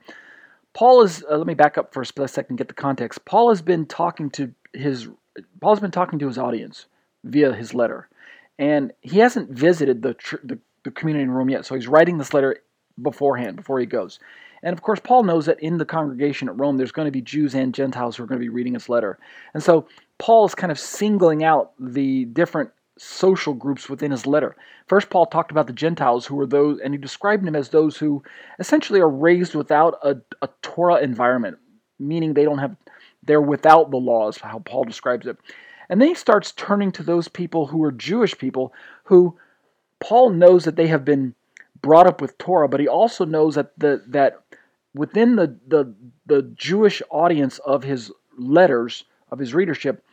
Paul 0.73 1.01
is, 1.01 1.23
uh, 1.29 1.37
let 1.37 1.47
me 1.47 1.55
back 1.55 1.77
up 1.77 1.93
for 1.93 2.01
a 2.01 2.05
split 2.05 2.29
second, 2.29 2.57
get 2.57 2.67
the 2.67 2.73
context. 2.73 3.25
Paul 3.25 3.49
has 3.49 3.61
been 3.61 3.85
talking 3.85 4.29
to 4.31 4.53
his, 4.73 5.09
Paul's 5.59 5.79
been 5.79 5.91
talking 5.91 6.19
to 6.19 6.27
his 6.27 6.37
audience 6.37 6.85
via 7.23 7.53
his 7.53 7.73
letter 7.73 8.07
and 8.59 8.93
he 9.01 9.19
hasn't 9.19 9.49
visited 9.49 10.03
the, 10.03 10.15
the, 10.43 10.59
the 10.83 10.91
community 10.91 11.23
in 11.23 11.31
Rome 11.31 11.49
yet, 11.49 11.65
so 11.65 11.73
he's 11.73 11.87
writing 11.87 12.19
this 12.19 12.33
letter 12.33 12.57
beforehand, 13.01 13.55
before 13.55 13.79
he 13.79 13.87
goes. 13.87 14.19
And 14.63 14.73
of 14.73 14.81
course, 14.81 14.99
Paul 14.99 15.23
knows 15.23 15.45
that 15.47 15.59
in 15.59 15.77
the 15.77 15.85
congregation 15.85 16.47
at 16.47 16.57
Rome, 16.57 16.77
there's 16.77 16.91
going 16.91 17.07
to 17.07 17.11
be 17.11 17.21
Jews 17.21 17.55
and 17.55 17.73
Gentiles 17.73 18.15
who 18.15 18.23
are 18.23 18.27
going 18.27 18.39
to 18.39 18.45
be 18.45 18.49
reading 18.49 18.73
his 18.73 18.89
letter. 18.89 19.17
And 19.53 19.63
so 19.63 19.87
Paul 20.17 20.45
is 20.45 20.55
kind 20.55 20.71
of 20.71 20.79
singling 20.79 21.43
out 21.43 21.71
the 21.79 22.25
different 22.25 22.71
social 22.97 23.53
groups 23.53 23.89
within 23.89 24.11
his 24.11 24.27
letter. 24.27 24.55
First, 24.87 25.09
Paul 25.09 25.25
talked 25.25 25.49
about 25.49 25.65
the 25.65 25.73
Gentiles, 25.73 26.25
who 26.25 26.39
are 26.39 26.45
those, 26.45 26.79
and 26.79 26.93
he 26.93 26.99
described 26.99 27.45
them 27.45 27.55
as 27.55 27.69
those 27.69 27.97
who 27.97 28.21
essentially 28.59 28.99
are 28.99 29.09
raised 29.09 29.55
without 29.55 29.97
a, 30.03 30.17
a 30.41 30.49
Torah 30.61 31.01
environment, 31.01 31.57
meaning 31.97 32.33
they 32.33 32.43
don't 32.43 32.59
have, 32.59 32.75
they're 33.23 33.41
without 33.41 33.89
the 33.89 33.97
laws, 33.97 34.37
how 34.37 34.59
Paul 34.59 34.83
describes 34.83 35.25
it. 35.25 35.37
And 35.89 35.99
then 35.99 36.09
he 36.09 36.15
starts 36.15 36.51
turning 36.51 36.91
to 36.93 37.03
those 37.03 37.27
people 37.27 37.67
who 37.67 37.83
are 37.83 37.91
Jewish 37.91 38.37
people 38.37 38.73
who 39.05 39.37
Paul 39.99 40.29
knows 40.29 40.65
that 40.65 40.75
they 40.75 40.87
have 40.87 41.03
been 41.03 41.35
brought 41.81 42.07
up 42.07 42.21
with 42.21 42.37
Torah, 42.37 42.69
but 42.69 42.79
he 42.79 42.87
also 42.87 43.25
knows 43.25 43.55
that 43.55 43.77
the 43.77 44.03
that 44.07 44.41
within 44.93 45.35
the 45.35 45.57
the, 45.67 45.93
the 46.25 46.43
Jewish 46.55 47.01
audience 47.09 47.59
of 47.59 47.83
his 47.83 48.11
letters, 48.37 49.05
of 49.29 49.39
his 49.39 49.53
readership, 49.53 50.03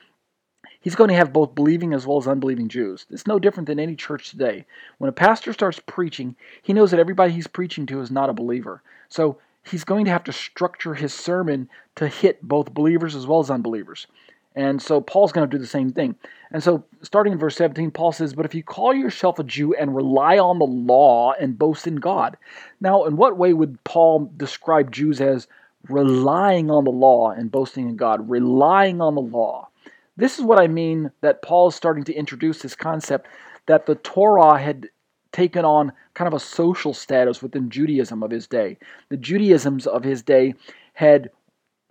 he's 0.80 0.94
going 0.94 1.08
to 1.08 1.16
have 1.16 1.32
both 1.32 1.54
believing 1.54 1.92
as 1.92 2.06
well 2.06 2.18
as 2.18 2.28
unbelieving 2.28 2.68
Jews. 2.68 3.06
It's 3.10 3.26
no 3.26 3.38
different 3.38 3.66
than 3.66 3.80
any 3.80 3.96
church 3.96 4.30
today. 4.30 4.64
When 4.98 5.08
a 5.08 5.12
pastor 5.12 5.52
starts 5.52 5.80
preaching, 5.86 6.36
he 6.62 6.72
knows 6.72 6.90
that 6.90 7.00
everybody 7.00 7.32
he's 7.32 7.46
preaching 7.46 7.86
to 7.86 8.00
is 8.00 8.10
not 8.10 8.30
a 8.30 8.34
believer. 8.34 8.82
So 9.08 9.38
he's 9.64 9.84
going 9.84 10.04
to 10.06 10.10
have 10.10 10.24
to 10.24 10.32
structure 10.32 10.94
his 10.94 11.12
sermon 11.14 11.68
to 11.96 12.08
hit 12.08 12.42
both 12.42 12.74
believers 12.74 13.14
as 13.14 13.26
well 13.26 13.40
as 13.40 13.50
unbelievers. 13.50 14.06
And 14.54 14.82
so 14.82 15.00
Paul's 15.00 15.32
going 15.32 15.48
to 15.48 15.56
do 15.56 15.60
the 15.60 15.68
same 15.68 15.92
thing. 15.92 16.16
And 16.50 16.62
so, 16.62 16.84
starting 17.02 17.32
in 17.32 17.38
verse 17.38 17.56
17, 17.56 17.90
Paul 17.90 18.12
says, 18.12 18.34
But 18.34 18.46
if 18.46 18.54
you 18.54 18.62
call 18.62 18.94
yourself 18.94 19.38
a 19.38 19.44
Jew 19.44 19.74
and 19.74 19.94
rely 19.94 20.38
on 20.38 20.58
the 20.58 20.64
law 20.64 21.32
and 21.38 21.58
boast 21.58 21.86
in 21.86 21.96
God. 21.96 22.36
Now, 22.80 23.04
in 23.04 23.16
what 23.16 23.36
way 23.36 23.52
would 23.52 23.82
Paul 23.84 24.32
describe 24.36 24.90
Jews 24.90 25.20
as 25.20 25.46
relying 25.88 26.70
on 26.70 26.84
the 26.84 26.90
law 26.90 27.30
and 27.30 27.52
boasting 27.52 27.88
in 27.88 27.96
God? 27.96 28.28
Relying 28.28 29.00
on 29.00 29.14
the 29.14 29.20
law. 29.20 29.68
This 30.16 30.38
is 30.38 30.44
what 30.44 30.60
I 30.60 30.66
mean 30.66 31.12
that 31.20 31.42
Paul 31.42 31.68
is 31.68 31.76
starting 31.76 32.04
to 32.04 32.14
introduce 32.14 32.60
this 32.60 32.74
concept 32.74 33.28
that 33.66 33.86
the 33.86 33.94
Torah 33.94 34.58
had 34.58 34.88
taken 35.30 35.64
on 35.64 35.92
kind 36.14 36.26
of 36.26 36.34
a 36.34 36.40
social 36.40 36.94
status 36.94 37.42
within 37.42 37.70
Judaism 37.70 38.22
of 38.22 38.30
his 38.30 38.46
day. 38.46 38.78
The 39.10 39.16
Judaisms 39.16 39.86
of 39.86 40.02
his 40.02 40.22
day 40.22 40.54
had 40.94 41.30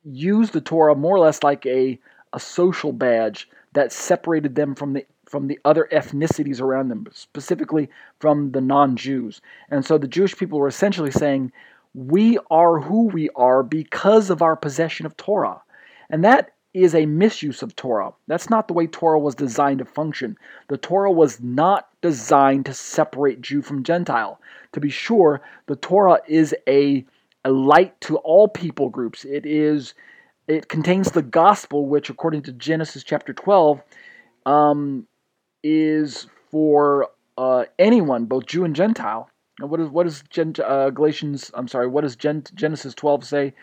used 0.04 0.54
the 0.54 0.62
Torah 0.62 0.96
more 0.96 1.16
or 1.16 1.20
less 1.20 1.44
like 1.44 1.66
a 1.66 2.00
a 2.34 2.40
social 2.40 2.92
badge 2.92 3.50
that 3.74 3.92
separated 3.92 4.56
them 4.56 4.76
from 4.76 4.94
the 4.94 5.06
from 5.26 5.48
the 5.48 5.60
other 5.66 5.90
ethnicities 5.92 6.62
around 6.62 6.88
them, 6.88 7.06
specifically 7.12 7.90
from 8.20 8.52
the 8.54 8.62
non-Jews. 8.62 9.42
And 9.70 9.84
so 9.86 9.98
the 9.98 10.08
Jewish 10.08 10.38
people 10.38 10.58
were 10.58 10.70
essentially 10.70 11.12
saying, 11.12 11.52
"We 11.94 12.40
are 12.50 12.80
who 12.80 13.08
we 13.08 13.30
are 13.36 13.62
because 13.62 14.30
of 14.30 14.42
our 14.42 14.56
possession 14.56 15.06
of 15.06 15.18
Torah," 15.18 15.62
and 16.10 16.24
that 16.24 16.52
is 16.74 16.94
a 16.94 17.06
misuse 17.08 17.64
of 17.64 17.76
Torah. 17.76 18.14
That's 18.28 18.50
not 18.50 18.68
the 18.68 18.74
way 18.74 18.88
Torah 18.88 19.20
was 19.20 19.36
designed 19.36 19.80
to 19.80 19.86
function. 19.86 20.38
The 20.68 20.78
Torah 20.78 21.12
was 21.12 21.42
not 21.42 21.90
designed 22.02 22.68
to 22.68 22.74
separate 22.74 23.42
Jew 23.42 23.62
from 23.62 23.84
Gentile. 23.84 24.40
To 24.74 24.80
be 24.80 24.90
sure, 24.90 25.42
the 25.66 25.76
Torah 25.76 26.20
is 26.28 26.56
a, 26.68 27.04
a 27.44 27.52
light 27.52 28.00
to 28.02 28.18
all 28.18 28.48
people 28.48 28.90
groups. 28.90 29.26
It 29.26 29.46
is 29.46 29.96
it 30.48 30.70
contains 30.70 31.12
the 31.12 31.22
gospel, 31.22 31.88
which, 31.88 32.10
according 32.10 32.44
to 32.44 32.52
Genesis 32.52 33.04
chapter 33.04 33.34
12, 33.34 33.82
um, 34.46 35.06
is 35.64 36.28
for 36.50 37.10
uh, 37.38 37.66
anyone, 37.78 38.26
both 38.26 38.46
Jew 38.46 38.64
and 38.64 38.76
Gentile. 38.76 39.30
And 39.60 39.70
what 39.70 39.80
is 39.80 39.90
what 39.90 40.08
is 40.08 40.24
Gen, 40.30 40.54
uh, 40.64 40.90
Galatians? 40.92 41.52
I'm 41.54 41.68
sorry. 41.68 41.88
What 41.88 42.02
does 42.02 42.16
Gen, 42.16 42.44
Genesis 42.54 42.94
12 42.94 43.24
say? 43.26 43.54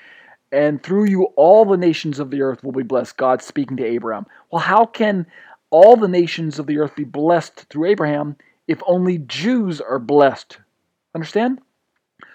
And 0.52 0.82
through 0.82 1.08
you, 1.08 1.24
all 1.36 1.64
the 1.64 1.76
nations 1.76 2.18
of 2.18 2.30
the 2.30 2.42
earth 2.42 2.62
will 2.62 2.72
be 2.72 2.82
blessed. 2.82 3.16
God 3.16 3.42
speaking 3.42 3.76
to 3.78 3.84
Abraham. 3.84 4.26
Well, 4.50 4.62
how 4.62 4.86
can 4.86 5.26
all 5.70 5.96
the 5.96 6.08
nations 6.08 6.58
of 6.58 6.66
the 6.66 6.78
earth 6.78 6.94
be 6.94 7.04
blessed 7.04 7.66
through 7.70 7.86
Abraham 7.86 8.36
if 8.68 8.80
only 8.86 9.18
Jews 9.18 9.80
are 9.80 9.98
blessed? 9.98 10.58
Understand? 11.14 11.60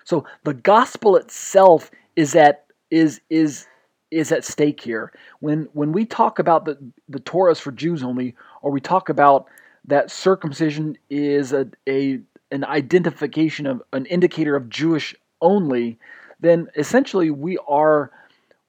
So 0.03 0.25
the 0.43 0.53
gospel 0.53 1.15
itself 1.15 1.91
is 2.15 2.31
that 2.33 2.65
is 2.89 3.21
is 3.29 3.67
is 4.11 4.31
at 4.31 4.45
stake 4.45 4.81
here. 4.81 5.11
When 5.39 5.67
when 5.73 5.91
we 5.91 6.05
talk 6.05 6.39
about 6.39 6.65
the 6.65 6.77
the 7.07 7.19
Torah 7.19 7.51
is 7.51 7.59
for 7.59 7.71
Jews 7.71 8.03
only, 8.03 8.35
or 8.61 8.71
we 8.71 8.81
talk 8.81 9.09
about 9.09 9.47
that 9.85 10.11
circumcision 10.11 10.97
is 11.09 11.53
a, 11.53 11.67
a 11.87 12.19
an 12.51 12.63
identification 12.63 13.65
of 13.65 13.81
an 13.93 14.05
indicator 14.07 14.55
of 14.55 14.69
Jewish 14.69 15.15
only, 15.41 15.97
then 16.39 16.67
essentially 16.75 17.31
we 17.31 17.57
are 17.67 18.11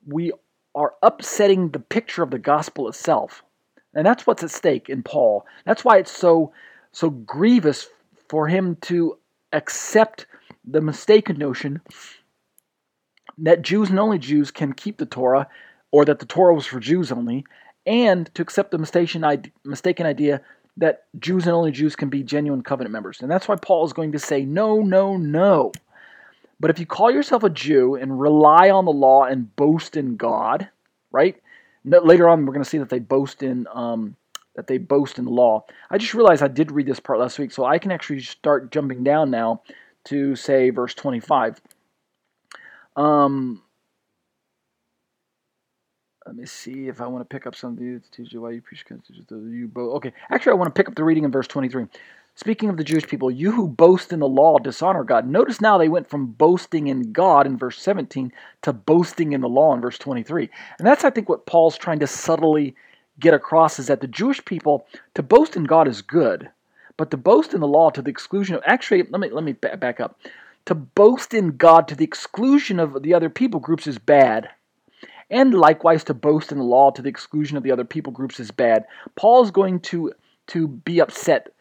we 0.06 0.32
are 0.74 0.94
upsetting 1.02 1.70
the 1.70 1.80
picture 1.80 2.22
of 2.22 2.30
the 2.30 2.38
gospel 2.38 2.88
itself. 2.88 3.42
And 3.94 4.06
that's 4.06 4.26
what's 4.26 4.42
at 4.44 4.50
stake 4.50 4.88
in 4.88 5.02
Paul. 5.02 5.44
That's 5.64 5.84
why 5.84 5.98
it's 5.98 6.16
so 6.16 6.52
so 6.92 7.10
grievous 7.10 7.88
for 8.28 8.46
him 8.46 8.76
to 8.82 9.18
accept 9.52 10.26
the 10.64 10.80
mistaken 10.80 11.38
notion 11.38 11.80
that 13.42 13.62
Jews 13.62 13.90
and 13.90 13.98
only 13.98 14.18
Jews 14.18 14.50
can 14.50 14.72
keep 14.72 14.98
the 14.98 15.06
Torah, 15.06 15.48
or 15.90 16.04
that 16.04 16.18
the 16.18 16.26
Torah 16.26 16.54
was 16.54 16.66
for 16.66 16.80
Jews 16.80 17.10
only, 17.10 17.44
and 17.86 18.32
to 18.34 18.42
accept 18.42 18.70
the 18.70 18.78
mistaken 18.78 20.06
idea 20.06 20.40
that 20.76 21.04
Jews 21.18 21.46
and 21.46 21.54
only 21.54 21.72
Jews 21.72 21.96
can 21.96 22.08
be 22.08 22.22
genuine 22.22 22.62
covenant 22.62 22.92
members. 22.92 23.20
And 23.20 23.30
that's 23.30 23.48
why 23.48 23.56
Paul 23.56 23.84
is 23.84 23.92
going 23.92 24.12
to 24.12 24.18
say, 24.18 24.44
no, 24.44 24.80
no, 24.80 25.16
no. 25.16 25.72
But 26.58 26.70
if 26.70 26.78
you 26.78 26.86
call 26.86 27.10
yourself 27.10 27.42
a 27.42 27.50
Jew 27.50 27.94
and 27.94 28.20
rely 28.20 28.70
on 28.70 28.84
the 28.84 28.92
law 28.92 29.24
and 29.24 29.54
boast 29.56 29.96
in 29.96 30.16
God, 30.16 30.68
right? 31.10 31.40
Later 31.84 32.28
on, 32.28 32.44
we're 32.44 32.52
going 32.52 32.64
to 32.64 32.68
see 32.68 32.78
that 32.78 32.90
they 32.90 32.98
boast 32.98 33.42
in 33.42 33.66
um, 33.72 34.16
that 34.56 34.66
they 34.66 34.76
boast 34.76 35.18
in 35.18 35.24
the 35.24 35.30
law. 35.30 35.64
I 35.90 35.96
just 35.96 36.12
realized 36.12 36.42
I 36.42 36.48
did 36.48 36.70
read 36.70 36.86
this 36.86 37.00
part 37.00 37.18
last 37.18 37.38
week, 37.38 37.52
so 37.52 37.64
I 37.64 37.78
can 37.78 37.90
actually 37.90 38.20
start 38.20 38.70
jumping 38.70 39.02
down 39.02 39.30
now 39.30 39.62
to 40.04 40.36
say 40.36 40.68
verse 40.68 40.92
25. 40.94 41.60
Um, 42.96 43.62
let 46.26 46.36
me 46.36 46.46
see 46.46 46.88
if 46.88 47.00
I 47.00 47.06
want 47.06 47.28
to 47.28 47.34
pick 47.34 47.46
up 47.46 47.54
some 47.54 47.72
of 47.72 47.78
these. 47.78 48.00
Teach 48.12 48.32
you 48.32 48.42
why 48.42 48.52
you 48.52 48.62
preach 48.62 48.84
you 49.30 49.68
both. 49.72 49.96
Okay, 49.96 50.12
actually, 50.30 50.52
I 50.52 50.56
want 50.56 50.74
to 50.74 50.78
pick 50.78 50.88
up 50.88 50.94
the 50.94 51.04
reading 51.04 51.24
in 51.24 51.30
verse 51.30 51.48
23. 51.48 51.86
Speaking 52.36 52.68
of 52.68 52.76
the 52.76 52.84
Jewish 52.84 53.06
people, 53.06 53.30
you 53.30 53.52
who 53.52 53.68
boast 53.68 54.12
in 54.12 54.20
the 54.20 54.28
law 54.28 54.58
dishonor 54.58 55.04
God. 55.04 55.26
Notice 55.28 55.60
now 55.60 55.76
they 55.76 55.88
went 55.88 56.08
from 56.08 56.26
boasting 56.26 56.86
in 56.86 57.12
God 57.12 57.46
in 57.46 57.58
verse 57.58 57.80
17 57.82 58.32
to 58.62 58.72
boasting 58.72 59.32
in 59.32 59.40
the 59.40 59.48
law 59.48 59.74
in 59.74 59.80
verse 59.80 59.98
23. 59.98 60.48
And 60.78 60.86
that's, 60.86 61.04
I 61.04 61.10
think, 61.10 61.28
what 61.28 61.46
Paul's 61.46 61.76
trying 61.76 61.98
to 61.98 62.06
subtly 62.06 62.74
get 63.18 63.34
across 63.34 63.78
is 63.78 63.88
that 63.88 64.00
the 64.00 64.06
Jewish 64.06 64.42
people, 64.44 64.86
to 65.14 65.22
boast 65.22 65.56
in 65.56 65.64
God 65.64 65.88
is 65.88 66.00
good, 66.00 66.48
but 66.96 67.10
to 67.10 67.16
boast 67.16 67.52
in 67.52 67.60
the 67.60 67.68
law 67.68 67.90
to 67.90 68.02
the 68.02 68.10
exclusion 68.10 68.54
of. 68.54 68.62
Actually, 68.64 69.02
let 69.10 69.20
me, 69.20 69.30
let 69.30 69.44
me 69.44 69.52
back 69.52 70.00
up. 70.00 70.18
To 70.70 70.76
boast 70.76 71.34
in 71.34 71.56
God 71.56 71.88
to 71.88 71.96
the 71.96 72.04
exclusion 72.04 72.78
of 72.78 73.02
the 73.02 73.12
other 73.12 73.28
people 73.28 73.58
groups 73.58 73.88
is 73.88 73.98
bad 73.98 74.50
and 75.28 75.52
likewise 75.52 76.04
to 76.04 76.14
boast 76.14 76.52
in 76.52 76.58
the 76.58 76.64
law 76.64 76.92
to 76.92 77.02
the 77.02 77.08
exclusion 77.08 77.56
of 77.56 77.64
the 77.64 77.72
other 77.72 77.84
people 77.84 78.12
groups 78.12 78.38
is 78.38 78.52
bad. 78.52 78.84
Paul 79.16 79.42
is 79.42 79.50
going 79.50 79.80
to, 79.80 80.12
to 80.46 80.68
be 80.68 81.00
upset 81.00 81.52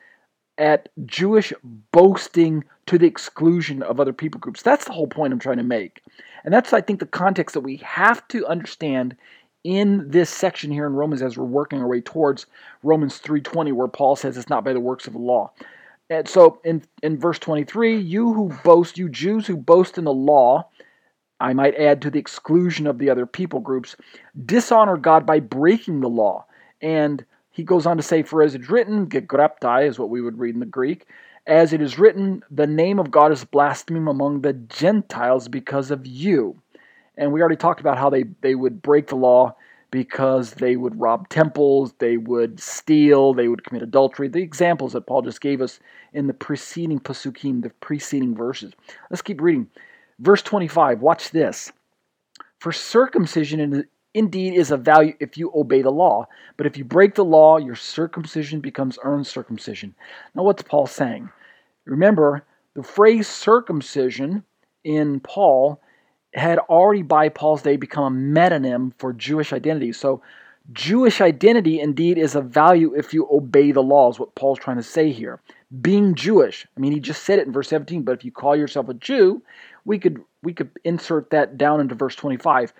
at 0.59 0.89
Jewish 1.07 1.51
boasting 1.91 2.63
to 2.85 2.99
the 2.99 3.07
exclusion 3.07 3.81
of 3.81 3.99
other 3.99 4.13
people 4.13 4.39
groups. 4.39 4.61
That's 4.61 4.85
the 4.85 4.93
whole 4.93 5.07
point 5.07 5.33
I'm 5.33 5.39
trying 5.39 5.57
to 5.57 5.63
make. 5.63 6.03
And 6.45 6.53
that's, 6.53 6.71
I 6.71 6.81
think, 6.81 6.99
the 6.99 7.07
context 7.07 7.55
that 7.55 7.61
we 7.61 7.77
have 7.77 8.27
to 8.27 8.45
understand 8.45 9.17
in 9.63 10.07
this 10.11 10.29
section 10.29 10.69
here 10.69 10.85
in 10.85 10.93
Romans 10.93 11.23
as 11.23 11.35
we're 11.35 11.45
working 11.45 11.81
our 11.81 11.87
way 11.87 12.01
towards 12.01 12.45
Romans 12.83 13.19
3.20 13.19 13.73
where 13.73 13.87
Paul 13.87 14.15
says 14.15 14.37
it's 14.37 14.49
not 14.49 14.63
by 14.63 14.73
the 14.73 14.79
works 14.79 15.07
of 15.07 15.13
the 15.13 15.19
law. 15.19 15.51
And 16.09 16.27
so 16.27 16.59
in, 16.63 16.83
in 17.03 17.19
verse 17.19 17.39
23, 17.39 17.97
you 17.97 18.33
who 18.33 18.51
boast, 18.63 18.97
you 18.97 19.09
Jews 19.09 19.45
who 19.45 19.57
boast 19.57 19.97
in 19.97 20.05
the 20.05 20.13
law, 20.13 20.67
I 21.39 21.53
might 21.53 21.75
add 21.75 22.01
to 22.01 22.09
the 22.09 22.19
exclusion 22.19 22.87
of 22.87 22.97
the 22.97 23.09
other 23.09 23.25
people 23.25 23.59
groups, 23.59 23.95
dishonor 24.45 24.97
God 24.97 25.25
by 25.25 25.39
breaking 25.39 26.01
the 26.01 26.09
law. 26.09 26.45
And 26.81 27.23
he 27.51 27.63
goes 27.63 27.85
on 27.85 27.97
to 27.97 28.03
say, 28.03 28.23
For 28.23 28.41
as 28.41 28.55
it's 28.55 28.69
written, 28.69 29.07
gegraptai 29.07 29.87
is 29.87 29.99
what 29.99 30.09
we 30.09 30.21
would 30.21 30.39
read 30.39 30.55
in 30.55 30.59
the 30.59 30.65
Greek, 30.65 31.05
as 31.45 31.73
it 31.73 31.81
is 31.81 31.97
written, 31.97 32.43
the 32.51 32.67
name 32.67 32.99
of 32.99 33.11
God 33.11 33.31
is 33.31 33.45
blasphemed 33.45 34.07
among 34.07 34.41
the 34.41 34.53
Gentiles 34.53 35.47
because 35.47 35.91
of 35.91 36.05
you. 36.05 36.61
And 37.17 37.31
we 37.31 37.41
already 37.41 37.55
talked 37.55 37.79
about 37.81 37.97
how 37.97 38.09
they, 38.09 38.25
they 38.41 38.55
would 38.55 38.81
break 38.81 39.07
the 39.07 39.15
law 39.15 39.55
because 39.91 40.51
they 40.51 40.75
would 40.75 40.99
rob 40.99 41.29
temples, 41.29 41.93
they 41.99 42.17
would 42.17 42.59
steal, 42.59 43.33
they 43.33 43.47
would 43.47 43.63
commit 43.63 43.81
adultery. 43.81 44.27
The 44.27 44.41
examples 44.41 44.93
that 44.93 45.07
Paul 45.07 45.23
just 45.23 45.41
gave 45.41 45.61
us 45.61 45.79
in 46.13 46.27
the 46.27 46.33
preceding 46.33 46.99
pasukim, 46.99 47.63
the 47.63 47.69
preceding 47.69 48.35
verses. 48.35 48.73
Let's 49.09 49.21
keep 49.21 49.41
reading. 49.41 49.67
Verse 50.19 50.41
25, 50.41 51.01
watch 51.01 51.31
this. 51.31 51.71
For 52.59 52.71
circumcision 52.71 53.85
indeed 54.13 54.53
is 54.53 54.71
of 54.71 54.81
value 54.81 55.13
if 55.19 55.37
you 55.37 55.51
obey 55.55 55.81
the 55.81 55.91
law, 55.91 56.27
but 56.57 56.67
if 56.67 56.77
you 56.77 56.83
break 56.83 57.15
the 57.15 57.25
law, 57.25 57.57
your 57.57 57.75
circumcision 57.75 58.59
becomes 58.59 58.99
uncircumcision. 59.03 59.95
Now, 60.35 60.43
what's 60.43 60.63
Paul 60.63 60.87
saying? 60.87 61.29
Remember, 61.85 62.45
the 62.75 62.83
phrase 62.83 63.27
circumcision 63.27 64.43
in 64.83 65.19
Paul 65.21 65.81
had 66.33 66.59
already 66.59 67.01
by 67.01 67.29
Paul's 67.29 67.61
day 67.61 67.75
become 67.75 68.13
a 68.13 68.39
metonym 68.39 68.93
for 68.97 69.13
Jewish 69.13 69.53
identity. 69.53 69.93
So, 69.93 70.21
Jewish 70.71 71.19
identity 71.19 71.79
indeed 71.79 72.19
is 72.19 72.35
of 72.35 72.45
value 72.45 72.93
if 72.93 73.11
you 73.11 73.27
obey 73.31 73.71
the 73.71 73.81
laws, 73.81 74.19
what 74.19 74.35
Paul's 74.35 74.59
trying 74.59 74.77
to 74.77 74.83
say 74.83 75.11
here. 75.11 75.41
Being 75.81 76.13
Jewish, 76.13 76.67
I 76.77 76.79
mean, 76.79 76.91
he 76.91 76.99
just 76.99 77.23
said 77.23 77.39
it 77.39 77.47
in 77.47 77.53
verse 77.53 77.69
17, 77.69 78.03
but 78.03 78.11
if 78.11 78.23
you 78.23 78.31
call 78.31 78.55
yourself 78.55 78.87
a 78.87 78.93
Jew, 78.93 79.41
we 79.85 79.97
could 79.97 80.21
we 80.43 80.53
could 80.53 80.69
insert 80.83 81.31
that 81.31 81.57
down 81.57 81.81
into 81.81 81.95
verse 81.95 82.15
25. 82.15 82.73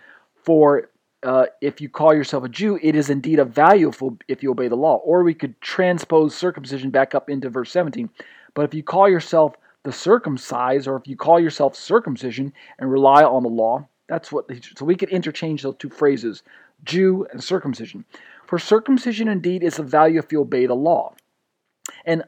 For 0.44 0.90
uh, 1.24 1.48
if 1.62 1.82
you 1.82 1.90
call 1.90 2.14
yourself 2.14 2.44
a 2.44 2.50
Jew, 2.50 2.80
it 2.82 2.96
is 2.96 3.10
indeed 3.10 3.40
a 3.40 3.46
value 3.46 3.90
if, 3.90 4.02
if 4.28 4.44
you 4.44 4.52
obey 4.52 4.68
the 4.68 4.76
law. 4.76 4.98
Or 4.98 5.24
we 5.24 5.34
could 5.34 5.60
transpose 5.60 6.36
circumcision 6.36 6.92
back 6.92 7.14
up 7.14 7.30
into 7.30 7.50
verse 7.50 7.72
17. 7.72 8.10
But 8.54 8.66
if 8.66 8.74
you 8.74 8.84
call 8.84 9.10
yourself 9.10 9.56
the 9.84 9.92
circumcised, 9.92 10.88
or 10.88 10.96
if 10.96 11.08
you 11.08 11.16
call 11.16 11.40
yourself 11.40 11.76
circumcision 11.76 12.54
and 12.78 12.92
rely 12.92 13.24
on 13.24 13.44
the 13.44 13.50
law, 13.50 13.88
that's 14.08 14.32
what. 14.32 14.50
So 14.78 14.86
we 14.86 14.96
could 14.96 15.10
interchange 15.10 15.64
those 15.64 15.76
two 15.78 15.90
phrases, 15.90 16.44
Jew 16.84 17.28
and 17.32 17.44
circumcision. 17.44 18.06
For 18.46 18.58
circumcision 18.58 19.28
indeed 19.28 19.64
is 19.64 19.80
of 19.80 19.88
value 19.88 20.20
if 20.20 20.32
you 20.32 20.42
obey 20.42 20.66
the 20.66 20.76
law. 20.76 21.14
And 22.06 22.24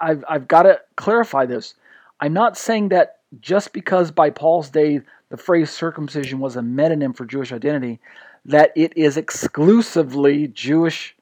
I've, 0.00 0.24
I've 0.28 0.48
got 0.48 0.62
to 0.62 0.80
clarify 0.96 1.46
this. 1.46 1.74
I'm 2.20 2.32
not 2.32 2.56
saying 2.56 2.88
that 2.88 3.18
just 3.40 3.72
because 3.72 4.10
by 4.10 4.30
Paul's 4.30 4.70
day 4.70 5.00
the 5.28 5.36
phrase 5.36 5.70
circumcision 5.70 6.38
was 6.38 6.56
a 6.56 6.60
metonym 6.60 7.16
for 7.16 7.24
Jewish 7.24 7.52
identity, 7.52 8.00
that 8.44 8.72
it 8.76 8.96
is 8.96 9.16
exclusively 9.16 10.48
Jewish, 10.48 11.16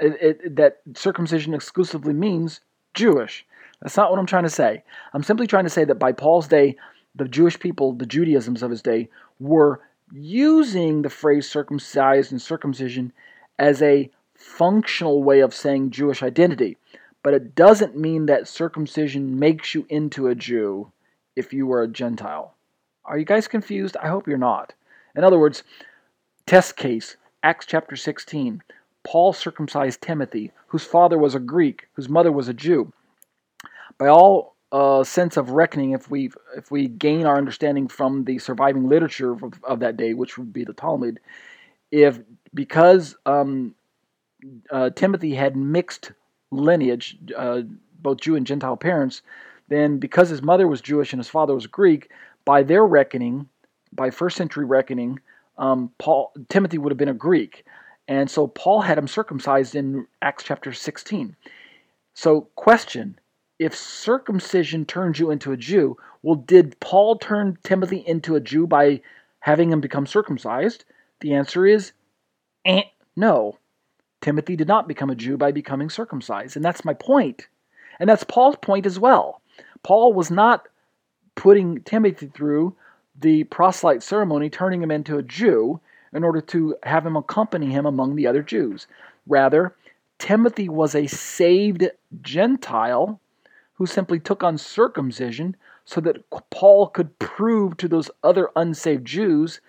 it, 0.00 0.16
it, 0.20 0.56
that 0.56 0.80
circumcision 0.94 1.52
exclusively 1.54 2.14
means 2.14 2.60
Jewish. 2.94 3.44
That's 3.84 3.98
not 3.98 4.10
what 4.10 4.18
I'm 4.18 4.26
trying 4.26 4.44
to 4.44 4.50
say. 4.50 4.82
I'm 5.12 5.22
simply 5.22 5.46
trying 5.46 5.64
to 5.64 5.70
say 5.70 5.84
that 5.84 5.96
by 5.96 6.12
Paul's 6.12 6.48
day, 6.48 6.76
the 7.14 7.28
Jewish 7.28 7.60
people, 7.60 7.92
the 7.92 8.06
Judaisms 8.06 8.62
of 8.62 8.70
his 8.70 8.80
day, 8.80 9.10
were 9.38 9.82
using 10.10 11.02
the 11.02 11.10
phrase 11.10 11.48
circumcised 11.48 12.32
and 12.32 12.40
circumcision 12.40 13.12
as 13.58 13.82
a 13.82 14.10
functional 14.34 15.22
way 15.22 15.40
of 15.40 15.54
saying 15.54 15.90
Jewish 15.90 16.22
identity. 16.22 16.78
But 17.22 17.34
it 17.34 17.54
doesn't 17.54 17.96
mean 17.96 18.24
that 18.26 18.48
circumcision 18.48 19.38
makes 19.38 19.74
you 19.74 19.86
into 19.90 20.28
a 20.28 20.34
Jew 20.34 20.90
if 21.36 21.52
you 21.52 21.66
were 21.66 21.82
a 21.82 21.88
Gentile. 21.88 22.54
Are 23.04 23.18
you 23.18 23.26
guys 23.26 23.46
confused? 23.48 23.98
I 23.98 24.08
hope 24.08 24.26
you're 24.26 24.38
not. 24.38 24.72
In 25.14 25.24
other 25.24 25.38
words, 25.38 25.62
test 26.46 26.76
case, 26.76 27.16
Acts 27.42 27.66
chapter 27.66 27.96
16. 27.96 28.62
Paul 29.02 29.34
circumcised 29.34 30.00
Timothy, 30.00 30.52
whose 30.68 30.84
father 30.84 31.18
was 31.18 31.34
a 31.34 31.40
Greek, 31.40 31.88
whose 31.92 32.08
mother 32.08 32.32
was 32.32 32.48
a 32.48 32.54
Jew. 32.54 32.90
By 33.98 34.08
all 34.08 34.56
uh, 34.72 35.04
sense 35.04 35.36
of 35.36 35.50
reckoning, 35.50 35.92
if 35.92 36.10
we 36.10 36.30
if 36.56 36.70
we 36.70 36.88
gain 36.88 37.26
our 37.26 37.36
understanding 37.36 37.88
from 37.88 38.24
the 38.24 38.38
surviving 38.38 38.88
literature 38.88 39.32
of, 39.32 39.42
of 39.62 39.80
that 39.80 39.96
day, 39.96 40.14
which 40.14 40.36
would 40.36 40.52
be 40.52 40.64
the 40.64 40.72
Talmud, 40.72 41.20
if 41.90 42.18
because 42.52 43.16
um, 43.24 43.74
uh, 44.70 44.90
Timothy 44.90 45.34
had 45.34 45.56
mixed 45.56 46.12
lineage, 46.50 47.18
uh, 47.36 47.62
both 48.00 48.20
Jew 48.20 48.36
and 48.36 48.46
Gentile 48.46 48.76
parents, 48.76 49.22
then 49.68 49.98
because 49.98 50.28
his 50.28 50.42
mother 50.42 50.66
was 50.66 50.80
Jewish 50.80 51.12
and 51.12 51.20
his 51.20 51.28
father 51.28 51.54
was 51.54 51.66
Greek, 51.66 52.10
by 52.44 52.62
their 52.62 52.84
reckoning, 52.84 53.48
by 53.92 54.10
first 54.10 54.36
century 54.36 54.64
reckoning, 54.64 55.20
um, 55.56 55.90
Paul 55.98 56.32
Timothy 56.48 56.78
would 56.78 56.90
have 56.90 56.98
been 56.98 57.08
a 57.08 57.14
Greek, 57.14 57.64
and 58.08 58.30
so 58.30 58.48
Paul 58.48 58.82
had 58.82 58.98
him 58.98 59.08
circumcised 59.08 59.74
in 59.74 60.06
Acts 60.20 60.44
chapter 60.44 60.72
16. 60.72 61.36
So, 62.14 62.48
question: 62.56 63.18
If 63.58 63.74
circumcision 63.74 64.84
turns 64.84 65.20
you 65.20 65.30
into 65.30 65.52
a 65.52 65.56
Jew, 65.56 65.96
well, 66.22 66.34
did 66.34 66.78
Paul 66.80 67.18
turn 67.18 67.56
Timothy 67.62 67.98
into 67.98 68.34
a 68.34 68.40
Jew 68.40 68.66
by 68.66 69.00
having 69.40 69.70
him 69.70 69.80
become 69.80 70.06
circumcised? 70.06 70.84
The 71.20 71.34
answer 71.34 71.64
is 71.64 71.92
eh, 72.64 72.82
no. 73.14 73.58
Timothy 74.20 74.56
did 74.56 74.66
not 74.66 74.88
become 74.88 75.10
a 75.10 75.14
Jew 75.14 75.36
by 75.36 75.52
becoming 75.52 75.88
circumcised, 75.88 76.56
and 76.56 76.64
that's 76.64 76.84
my 76.84 76.94
point. 76.94 77.46
And 78.00 78.08
that's 78.08 78.24
Paul's 78.24 78.56
point 78.56 78.86
as 78.86 78.98
well. 78.98 79.40
Paul 79.84 80.14
was 80.14 80.30
not 80.30 80.66
putting 81.36 81.82
Timothy 81.82 82.26
through 82.26 82.74
the 83.20 83.44
proselyte 83.44 84.02
ceremony, 84.02 84.50
turning 84.50 84.82
him 84.82 84.90
into 84.90 85.18
a 85.18 85.22
Jew 85.22 85.80
in 86.12 86.24
order 86.24 86.40
to 86.40 86.76
have 86.82 87.06
him 87.06 87.16
accompany 87.16 87.70
him 87.70 87.86
among 87.86 88.16
the 88.16 88.26
other 88.26 88.42
Jews. 88.42 88.88
Rather, 89.26 89.76
Timothy 90.18 90.68
was 90.68 90.94
a 90.94 91.06
saved 91.06 91.88
Gentile 92.22 93.20
who 93.74 93.86
simply 93.86 94.20
took 94.20 94.42
on 94.42 94.58
circumcision 94.58 95.56
so 95.84 96.00
that 96.00 96.24
Paul 96.50 96.88
could 96.88 97.18
prove 97.18 97.76
to 97.76 97.88
those 97.88 98.10
other 98.22 98.50
unsaved 98.56 99.04
Jews 99.04 99.60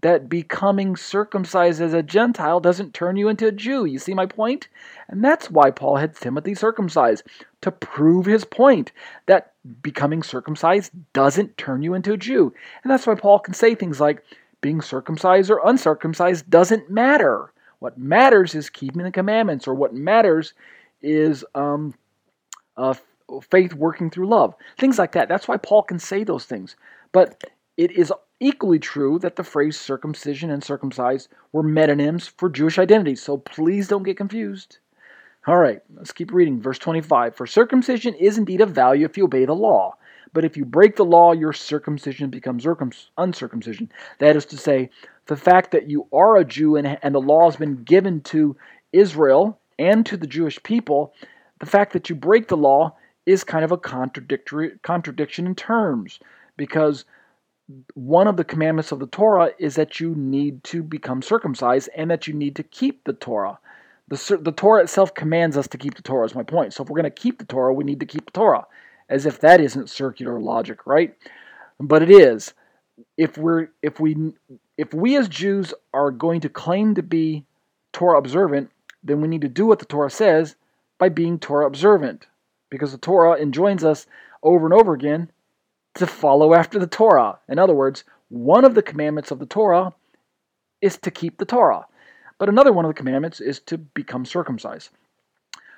that 0.00 0.28
becoming 0.28 0.94
circumcised 0.94 1.80
as 1.80 1.92
a 1.92 2.02
Gentile 2.02 2.60
doesn't 2.60 2.94
turn 2.94 3.16
you 3.16 3.28
into 3.28 3.48
a 3.48 3.52
Jew. 3.52 3.84
You 3.84 3.98
see 3.98 4.14
my 4.14 4.26
point? 4.26 4.68
And 5.08 5.24
that's 5.24 5.50
why 5.50 5.72
Paul 5.72 5.96
had 5.96 6.14
Timothy 6.14 6.54
circumcised, 6.54 7.24
to 7.62 7.72
prove 7.72 8.24
his 8.24 8.44
point 8.44 8.92
that 9.26 9.54
becoming 9.82 10.22
circumcised 10.22 10.92
doesn't 11.12 11.58
turn 11.58 11.82
you 11.82 11.94
into 11.94 12.12
a 12.12 12.16
Jew. 12.16 12.54
And 12.82 12.90
that's 12.90 13.06
why 13.08 13.16
Paul 13.16 13.40
can 13.40 13.54
say 13.54 13.74
things 13.74 14.00
like, 14.00 14.22
being 14.60 14.80
circumcised 14.80 15.50
or 15.50 15.60
uncircumcised 15.64 16.50
doesn't 16.50 16.90
matter. 16.90 17.52
What 17.78 17.98
matters 17.98 18.54
is 18.54 18.70
keeping 18.70 19.02
the 19.02 19.10
commandments, 19.10 19.68
or 19.68 19.74
what 19.74 19.94
matters 19.94 20.52
is 21.00 21.44
um, 21.54 21.94
uh, 22.76 22.94
faith 23.50 23.74
working 23.74 24.10
through 24.10 24.28
love. 24.28 24.54
Things 24.78 24.98
like 24.98 25.12
that. 25.12 25.28
That's 25.28 25.48
why 25.48 25.56
Paul 25.56 25.82
can 25.82 25.98
say 25.98 26.24
those 26.24 26.44
things. 26.44 26.76
But 27.12 27.44
it 27.76 27.92
is 27.92 28.12
equally 28.40 28.78
true 28.78 29.18
that 29.20 29.36
the 29.36 29.44
phrase 29.44 29.78
circumcision 29.78 30.50
and 30.50 30.62
circumcised 30.62 31.28
were 31.52 31.62
metonyms 31.62 32.30
for 32.36 32.48
Jewish 32.48 32.78
identity. 32.78 33.16
So 33.16 33.38
please 33.38 33.88
don't 33.88 34.02
get 34.02 34.16
confused. 34.16 34.78
All 35.46 35.56
right, 35.56 35.80
let's 35.94 36.12
keep 36.12 36.32
reading. 36.32 36.60
Verse 36.60 36.78
25 36.78 37.36
For 37.36 37.46
circumcision 37.46 38.14
is 38.14 38.38
indeed 38.38 38.60
of 38.60 38.70
value 38.70 39.06
if 39.06 39.16
you 39.16 39.24
obey 39.24 39.44
the 39.44 39.54
law. 39.54 39.96
But 40.32 40.44
if 40.44 40.56
you 40.56 40.64
break 40.66 40.96
the 40.96 41.06
law, 41.06 41.32
your 41.32 41.54
circumcision 41.54 42.28
becomes 42.28 42.66
uncircumcision. 43.16 43.90
That 44.18 44.36
is 44.36 44.44
to 44.46 44.58
say, 44.58 44.90
the 45.26 45.36
fact 45.36 45.70
that 45.70 45.88
you 45.88 46.06
are 46.12 46.36
a 46.36 46.44
Jew 46.44 46.76
and, 46.76 46.98
and 47.02 47.14
the 47.14 47.20
law 47.20 47.46
has 47.46 47.56
been 47.56 47.82
given 47.84 48.20
to 48.22 48.56
Israel 48.92 49.58
and 49.78 50.04
to 50.06 50.16
the 50.16 50.26
Jewish 50.26 50.62
people, 50.62 51.14
the 51.60 51.66
fact 51.66 51.92
that 51.92 52.10
you 52.10 52.14
break 52.14 52.48
the 52.48 52.56
law 52.56 52.96
is 53.28 53.44
kind 53.44 53.62
of 53.62 53.70
a 53.70 53.76
contradictory 53.76 54.78
contradiction 54.82 55.46
in 55.46 55.54
terms 55.54 56.18
because 56.56 57.04
one 57.92 58.26
of 58.26 58.38
the 58.38 58.44
commandments 58.44 58.90
of 58.90 59.00
the 59.00 59.06
Torah 59.06 59.50
is 59.58 59.74
that 59.74 60.00
you 60.00 60.14
need 60.14 60.64
to 60.64 60.82
become 60.82 61.20
circumcised 61.20 61.90
and 61.94 62.10
that 62.10 62.26
you 62.26 62.32
need 62.32 62.56
to 62.56 62.62
keep 62.62 63.04
the 63.04 63.12
Torah. 63.12 63.58
The, 64.08 64.38
the 64.40 64.52
Torah 64.52 64.82
itself 64.82 65.12
commands 65.12 65.58
us 65.58 65.68
to 65.68 65.76
keep 65.76 65.94
the 65.94 66.02
Torah, 66.02 66.24
is 66.24 66.34
my 66.34 66.42
point. 66.42 66.72
So 66.72 66.82
if 66.82 66.88
we're 66.88 67.00
going 67.00 67.12
to 67.12 67.22
keep 67.22 67.38
the 67.38 67.44
Torah, 67.44 67.74
we 67.74 67.84
need 67.84 68.00
to 68.00 68.06
keep 68.06 68.24
the 68.24 68.32
Torah. 68.32 68.66
As 69.10 69.26
if 69.26 69.40
that 69.40 69.60
isn't 69.60 69.90
circular 69.90 70.40
logic, 70.40 70.86
right? 70.86 71.14
But 71.78 72.02
it 72.02 72.10
is. 72.10 72.54
If 73.18 73.36
we're 73.36 73.68
if 73.82 74.00
we 74.00 74.32
if 74.78 74.94
we 74.94 75.16
as 75.16 75.28
Jews 75.28 75.74
are 75.92 76.10
going 76.10 76.40
to 76.40 76.48
claim 76.48 76.94
to 76.94 77.02
be 77.02 77.44
Torah 77.92 78.18
observant, 78.18 78.70
then 79.02 79.20
we 79.20 79.28
need 79.28 79.42
to 79.42 79.48
do 79.48 79.66
what 79.66 79.78
the 79.78 79.84
Torah 79.84 80.10
says 80.10 80.56
by 80.98 81.10
being 81.10 81.38
Torah 81.38 81.66
observant. 81.66 82.26
Because 82.70 82.92
the 82.92 82.98
Torah 82.98 83.40
enjoins 83.40 83.84
us 83.84 84.06
over 84.42 84.64
and 84.64 84.74
over 84.74 84.94
again 84.94 85.30
to 85.94 86.06
follow 86.06 86.54
after 86.54 86.78
the 86.78 86.86
Torah. 86.86 87.38
In 87.48 87.58
other 87.58 87.74
words, 87.74 88.04
one 88.28 88.64
of 88.64 88.74
the 88.74 88.82
commandments 88.82 89.30
of 89.30 89.38
the 89.38 89.46
Torah 89.46 89.94
is 90.80 90.96
to 90.98 91.10
keep 91.10 91.38
the 91.38 91.44
Torah. 91.44 91.86
But 92.38 92.48
another 92.48 92.72
one 92.72 92.84
of 92.84 92.90
the 92.90 92.98
commandments 92.98 93.40
is 93.40 93.60
to 93.60 93.78
become 93.78 94.24
circumcised. 94.24 94.90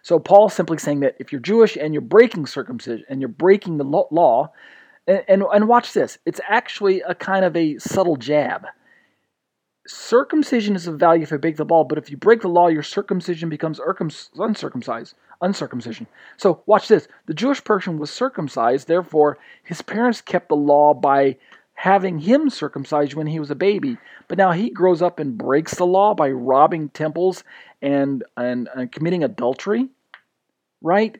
So 0.03 0.19
Paul's 0.19 0.55
simply 0.55 0.79
saying 0.79 1.01
that 1.01 1.17
if 1.19 1.33
you're 1.33 1.41
Jewish 1.41 1.77
and 1.77 1.95
you're 1.95 2.01
breaking 2.01 2.47
circumcision 2.47 3.05
and 3.09 3.21
you're 3.21 3.29
breaking 3.29 3.77
the 3.79 3.85
law, 3.85 4.53
and, 5.07 5.25
and, 5.29 5.43
and 5.53 5.69
watch 5.69 5.93
this, 5.93 6.19
it's 6.27 6.41
actually 6.49 7.01
a 7.03 7.15
kind 7.15 7.45
of 7.45 7.57
a 7.57 7.79
subtle 7.79 8.17
jab. 8.17 8.67
Circumcision 9.87 10.77
is 10.77 10.87
of 10.87 10.99
value 10.99 11.23
if 11.23 11.31
you 11.31 11.39
break 11.39 11.57
the 11.57 11.65
law, 11.65 11.85
but 11.85 11.99
if 11.99 12.11
you 12.11 12.17
break 12.17 12.43
the 12.43 12.49
law, 12.49 12.69
your 12.69 12.83
circumcision 12.83 13.49
becomes 13.49 13.81
uncircumcised, 14.37 15.15
uncircumcision. 15.41 16.07
So 16.37 16.63
watch 16.67 16.89
this. 16.89 17.09
The 17.27 17.35
Jewish 17.35 17.65
person 17.65 17.99
was 17.99 18.11
circumcised, 18.11 18.89
therefore 18.89 19.39
his 19.65 19.81
parents 19.83 20.21
kept 20.21 20.49
the 20.49 20.57
law 20.57 20.93
by 20.93 21.39
having 21.75 22.19
him 22.19 22.51
circumcised 22.51 23.15
when 23.15 23.27
he 23.27 23.41
was 23.41 23.51
a 23.51 23.55
baby. 23.55 23.97
But 24.29 24.37
now 24.37 24.53
he 24.53 24.69
grows 24.69 25.01
up 25.01 25.19
and 25.19 25.39
breaks 25.39 25.75
the 25.75 25.87
law 25.87 26.15
by 26.15 26.31
robbing 26.31 26.91
temples 26.91 27.43
and, 27.81 28.23
and, 28.37 28.69
and 28.75 28.93
committing 28.93 29.25
adultery, 29.25 29.89
right? 30.83 31.19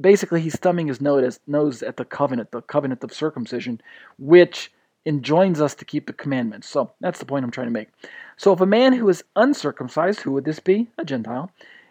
Basically, 0.00 0.40
he's 0.40 0.56
thumbing 0.56 0.86
his 0.86 1.02
nose 1.02 1.82
at 1.82 1.98
the 1.98 2.04
covenant, 2.06 2.50
the 2.50 2.62
covenant 2.62 3.04
of 3.04 3.12
circumcision, 3.12 3.80
which 4.18 4.72
enjoins 5.06 5.60
us 5.60 5.74
to 5.76 5.84
keep 5.84 6.06
the 6.06 6.12
commandments. 6.12 6.68
So 6.68 6.92
that's 7.00 7.18
the 7.18 7.26
point 7.26 7.44
I'm 7.44 7.50
trying 7.50 7.66
to 7.66 7.72
make. 7.72 7.88
So 8.36 8.52
if 8.52 8.60
a 8.60 8.66
man 8.66 8.92
who 8.92 9.08
is 9.08 9.24
uncircumcised, 9.36 10.20
who 10.20 10.32
would 10.32 10.44
this 10.44 10.60
be? 10.60 10.88
A 10.98 11.04
Gentile. 11.04 11.50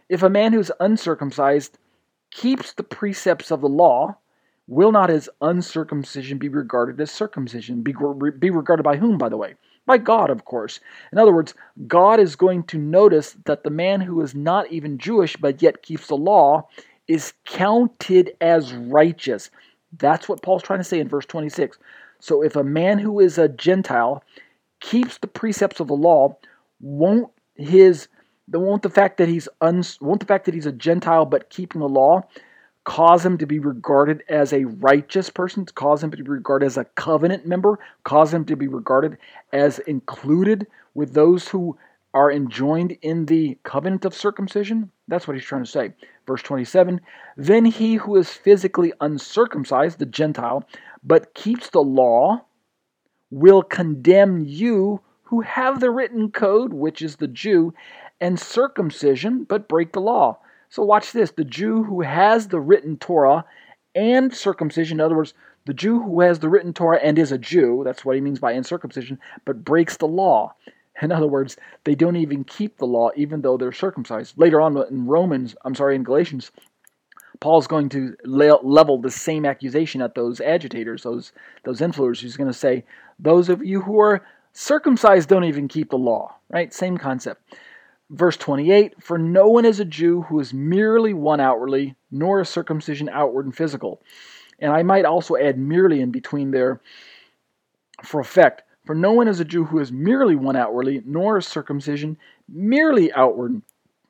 If 0.10 0.24
a 0.24 0.30
man 0.30 0.54
who 0.54 0.60
is 0.60 0.72
uncircumcised 0.80 1.78
keeps 2.32 2.74
the 2.74 2.84
precepts 2.84 3.52
of 3.52 3.62
the 3.62 3.70
law, 3.70 4.18
will 4.68 4.92
not 4.92 5.10
his 5.10 5.30
uncircumcision 5.42 6.38
be 6.38 6.50
regarded 6.50 7.00
as 7.00 7.12
circumcision? 7.12 7.82
Be, 7.82 7.94
be 8.40 8.50
regarded 8.50 8.84
by 8.84 8.98
whom, 8.98 9.18
by 9.18 9.30
the 9.30 9.38
way? 9.38 9.56
By 9.86 9.98
God, 9.98 10.30
of 10.30 10.46
course. 10.46 10.80
In 11.12 11.18
other 11.18 11.34
words, 11.34 11.54
God 11.88 12.20
is 12.20 12.36
going 12.36 12.64
to 12.64 12.78
notice 12.78 13.36
that 13.46 13.64
the 13.64 13.70
man 13.70 14.02
who 14.02 14.22
is 14.22 14.34
not 14.34 14.72
even 14.72 14.98
Jewish 14.98 15.36
but 15.36 15.62
yet 15.62 15.84
keeps 15.84 16.08
the 16.08 16.16
law 16.16 16.68
is 17.08 17.34
counted 17.46 18.36
as 18.40 18.74
righteous. 18.74 19.50
That's 19.98 20.30
what 20.30 20.42
Paul's 20.42 20.64
trying 20.64 20.80
to 20.80 20.86
say 20.86 21.00
in 21.00 21.10
verse 21.10 21.26
26. 21.26 21.78
So 22.24 22.42
if 22.42 22.56
a 22.56 22.64
man 22.64 23.00
who 23.00 23.20
is 23.20 23.38
a 23.38 23.50
Gentile 23.50 24.24
keeps 24.80 25.18
the 25.18 25.28
precepts 25.28 25.82
of 25.82 25.90
the 25.90 25.94
law, 25.94 26.38
won't 26.80 27.30
his 27.56 28.08
won't 28.48 28.82
the 28.82 28.90
fact 28.90 29.18
that 29.18 29.28
he's 29.28 29.50
un, 29.60 29.84
won't 30.00 30.22
the 30.22 30.26
fact 30.26 30.46
that 30.46 30.54
he's 30.54 30.66
a 30.66 30.72
Gentile 30.72 31.26
but 31.26 31.50
keeping 31.50 31.82
the 31.82 31.90
law 31.90 32.22
cause 32.86 33.26
him 33.26 33.38
to 33.40 33.46
be 33.46 33.60
regarded 33.60 34.24
as 34.30 34.54
a 34.54 34.64
righteous 34.64 35.30
person, 35.30 35.66
cause 35.66 36.02
him 36.02 36.12
to 36.12 36.24
be 36.24 36.30
regarded 36.30 36.66
as 36.66 36.78
a 36.78 36.86
covenant 36.96 37.46
member, 37.46 37.78
cause 38.06 38.34
him 38.34 38.46
to 38.46 38.56
be 38.56 38.70
regarded 38.70 39.18
as 39.52 39.80
included 39.80 40.66
with 40.94 41.14
those 41.14 41.50
who 41.50 41.78
are 42.14 42.32
enjoined 42.32 42.98
in 43.02 43.26
the 43.26 43.58
covenant 43.64 44.06
of 44.06 44.14
circumcision? 44.14 44.90
That's 45.10 45.28
what 45.28 45.36
he's 45.36 45.46
trying 45.46 45.66
to 45.66 45.70
say. 45.70 45.94
Verse 46.26 46.42
27 46.42 47.02
Then 47.38 47.66
he 47.66 47.96
who 47.96 48.16
is 48.16 48.30
physically 48.30 48.94
uncircumcised, 49.02 50.00
the 50.00 50.06
Gentile, 50.06 50.64
but 51.04 51.34
keeps 51.34 51.70
the 51.70 51.82
law, 51.82 52.46
will 53.30 53.64
condemn 53.64 54.46
you 54.46 55.02
who 55.24 55.42
have 55.42 55.80
the 55.80 55.90
written 55.90 56.32
code, 56.32 56.74
which 56.74 57.02
is 57.02 57.16
the 57.16 57.28
Jew, 57.28 57.74
and 58.22 58.40
circumcision, 58.40 59.44
but 59.44 59.68
break 59.68 59.92
the 59.92 60.02
law. 60.02 60.38
So 60.70 60.84
watch 60.84 61.12
this. 61.12 61.32
The 61.32 61.44
Jew 61.44 61.84
who 61.84 62.02
has 62.02 62.48
the 62.48 62.60
written 62.60 62.98
Torah 62.98 63.46
and 63.96 64.34
circumcision, 64.34 64.98
in 64.98 65.06
other 65.06 65.16
words, 65.16 65.34
the 65.66 65.74
Jew 65.74 66.02
who 66.02 66.22
has 66.22 66.40
the 66.40 66.50
written 66.50 66.74
Torah 66.74 67.00
and 67.02 67.18
is 67.18 67.32
a 67.32 67.38
Jew, 67.38 67.84
that's 67.86 68.04
what 68.04 68.16
he 68.16 68.22
means 68.22 68.40
by 68.40 68.52
uncircumcision, 68.52 69.20
but 69.46 69.64
breaks 69.64 69.98
the 69.98 70.08
law. 70.08 70.56
In 71.02 71.12
other 71.12 71.28
words, 71.28 71.58
they 71.84 71.96
don't 71.96 72.16
even 72.16 72.44
keep 72.44 72.78
the 72.78 72.86
law 72.86 73.10
even 73.16 73.42
though 73.42 73.58
they're 73.58 73.72
circumcised. 73.72 74.38
Later 74.38 74.62
on 74.62 74.78
in 74.90 75.08
Romans, 75.08 75.56
I'm 75.66 75.76
sorry, 75.76 75.96
in 75.96 76.04
Galatians, 76.04 76.52
Paul's 77.40 77.68
going 77.68 77.90
to 77.90 78.16
level 78.24 79.02
the 79.02 79.12
same 79.12 79.46
accusation 79.46 80.02
at 80.02 80.16
those 80.16 80.40
agitators, 80.40 81.04
those 81.04 81.32
those 81.64 81.82
influencers. 81.82 82.22
He's 82.22 82.38
going 82.38 82.50
to 82.50 82.58
say, 82.58 82.86
"Those 83.20 83.50
of 83.50 83.64
you 83.66 83.82
who 83.82 84.00
are 84.00 84.26
circumcised 84.54 85.30
don't 85.30 85.44
even 85.44 85.68
keep 85.68 85.90
the 85.90 85.98
law." 85.98 86.36
Right? 86.50 86.74
Same 86.74 86.98
concept. 86.98 87.56
Verse 88.12 88.38
28 88.38 89.02
For 89.02 89.18
no 89.18 89.48
one 89.48 89.66
is 89.66 89.80
a 89.80 89.86
Jew 89.86 90.22
who 90.22 90.40
is 90.40 90.54
merely 90.54 91.14
one 91.14 91.40
outwardly, 91.40 91.96
nor 92.12 92.42
is 92.42 92.50
circumcision 92.50 93.10
outward 93.10 93.46
and 93.46 93.56
physical. 93.56 94.02
And 94.60 94.72
I 94.72 94.84
might 94.84 95.06
also 95.06 95.36
add 95.36 95.58
merely 95.58 96.00
in 96.00 96.12
between 96.12 96.52
there 96.52 96.80
for 98.04 98.22
effect. 98.22 98.62
For 98.86 98.96
no 98.96 99.14
one 99.14 99.28
is 99.28 99.40
a 99.40 99.46
Jew 99.46 99.66
who 99.66 99.80
is 99.80 99.92
merely 99.92 100.36
one 100.36 100.56
outwardly, 100.56 101.02
nor 101.06 101.38
is 101.38 101.48
circumcision 101.48 102.18
merely 102.50 103.14
outward 103.14 103.62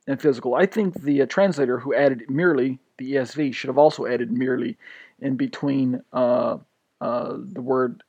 and 0.07 0.21
physical. 0.21 0.55
I 0.55 0.65
think 0.65 1.01
the 1.01 1.21
uh, 1.21 1.26
translator 1.28 1.80
who 1.80 1.93
added 1.93 2.30
merely, 2.30 2.80
the 2.97 3.13
ESV, 3.13 3.53
should 3.53 3.67
have 3.67 3.78
also 3.78 4.05
added 4.05 4.32
merely 4.32 4.78
in 5.19 5.36
between 5.36 6.01
uh, 6.11 6.57
uh, 6.99 7.38
the 7.38 7.61
word 7.61 8.03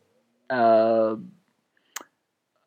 uh, 0.51 1.17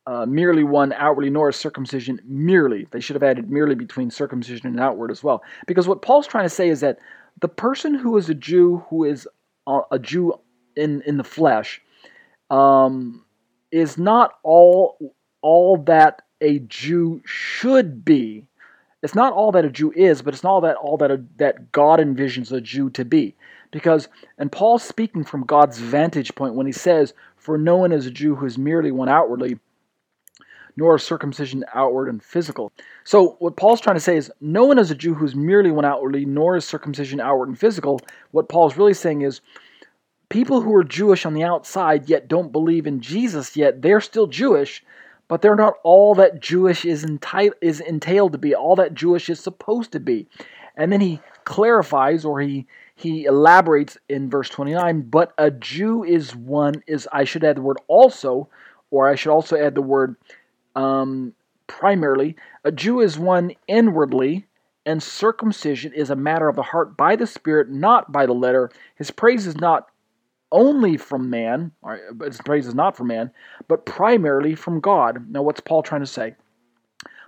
uh, 0.06 0.26
merely 0.26 0.64
one 0.64 0.94
outwardly, 0.94 1.30
nor 1.30 1.50
is 1.50 1.56
circumcision 1.56 2.20
merely. 2.24 2.88
They 2.92 3.00
should 3.00 3.16
have 3.16 3.24
added 3.24 3.50
merely 3.50 3.76
between 3.76 4.10
circumcision 4.12 4.68
and 4.68 4.80
outward 4.80 5.12
as 5.12 5.24
well. 5.24 5.44
Because 5.66 5.88
what 5.88 6.02
Paul's 6.02 6.28
trying 6.28 6.46
to 6.46 6.50
say 6.50 6.70
is 6.70 6.80
that 6.82 7.00
the 7.42 7.50
person 7.50 7.94
who 7.94 8.16
is 8.18 8.30
a 8.30 8.34
Jew, 8.34 8.86
who 8.90 9.04
is 9.04 9.28
a 9.68 10.00
Jew 10.00 10.40
in, 10.78 11.02
in 11.02 11.18
the 11.18 11.24
flesh, 11.26 11.82
um, 12.50 13.26
is 13.72 13.98
not 13.98 14.36
all 14.44 15.14
all 15.42 15.78
that 15.78 16.24
a 16.42 16.60
Jew 16.60 17.22
should 17.26 18.04
be. 18.04 18.46
It's 19.04 19.16
not 19.16 19.34
all 19.34 19.52
that 19.52 19.66
a 19.66 19.70
Jew 19.70 19.92
is, 19.96 20.22
but 20.22 20.34
it's 20.34 20.44
not 20.44 20.52
all 20.52 20.62
that 20.62 20.76
all 20.78 20.98
that 20.98 21.12
a, 21.12 21.24
that 21.38 21.72
God 21.72 22.00
envisions 22.00 22.52
a 22.52 22.62
Jew 22.62 22.90
to 22.92 23.06
be. 23.06 23.36
Because, 23.72 24.08
and 24.38 24.52
Paul's 24.52 24.84
speaking 24.84 25.24
from 25.24 25.46
God's 25.46 25.78
vantage 25.78 26.34
point 26.36 26.56
when 26.56 26.66
he 26.66 26.72
says, 26.72 27.14
"For 27.36 27.58
no 27.58 27.78
one 27.78 27.92
is 27.92 28.06
a 28.06 28.12
Jew 28.12 28.36
who 28.36 28.46
is 28.46 28.58
merely 28.58 28.92
one 28.92 29.10
outwardly." 29.10 29.60
nor 30.78 30.96
is 30.96 31.04
circumcision 31.04 31.66
outward 31.74 32.08
and 32.08 32.24
physical. 32.24 32.72
So, 33.04 33.36
what 33.40 33.58
Paul's 33.58 33.82
trying 33.82 33.96
to 33.96 34.02
say 34.02 34.16
is 34.16 34.32
no 34.40 34.66
one 34.66 34.78
is 34.78 34.92
a 34.92 34.96
Jew 34.96 35.16
who's 35.16 35.36
merely 35.36 35.72
one 35.72 35.86
outwardly, 35.86 36.24
nor 36.24 36.56
is 36.56 36.66
circumcision 36.66 37.20
outward 37.20 37.50
and 37.50 37.60
physical. 37.60 38.00
What 38.32 38.48
Paul's 38.48 38.78
really 38.78 38.94
saying 38.94 39.22
is 39.22 39.42
people 40.30 40.62
who 40.62 40.74
are 40.76 40.84
Jewish 40.84 41.26
on 41.26 41.34
the 41.34 41.44
outside 41.44 42.10
yet 42.10 42.28
don't 42.28 42.52
believe 42.52 42.88
in 42.88 43.02
Jesus 43.02 43.56
yet, 43.56 43.82
they're 43.82 44.02
still 44.02 44.28
Jewish, 44.28 44.84
but 45.28 45.42
they're 45.42 45.56
not 45.56 45.76
all 45.84 46.16
that 46.16 46.42
Jewish 46.42 46.86
is, 46.86 47.06
enti- 47.06 47.52
is 47.62 47.80
entailed 47.80 48.34
to 48.34 48.38
be, 48.38 48.56
all 48.56 48.76
that 48.76 48.94
Jewish 48.94 49.30
is 49.30 49.40
supposed 49.40 49.92
to 49.94 50.00
be. 50.00 50.28
And 50.76 50.92
then 50.92 51.02
he 51.02 51.20
clarifies 51.44 52.26
or 52.26 52.42
he 52.42 52.68
he 52.96 53.24
elaborates 53.24 53.96
in 54.10 54.30
verse 54.30 54.50
29 54.50 55.02
but 55.04 55.32
a 55.38 55.50
jew 55.50 56.04
is 56.04 56.36
one 56.36 56.84
is 56.88 57.08
i 57.14 57.24
should 57.24 57.42
add 57.42 57.56
the 57.56 57.62
word 57.62 57.78
also 57.88 58.50
or 58.92 59.08
i 59.08 59.16
should 59.16 59.32
also 59.32 59.56
add 59.56 59.74
the 59.74 59.82
word 59.82 60.18
um, 60.76 61.34
primarily. 61.68 62.36
A 62.64 62.72
Jew 62.72 63.02
is 63.02 63.20
one 63.20 63.52
inwardly, 63.68 64.46
and 64.86 65.04
circumcision 65.04 65.92
is 65.94 66.10
a 66.10 66.16
matter 66.16 66.48
of 66.48 66.56
the 66.56 66.64
heart 66.64 66.96
by 66.96 67.16
the 67.16 67.28
Spirit, 67.28 67.70
not 67.70 68.12
by 68.12 68.26
the 68.26 68.34
letter. 68.34 68.72
His 68.96 69.12
praise 69.12 69.46
is 69.46 69.58
not 69.58 69.88
only 70.52 70.98
from 70.98 71.30
man, 71.30 71.72
or 71.82 72.00
his 72.24 72.42
praise 72.42 72.68
is 72.68 72.76
not 72.76 72.96
from 72.96 73.08
man, 73.08 73.32
but 73.68 73.86
primarily 73.86 74.56
from 74.56 74.80
God. 74.80 75.30
Now, 75.30 75.42
what's 75.42 75.60
Paul 75.60 75.84
trying 75.84 76.02
to 76.02 76.08
say? 76.08 76.36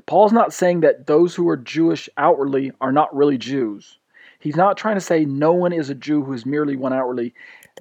Paul's 0.05 0.31
not 0.31 0.53
saying 0.53 0.79
that 0.81 1.07
those 1.07 1.35
who 1.35 1.47
are 1.49 1.57
Jewish 1.57 2.09
outwardly 2.17 2.71
are 2.81 2.91
not 2.91 3.15
really 3.15 3.37
Jews. 3.37 3.99
He's 4.39 4.55
not 4.55 4.77
trying 4.77 4.95
to 4.95 5.01
say 5.01 5.25
no 5.25 5.51
one 5.51 5.73
is 5.73 5.89
a 5.89 5.95
Jew 5.95 6.23
who 6.23 6.33
is 6.33 6.45
merely 6.45 6.75
one 6.75 6.93
outwardly. 6.93 7.33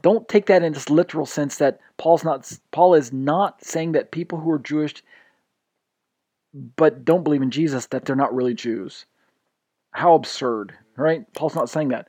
Don't 0.02 0.28
take 0.28 0.46
that 0.46 0.62
in 0.62 0.72
this 0.72 0.90
literal 0.90 1.26
sense 1.26 1.56
that 1.56 1.80
Paul's 1.96 2.24
not 2.24 2.52
Paul 2.72 2.94
is 2.94 3.12
not 3.12 3.64
saying 3.64 3.92
that 3.92 4.10
people 4.10 4.38
who 4.38 4.50
are 4.50 4.58
Jewish 4.58 5.02
but 6.76 7.04
don't 7.04 7.24
believe 7.24 7.42
in 7.42 7.50
Jesus 7.50 7.86
that 7.86 8.04
they're 8.04 8.16
not 8.16 8.34
really 8.34 8.54
Jews. 8.54 9.06
How 9.92 10.14
absurd, 10.14 10.74
right? 10.96 11.32
Paul's 11.34 11.54
not 11.54 11.70
saying 11.70 11.88
that. 11.88 12.08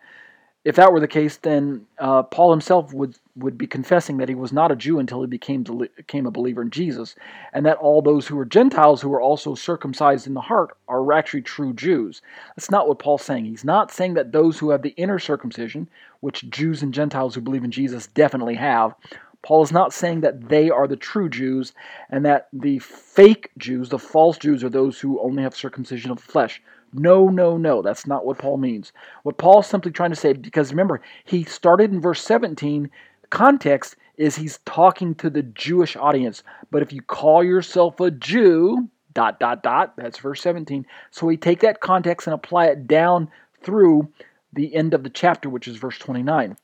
If 0.66 0.76
that 0.76 0.91
were 0.91 0.99
the 0.99 1.07
case, 1.07 1.38
then 1.38 1.86
uh, 1.99 2.24
Paul 2.24 2.51
himself 2.51 2.93
would 2.93 3.18
would 3.38 3.57
be 3.57 3.68
confessing 3.68 4.18
that 4.18 4.28
he 4.28 4.36
was 4.36 4.51
not 4.51 4.72
a 4.72 4.76
Jew 4.76 4.99
until 4.99 5.22
he 5.22 5.28
became 5.28 5.64
became 5.95 6.26
a 6.26 6.32
believer 6.32 6.62
in 6.62 6.70
Jesus, 6.70 7.16
and 7.53 7.66
that 7.66 7.78
all 7.78 8.01
those 8.01 8.28
who 8.28 8.38
are 8.38 8.45
Gentiles 8.45 9.01
who 9.01 9.14
are 9.14 9.22
also 9.22 9.55
circumcised 9.55 10.28
in 10.28 10.34
the 10.34 10.41
heart 10.41 10.76
are 10.89 11.14
actually 11.14 11.43
true 11.43 11.74
Jews. 11.74 12.22
That's 12.55 12.70
not 12.70 12.89
what 12.89 12.99
Paul's 12.99 13.24
saying. 13.24 13.45
He's 13.45 13.64
not 13.64 13.89
saying 13.91 14.16
that 14.16 14.34
those 14.34 14.60
who 14.60 14.72
have 14.72 14.82
the 14.82 14.89
inner 14.97 15.18
circumcision, 15.18 15.88
which 16.20 16.49
Jews 16.49 16.84
and 16.84 16.93
Gentiles 16.93 17.36
who 17.36 17.41
believe 17.41 17.64
in 17.64 17.72
Jesus 17.72 18.07
definitely 18.07 18.55
have, 18.55 18.95
Paul 19.41 19.64
is 19.64 19.72
not 19.72 19.93
saying 19.93 20.22
that 20.22 20.49
they 20.49 20.70
are 20.70 20.88
the 20.88 20.97
true 20.97 21.30
Jews 21.30 21.72
and 22.10 22.26
that 22.26 22.49
the 22.51 22.80
fake 22.80 23.51
Jews, 23.57 23.88
the 23.89 23.99
false 23.99 24.38
Jews, 24.38 24.64
are 24.64 24.70
those 24.70 24.99
who 24.99 25.22
only 25.22 25.43
have 25.43 25.55
circumcision 25.55 26.12
of 26.12 26.18
the 26.18 26.32
flesh. 26.32 26.62
No, 26.93 27.27
no, 27.27 27.57
no. 27.57 27.81
That's 27.81 28.07
not 28.07 28.25
what 28.25 28.37
Paul 28.37 28.57
means. 28.57 28.91
What 29.23 29.37
Paul's 29.37 29.67
simply 29.67 29.91
trying 29.91 30.09
to 30.09 30.15
say, 30.15 30.33
because 30.33 30.71
remember, 30.71 31.01
he 31.25 31.43
started 31.43 31.91
in 31.91 32.01
verse 32.01 32.21
17 32.21 32.89
context 33.29 33.95
is 34.17 34.35
he's 34.35 34.59
talking 34.65 35.15
to 35.15 35.29
the 35.29 35.43
Jewish 35.43 35.95
audience. 35.95 36.43
But 36.71 36.81
if 36.81 36.91
you 36.91 37.01
call 37.01 37.43
yourself 37.43 37.99
a 37.99 38.11
Jew, 38.11 38.89
dot, 39.13 39.39
dot, 39.39 39.63
dot, 39.63 39.95
that's 39.97 40.19
verse 40.19 40.41
17. 40.41 40.85
So 41.11 41.25
we 41.25 41.37
take 41.37 41.61
that 41.61 41.79
context 41.79 42.27
and 42.27 42.33
apply 42.33 42.67
it 42.67 42.87
down 42.87 43.29
through 43.61 44.09
the 44.53 44.73
end 44.75 44.93
of 44.93 45.03
the 45.03 45.09
chapter, 45.09 45.49
which 45.49 45.67
is 45.67 45.77
verse 45.77 45.97
29. 45.97 46.57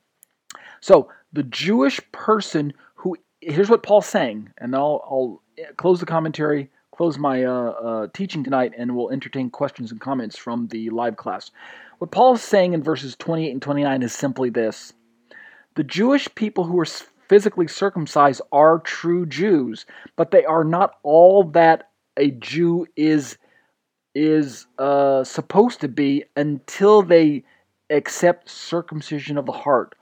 So 0.82 1.09
the 1.34 1.43
Jewish 1.43 1.99
person 2.11 2.73
who, 2.95 3.17
here's 3.41 3.69
what 3.69 3.84
Paul's 3.84 4.07
saying, 4.07 4.51
and 4.57 4.76
I'll, 4.76 5.01
I'll 5.09 5.41
close 5.78 5.99
the 5.99 6.05
commentary, 6.05 6.69
close 6.96 7.18
my 7.18 7.43
uh, 7.43 7.52
uh, 7.52 8.08
teaching 8.14 8.43
tonight, 8.43 8.74
and 8.78 8.96
we'll 8.96 9.12
entertain 9.12 9.50
questions 9.50 9.91
and 9.91 10.00
comments 10.00 10.38
from 10.38 10.68
the 10.68 10.89
live 10.91 11.18
class. 11.18 11.52
What 12.00 12.12
Paul 12.12 12.36
is 12.36 12.41
saying 12.41 12.74
in 12.74 12.84
verses 12.84 13.16
28 13.18 13.52
and 13.52 13.62
29 13.62 14.04
is 14.04 14.14
simply 14.14 14.50
this 14.50 14.93
the 15.76 15.84
Jewish 15.84 16.34
people 16.36 16.64
who 16.64 16.80
are 16.80 16.88
physically 17.28 17.68
circumcised 17.68 18.41
are 18.52 18.80
true 18.80 19.26
Jews, 19.26 19.86
but 20.16 20.32
they 20.32 20.46
are 20.46 20.64
not 20.64 20.96
all 21.04 21.43
that 21.52 21.89
a 22.18 22.32
Jew 22.32 22.88
is 22.96 23.38
is 24.14 24.66
uh, 24.80 25.26
supposed 25.26 25.82
to 25.82 25.89
be 25.89 26.24
until 26.38 27.02
they 27.02 27.43
accept 27.89 28.50
circumcision 28.50 29.38
of 29.38 29.46
the 29.46 29.52
heart. 29.52 29.96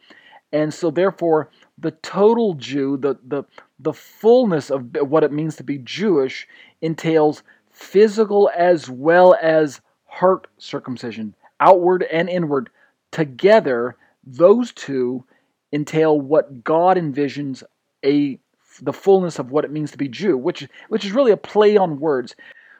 And 0.51 0.71
so 0.71 0.91
therefore 0.91 1.49
the 1.79 1.91
total 1.91 2.53
Jew, 2.53 2.97
the 2.97 3.17
the 3.25 3.43
the 3.79 3.93
fullness 3.93 4.69
of 4.69 4.95
what 5.01 5.23
it 5.23 5.31
means 5.31 5.55
to 5.55 5.63
be 5.63 5.79
Jewish 5.79 6.47
entails 6.83 7.41
physical 7.71 8.51
as 8.55 8.89
well 8.89 9.35
as 9.41 9.81
heart 10.05 10.47
circumcision, 10.59 11.33
outward 11.59 12.03
and 12.03 12.29
inward. 12.29 12.69
Together, 13.11 13.95
those 14.23 14.71
two 14.71 15.25
entail 15.71 16.19
what 16.19 16.63
God 16.63 16.97
envisions 16.97 17.63
a 18.05 18.37
the 18.81 18.93
fullness 18.93 19.37
of 19.39 19.51
what 19.51 19.65
it 19.65 19.71
means 19.71 19.91
to 19.91 19.97
be 19.97 20.07
Jew, 20.07 20.37
which 20.37 20.67
which 20.89 21.05
is 21.05 21.11
really 21.11 21.31
a 21.31 21.37
play 21.37 21.77
on 21.77 21.99
words. 21.99 22.35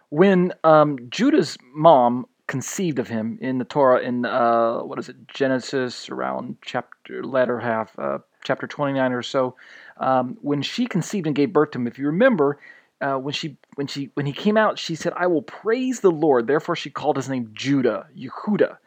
When 0.09 0.53
um, 0.63 0.97
Judah's 1.09 1.57
mom 1.73 2.27
conceived 2.47 2.99
of 2.99 3.07
him 3.07 3.37
in 3.41 3.57
the 3.57 3.65
Torah 3.65 3.99
in 4.01 4.25
uh, 4.25 4.79
what 4.79 4.99
is 4.99 5.09
it 5.09 5.27
Genesis 5.27 6.09
around 6.09 6.57
chapter 6.61 7.23
latter 7.23 7.59
half 7.59 7.97
uh, 7.97 8.19
chapter 8.43 8.67
29 8.67 9.13
or 9.13 9.23
so 9.23 9.55
um, 9.97 10.37
when 10.41 10.61
she 10.61 10.85
conceived 10.85 11.25
and 11.25 11.35
gave 11.35 11.53
birth 11.53 11.71
to 11.71 11.79
him 11.79 11.87
if 11.87 11.97
you 11.97 12.07
remember 12.07 12.59
uh, 13.01 13.15
when 13.15 13.33
she 13.33 13.57
when 13.75 13.87
she 13.87 14.09
when 14.13 14.25
he 14.25 14.33
came 14.33 14.57
out 14.57 14.79
she 14.79 14.95
said 14.95 15.13
I 15.15 15.27
will 15.27 15.41
praise 15.41 15.99
the 15.99 16.11
Lord 16.11 16.47
therefore 16.47 16.75
she 16.75 16.89
called 16.89 17.15
his 17.15 17.29
name 17.29 17.51
Judah 17.53 18.07
Yehuda 18.17 18.77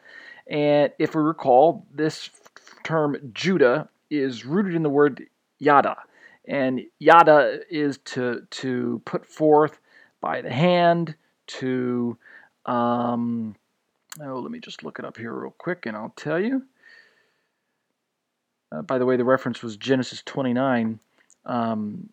and 0.49 0.91
if 0.97 1.15
we 1.15 1.21
recall 1.21 1.85
this 1.93 2.29
term 2.83 3.17
Judah 3.33 3.89
is 4.09 4.45
rooted 4.45 4.75
in 4.75 4.83
the 4.83 4.89
word 4.89 5.27
yada. 5.59 5.97
And 6.47 6.81
yada 6.99 7.59
is 7.69 7.97
to, 8.05 8.47
to 8.49 9.01
put 9.05 9.25
forth 9.25 9.79
by 10.21 10.41
the 10.41 10.51
hand, 10.51 11.15
to, 11.47 12.17
um, 12.65 13.55
oh, 14.21 14.39
let 14.39 14.51
me 14.51 14.59
just 14.59 14.83
look 14.83 14.99
it 14.99 15.05
up 15.05 15.17
here 15.17 15.33
real 15.33 15.55
quick 15.57 15.85
and 15.85 15.97
I'll 15.97 16.13
tell 16.15 16.39
you. 16.39 16.63
Uh, 18.71 18.81
by 18.81 18.97
the 18.97 19.05
way, 19.05 19.17
the 19.17 19.25
reference 19.25 19.61
was 19.61 19.77
Genesis 19.77 20.21
29, 20.25 20.99
um, 21.45 22.09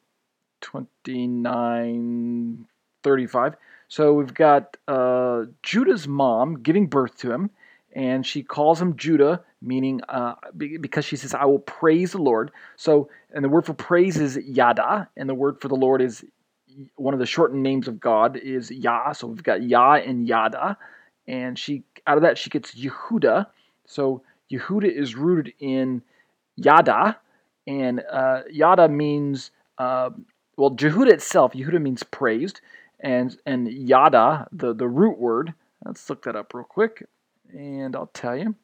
29, 0.65 2.67
35. 3.03 3.57
So 3.89 4.15
we've 4.15 4.35
got 4.35 4.77
uh, 4.89 5.45
Judah's 5.62 6.09
mom 6.09 6.62
giving 6.62 6.87
birth 6.87 7.19
to 7.19 7.31
him, 7.31 7.51
and 7.95 8.27
she 8.27 8.43
calls 8.43 8.81
him 8.81 8.97
Judah, 8.97 9.43
meaning 9.61 10.01
uh, 10.09 10.35
because 10.57 11.05
she 11.05 11.17
says, 11.17 11.35
I 11.35 11.45
will 11.45 11.59
praise 11.59 12.12
the 12.12 12.19
Lord. 12.19 12.51
So, 12.77 13.11
and 13.33 13.45
the 13.45 13.49
word 13.49 13.67
for 13.67 13.75
praise 13.75 14.17
is 14.17 14.39
yada, 14.39 15.09
and 15.17 15.29
the 15.29 15.35
word 15.35 15.61
for 15.61 15.69
the 15.69 15.77
Lord 15.77 16.01
is 16.01 16.25
one 16.97 17.15
of 17.15 17.21
the 17.21 17.27
shortened 17.27 17.62
names 17.62 17.87
of 17.87 18.01
God 18.01 18.37
is 18.37 18.71
Yah. 18.71 19.12
So 19.12 19.29
we've 19.29 19.43
got 19.43 19.62
Yah 19.62 19.97
and 19.97 20.27
Yada, 20.27 20.77
and 21.29 21.59
she 21.59 21.85
out 22.07 22.17
of 22.17 22.23
that 22.23 22.39
she 22.39 22.51
gets 22.51 22.75
Yehuda. 22.75 23.47
So 23.87 24.23
Yehuda 24.51 24.91
is 24.91 25.15
rooted 25.15 25.53
in 25.61 26.03
Yada, 26.57 27.19
and 27.67 28.03
uh, 28.11 28.43
Yada 28.51 28.89
means 28.89 29.51
uh, 29.79 30.11
well 30.57 30.70
Jehuda 30.70 31.12
itself. 31.12 31.52
Yehuda 31.52 31.80
means 31.80 32.02
praised, 32.02 32.61
and 33.00 33.36
and 33.46 33.68
Yada 33.68 34.48
the 34.52 34.74
the 34.74 34.88
root 34.88 35.18
word. 35.18 35.55
Let's 35.84 36.09
look 36.09 36.22
that 36.24 36.36
up 36.36 36.55
real 36.55 36.64
quick 36.64 37.07
and 37.55 37.94
I'll 37.96 38.11
tell 38.12 38.36
you. 38.36 38.55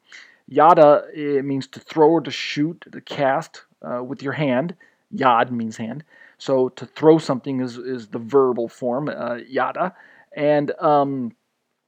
Yada 0.47 1.03
it 1.13 1.45
means 1.45 1.67
to 1.67 1.79
throw 1.79 2.09
or 2.09 2.21
to 2.21 2.31
shoot, 2.31 2.85
to 2.91 3.01
cast 3.01 3.63
uh, 3.81 4.03
with 4.03 4.21
your 4.21 4.33
hand. 4.33 4.75
Yad 5.15 5.51
means 5.51 5.77
hand. 5.77 6.03
So 6.37 6.69
to 6.69 6.85
throw 6.85 7.17
something 7.17 7.61
is, 7.61 7.77
is 7.77 8.07
the 8.07 8.19
verbal 8.19 8.67
form, 8.67 9.09
uh, 9.09 9.35
yada. 9.47 9.93
And 10.35 10.71
um, 10.79 11.35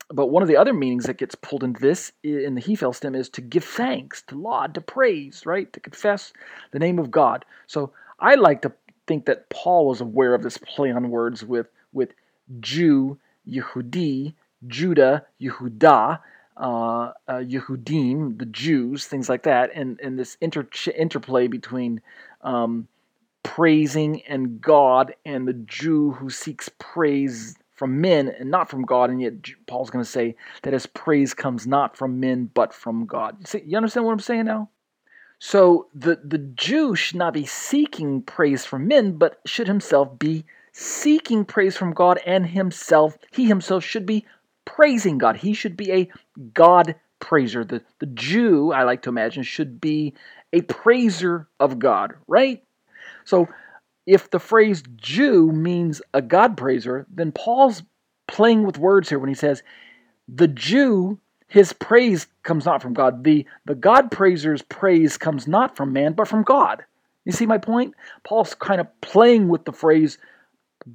but 0.09 0.27
one 0.27 0.43
of 0.43 0.49
the 0.49 0.57
other 0.57 0.73
meanings 0.73 1.05
that 1.05 1.17
gets 1.17 1.35
pulled 1.35 1.63
into 1.63 1.79
this 1.79 2.11
in 2.23 2.55
the 2.55 2.61
Hiphil 2.61 2.93
stem 2.93 3.15
is 3.15 3.29
to 3.29 3.41
give 3.41 3.63
thanks, 3.63 4.21
to 4.27 4.39
laud, 4.39 4.75
to 4.75 4.81
praise, 4.81 5.45
right? 5.45 5.71
To 5.73 5.79
confess 5.79 6.33
the 6.71 6.79
name 6.79 6.99
of 6.99 7.09
God. 7.09 7.45
So 7.67 7.93
I 8.19 8.35
like 8.35 8.61
to 8.61 8.73
think 9.07 9.25
that 9.25 9.49
Paul 9.49 9.87
was 9.87 10.01
aware 10.01 10.33
of 10.33 10.43
this 10.43 10.57
play 10.57 10.91
on 10.91 11.09
words 11.09 11.43
with 11.43 11.67
with 11.93 12.13
Jew, 12.59 13.19
Yehudi, 13.47 14.33
Judah, 14.67 15.25
Yehuda, 15.41 16.19
uh, 16.57 16.63
uh, 16.63 17.11
Yehudim, 17.27 18.37
the 18.39 18.45
Jews, 18.45 19.05
things 19.05 19.29
like 19.29 19.43
that, 19.43 19.71
and, 19.73 19.99
and 20.01 20.17
this 20.19 20.37
inter- 20.41 20.67
interplay 20.95 21.47
between 21.47 22.01
um, 22.41 22.87
praising 23.43 24.21
and 24.23 24.61
God 24.61 25.15
and 25.25 25.47
the 25.47 25.53
Jew 25.53 26.11
who 26.11 26.29
seeks 26.29 26.69
praise 26.79 27.57
from 27.71 28.01
men 28.01 28.29
and 28.39 28.51
not 28.51 28.69
from 28.69 28.83
God, 28.83 29.09
and 29.09 29.21
yet 29.21 29.33
Paul's 29.67 29.89
going 29.89 30.05
to 30.05 30.09
say 30.09 30.35
that 30.61 30.73
his 30.73 30.85
praise 30.85 31.33
comes 31.33 31.67
not 31.67 31.97
from 31.97 32.19
men 32.19 32.49
but 32.53 32.73
from 32.73 33.05
God. 33.05 33.47
See, 33.47 33.63
you 33.65 33.77
understand 33.77 34.05
what 34.05 34.13
I'm 34.13 34.19
saying 34.19 34.45
now? 34.45 34.69
So 35.45 35.87
the, 35.93 36.21
the 36.23 36.37
Jew 36.37 36.95
should 36.95 37.17
not 37.17 37.33
be 37.33 37.45
seeking 37.45 38.21
praise 38.21 38.63
from 38.63 38.87
men, 38.87 39.17
but 39.17 39.41
should 39.45 39.67
himself 39.67 40.17
be 40.17 40.45
seeking 40.71 41.43
praise 41.43 41.75
from 41.75 41.91
God 41.91 42.17
and 42.25 42.45
himself. 42.45 43.17
He 43.33 43.45
himself 43.45 43.83
should 43.83 44.05
be 44.05 44.25
praising 44.63 45.17
God. 45.17 45.35
He 45.35 45.53
should 45.53 45.75
be 45.75 45.91
a 45.91 46.09
God 46.53 46.95
praiser. 47.19 47.65
The, 47.65 47.83
the 47.99 48.05
Jew, 48.05 48.71
I 48.71 48.83
like 48.83 49.01
to 49.01 49.09
imagine, 49.09 49.43
should 49.43 49.81
be 49.81 50.13
a 50.53 50.61
praiser 50.61 51.49
of 51.59 51.77
God, 51.77 52.13
right? 52.25 52.63
So 53.25 53.49
if 54.07 54.29
the 54.29 54.39
phrase 54.39 54.81
Jew 54.95 55.51
means 55.51 56.01
a 56.13 56.21
God 56.21 56.55
praiser, 56.55 57.05
then 57.13 57.33
Paul's 57.33 57.83
playing 58.29 58.63
with 58.63 58.77
words 58.77 59.09
here 59.09 59.19
when 59.19 59.27
he 59.27 59.35
says, 59.35 59.61
the 60.29 60.47
Jew, 60.47 61.19
his 61.53 61.71
praise 61.71 62.25
comes 62.41 62.65
not 62.65 62.81
from 62.81 62.95
God. 62.95 63.23
The, 63.23 63.45
the 63.65 63.75
God 63.75 64.09
praiser's 64.09 64.63
praise 64.63 65.17
comes 65.17 65.47
not 65.47 65.77
from 65.77 65.93
man, 65.93 66.13
but 66.13 66.27
from 66.27 66.41
God. 66.41 66.83
You 67.25 67.31
see 67.31 67.45
my 67.45 67.59
point? 67.59 67.93
Paul's 68.23 68.55
kind 68.55 68.81
of 68.81 68.87
playing 69.01 69.49
with 69.49 69.63
the 69.63 69.71
phrase 69.71 70.17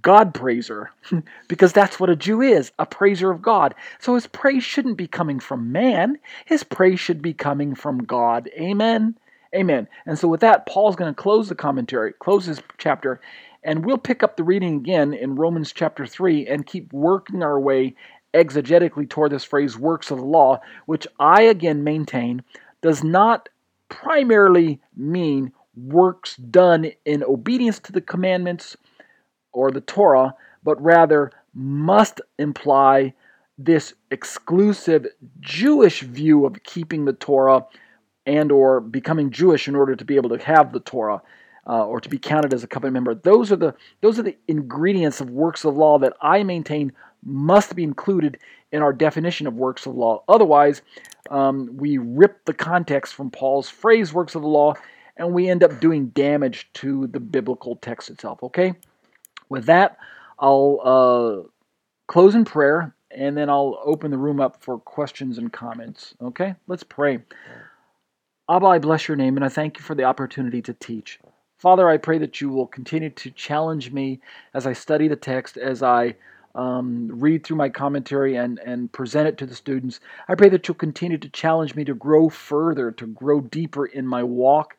God 0.03 0.35
praiser, 0.35 0.91
because 1.49 1.73
that's 1.73 2.01
what 2.01 2.11
a 2.11 2.17
Jew 2.17 2.43
is 2.43 2.73
a 2.81 2.87
praiser 2.87 3.31
of 3.31 3.41
God. 3.41 3.77
So 4.01 4.17
his 4.17 4.27
praise 4.27 4.65
shouldn't 4.65 4.97
be 4.97 5.07
coming 5.07 5.39
from 5.39 5.71
man, 5.71 6.19
his 6.45 6.65
praise 6.65 6.99
should 6.99 7.23
be 7.23 7.35
coming 7.35 7.77
from 7.77 8.03
God. 8.03 8.51
Amen. 8.59 9.15
Amen. 9.55 9.87
And 10.07 10.19
so, 10.19 10.27
with 10.27 10.41
that, 10.41 10.67
Paul's 10.67 10.97
going 10.97 11.15
to 11.15 11.23
close 11.23 11.49
the 11.49 11.55
commentary, 11.55 12.15
close 12.15 12.47
his 12.47 12.61
chapter, 12.79 13.21
and 13.63 13.87
we'll 13.87 13.97
pick 13.97 14.25
up 14.25 14.37
the 14.37 14.45
reading 14.45 14.77
again 14.77 15.15
in 15.15 15.37
Romans 15.37 15.73
chapter 15.73 16.05
3 16.05 16.49
and 16.49 16.67
keep 16.67 16.93
working 16.93 17.45
our 17.45 17.61
way 17.61 17.95
exegetically 18.35 19.09
toward 19.09 19.33
this 19.33 19.45
phrase 19.45 19.77
works 19.77 20.11
of 20.11 20.19
the 20.19 20.25
law, 20.25 20.61
which 20.87 21.07
I 21.19 21.43
again 21.43 21.85
maintain 21.85 22.43
does 22.83 23.03
not 23.03 23.49
primarily 23.89 24.81
mean 24.97 25.53
works 25.77 26.37
done 26.37 26.91
in 27.05 27.23
obedience 27.23 27.79
to 27.81 27.93
the 27.93 28.01
commandments 28.01 28.77
or 29.53 29.71
the 29.71 29.81
Torah, 29.81 30.35
but 30.63 30.81
rather 30.83 31.33
must 31.55 32.21
imply 32.39 33.15
this 33.57 33.95
exclusive 34.11 35.07
Jewish 35.41 36.03
view 36.03 36.47
of 36.47 36.63
keeping 36.63 37.05
the 37.05 37.13
Torah 37.13 37.67
and 38.27 38.53
or 38.53 38.81
becoming 38.81 39.31
Jewish 39.31 39.67
in 39.67 39.75
order 39.75 39.97
to 39.97 40.05
be 40.05 40.17
able 40.17 40.29
to 40.31 40.45
have 40.45 40.73
the 40.73 40.81
Torah 40.81 41.23
uh, 41.67 41.85
or 41.85 42.01
to 42.01 42.09
be 42.09 42.19
counted 42.19 42.55
as 42.55 42.63
a 42.63 42.69
covenant 42.69 42.95
member. 42.95 43.15
Those 43.15 43.51
are 43.51 43.57
the 43.57 43.75
those 44.01 44.19
are 44.19 44.23
the 44.23 44.37
ingredients 44.47 45.21
of 45.21 45.31
works 45.31 45.65
of 45.65 45.77
law 45.77 45.99
that 45.99 46.15
I 46.21 46.43
maintain 46.43 46.93
must 47.25 47.75
be 47.75 47.85
included 47.85 48.39
in 48.73 48.83
our 48.83 48.93
definition 48.93 49.47
of 49.47 49.55
works 49.55 49.87
of 49.87 49.95
law. 49.95 50.23
Otherwise, 50.29 50.83
um, 51.31 51.71
we 51.77 51.99
rip 51.99 52.45
the 52.45 52.55
context 52.55 53.15
from 53.15 53.31
Paul's 53.31 53.69
phrase 53.69 54.13
"works 54.13 54.35
of 54.35 54.43
the 54.43 54.49
law" 54.49 54.75
and 55.17 55.33
we 55.35 55.49
end 55.49 55.65
up 55.65 55.81
doing 55.81 56.09
damage 56.09 56.71
to 56.75 57.07
the 57.09 57.21
biblical 57.21 57.77
text 57.77 58.11
itself. 58.11 58.43
Okay, 58.43 58.75
with 59.49 59.67
that, 59.67 59.99
I'll 60.39 60.81
uh, 60.85 61.49
close 62.07 62.35
in 62.35 62.45
prayer 62.45 62.95
and 63.11 63.37
then 63.37 63.49
I'll 63.49 63.81
open 63.85 64.11
the 64.11 64.19
room 64.19 64.41
up 64.41 64.63
for 64.63 64.79
questions 64.79 65.39
and 65.39 65.53
comments. 65.53 66.15
Okay, 66.21 66.55
let's 66.67 66.85
pray. 66.85 67.21
Abba, 68.51 68.67
I 68.67 68.79
bless 68.79 69.09
your 69.09 69.17
name 69.17 69.37
and 69.37 69.45
I 69.45 69.49
thank 69.49 69.79
you 69.79 69.83
for 69.83 69.95
the 69.95 70.05
opportunity 70.05 70.63
to 70.63 70.75
teach. 70.75 71.19
Father, 71.59 71.89
I 71.89 71.97
pray 71.97 72.19
that 72.19 72.41
you 72.41 72.51
will 72.51 72.67
continue 72.67 73.11
to 73.11 73.31
challenge 73.31 73.91
me 73.91 74.21
as 74.55 74.67
I 74.67 74.73
study 74.73 75.09
the 75.09 75.17
text, 75.17 75.57
as 75.57 75.83
I 75.83 76.15
um, 76.59 77.09
read 77.13 77.45
through 77.45 77.57
my 77.57 77.69
commentary 77.69 78.35
and, 78.35 78.59
and 78.59 78.91
present 78.91 79.29
it 79.29 79.39
to 79.39 79.47
the 79.47 79.55
students. 79.55 80.01
I 80.27 80.35
pray 80.35 80.49
that 80.49 80.67
you'll 80.67 80.75
continue 80.75 81.17
to 81.17 81.29
challenge 81.29 81.77
me 81.77 81.85
to 81.85 81.95
grow 81.95 82.29
further, 82.29 82.91
to 82.91 83.07
grow 83.07 83.41
deeper 83.41 83.87
in 83.87 84.07
my 84.07 84.25
walk 84.25 84.77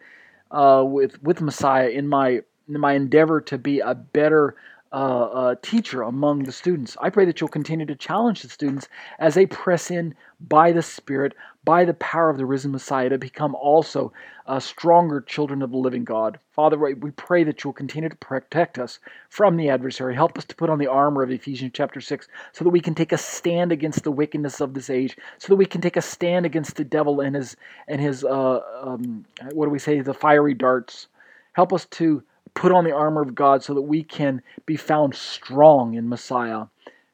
uh, 0.52 0.84
with 0.86 1.24
with 1.24 1.42
Messiah, 1.42 1.88
in 1.88 2.08
my 2.08 2.42
in 2.68 2.80
my 2.80 2.94
endeavor 2.94 3.40
to 3.42 3.58
be 3.58 3.80
a 3.80 3.96
better 3.96 4.56
uh, 4.92 4.96
uh, 4.96 5.56
teacher 5.62 6.02
among 6.02 6.44
the 6.44 6.52
students. 6.52 6.98
I 7.00 7.10
pray 7.12 7.24
that 7.26 7.40
you'll 7.40 7.48
continue 7.48 7.86
to 7.86 7.96
challenge 7.96 8.42
the 8.42 8.50
students 8.50 8.90
as 9.18 9.36
they 9.36 9.46
press 9.46 9.90
in 9.90 10.16
by 10.42 10.74
the 10.74 10.82
Spirit, 10.82 11.34
by 11.64 11.86
the 11.86 11.94
power 11.94 12.30
of 12.30 12.38
the 12.38 12.46
risen 12.46 12.72
Messiah, 12.72 13.10
to 13.10 13.18
become 13.18 13.56
also 13.56 14.12
uh, 14.50 14.60
stronger 14.60 15.22
children 15.22 15.62
of 15.62 15.70
the 15.70 15.78
living 15.78 16.04
God. 16.04 16.40
Father, 16.54 16.76
we 16.80 17.12
pray 17.12 17.44
that 17.44 17.64
you'll 17.64 17.72
continue 17.72 18.10
to 18.10 18.16
protect 18.16 18.80
us 18.80 18.98
from 19.30 19.58
the 19.58 19.70
adversary. 19.70 20.16
Help 20.16 20.40
us 20.40 20.46
to 20.46 20.56
put 20.56 20.72
on 20.72 20.80
the 20.80 20.88
armor 20.88 21.22
of 21.22 21.30
Ephesians 21.30 21.72
chapter 21.76 22.02
6 22.02 22.28
so 22.52 22.64
that 22.64 22.72
we 22.72 22.82
can 22.82 22.96
take 22.96 23.12
a 23.12 23.18
stand 23.18 23.72
against 23.72 24.04
the 24.04 24.12
wickedness 24.12 24.60
of 24.60 24.74
this 24.74 24.90
age, 24.90 25.16
so 25.38 25.50
that 25.50 25.56
we 25.56 25.68
can 25.68 25.82
take 25.82 25.98
a 25.98 26.02
stand 26.02 26.48
against 26.48 26.78
the 26.78 26.84
devil 26.84 27.22
and 27.22 27.36
his, 27.36 27.56
and 27.88 28.02
his 28.02 28.24
uh, 28.24 28.60
um, 28.82 29.24
what 29.52 29.68
do 29.68 29.70
we 29.70 29.78
say, 29.78 30.02
the 30.02 30.16
fiery 30.16 30.56
darts. 30.56 31.08
Help 31.54 31.72
us 31.72 31.86
to 31.86 32.24
put 32.56 32.72
on 32.72 32.86
the 32.86 32.92
armor 32.92 33.22
of 33.22 33.36
God 33.36 33.64
so 33.64 33.76
that 33.76 33.84
we 33.84 34.02
can 34.04 34.42
be 34.66 34.78
found 34.78 35.14
strong 35.14 35.94
in 35.94 36.10
Messiah. 36.10 36.66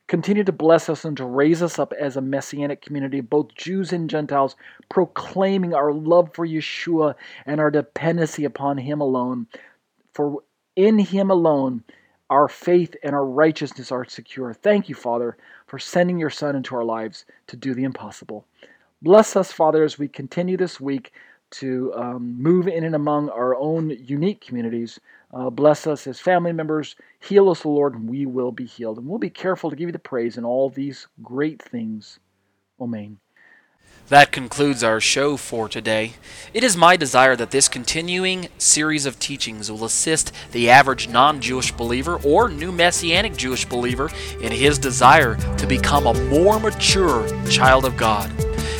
Continue 0.08 0.43
to 0.43 0.51
bless 0.51 0.88
us 0.88 1.03
and 1.03 1.18
to 1.18 1.26
raise 1.26 1.64
us 1.64 1.80
up 1.80 1.91
as 1.93 2.16
a 2.16 2.22
messianic 2.22 2.82
community, 2.82 3.22
both 3.22 3.56
Jews 3.56 3.91
and 3.91 4.10
Gentiles, 4.10 4.56
proclaiming 4.89 5.74
our 5.74 5.91
love 5.91 6.30
for 6.34 6.45
Yeshua 6.45 7.16
and 7.45 7.60
our 7.60 7.72
dependency 7.72 8.45
upon 8.45 8.78
Him 8.78 9.01
alone. 9.01 9.47
For 10.14 10.43
in 10.76 10.99
Him 10.99 11.32
alone, 11.32 11.84
our 12.30 12.47
faith 12.47 12.95
and 13.03 13.16
our 13.16 13.26
righteousness 13.26 13.91
are 13.91 14.06
secure. 14.06 14.53
Thank 14.53 14.89
you, 14.89 14.95
Father, 14.95 15.38
for 15.68 15.80
sending 15.80 16.20
your 16.20 16.30
Son 16.30 16.56
into 16.56 16.76
our 16.76 16.84
lives 16.86 17.26
to 17.47 17.56
do 17.58 17.74
the 17.74 17.84
impossible. 17.84 18.45
Bless 19.01 19.36
us, 19.36 19.51
Father, 19.51 19.84
as 19.84 19.97
we 19.97 20.08
continue 20.08 20.58
this 20.58 20.80
week 20.80 21.14
to 21.52 21.93
um, 21.96 22.41
move 22.41 22.68
in 22.68 22.84
and 22.84 22.96
among 22.96 23.30
our 23.30 23.56
own 23.56 23.89
unique 23.89 24.41
communities. 24.41 25.00
Uh, 25.34 25.50
bless 25.50 25.88
us 25.88 26.08
as 26.08 26.20
family 26.20 26.52
members. 26.52 26.96
Heal 27.20 27.50
us, 27.50 27.66
Lord, 27.66 27.93
and 27.93 28.10
we 28.10 28.26
will 28.26 28.52
be 28.52 28.66
healed. 28.66 28.98
And 28.98 29.08
we'll 29.08 29.20
be 29.20 29.30
careful 29.30 29.70
to 29.70 29.76
give 29.76 29.89
you 29.89 29.93
the 29.93 30.00
praise 30.00 30.38
in 30.38 30.46
all 30.46 30.70
these 30.70 31.08
great 31.22 31.62
things. 31.62 32.20
Amen. 32.80 33.20
That 34.10 34.32
concludes 34.32 34.84
our 34.84 35.00
show 35.00 35.36
for 35.36 35.68
today. 35.68 36.14
It 36.54 36.64
is 36.64 36.78
my 36.78 36.96
desire 36.96 37.36
that 37.38 37.50
this 37.50 37.68
continuing 37.68 38.50
series 38.60 39.08
of 39.08 39.18
teachings 39.18 39.72
will 39.72 39.84
assist 39.84 40.32
the 40.52 40.70
average 40.70 41.08
non 41.08 41.41
Jewish 41.41 41.72
believer 41.72 42.20
or 42.24 42.48
new 42.48 42.72
Messianic 42.72 43.36
Jewish 43.36 43.66
believer 43.66 44.12
in 44.39 44.52
his 44.52 44.78
desire 44.78 45.36
to 45.58 45.66
become 45.66 46.06
a 46.06 46.14
more 46.26 46.60
mature 46.60 47.28
child 47.50 47.84
of 47.84 47.98
God. 47.98 48.30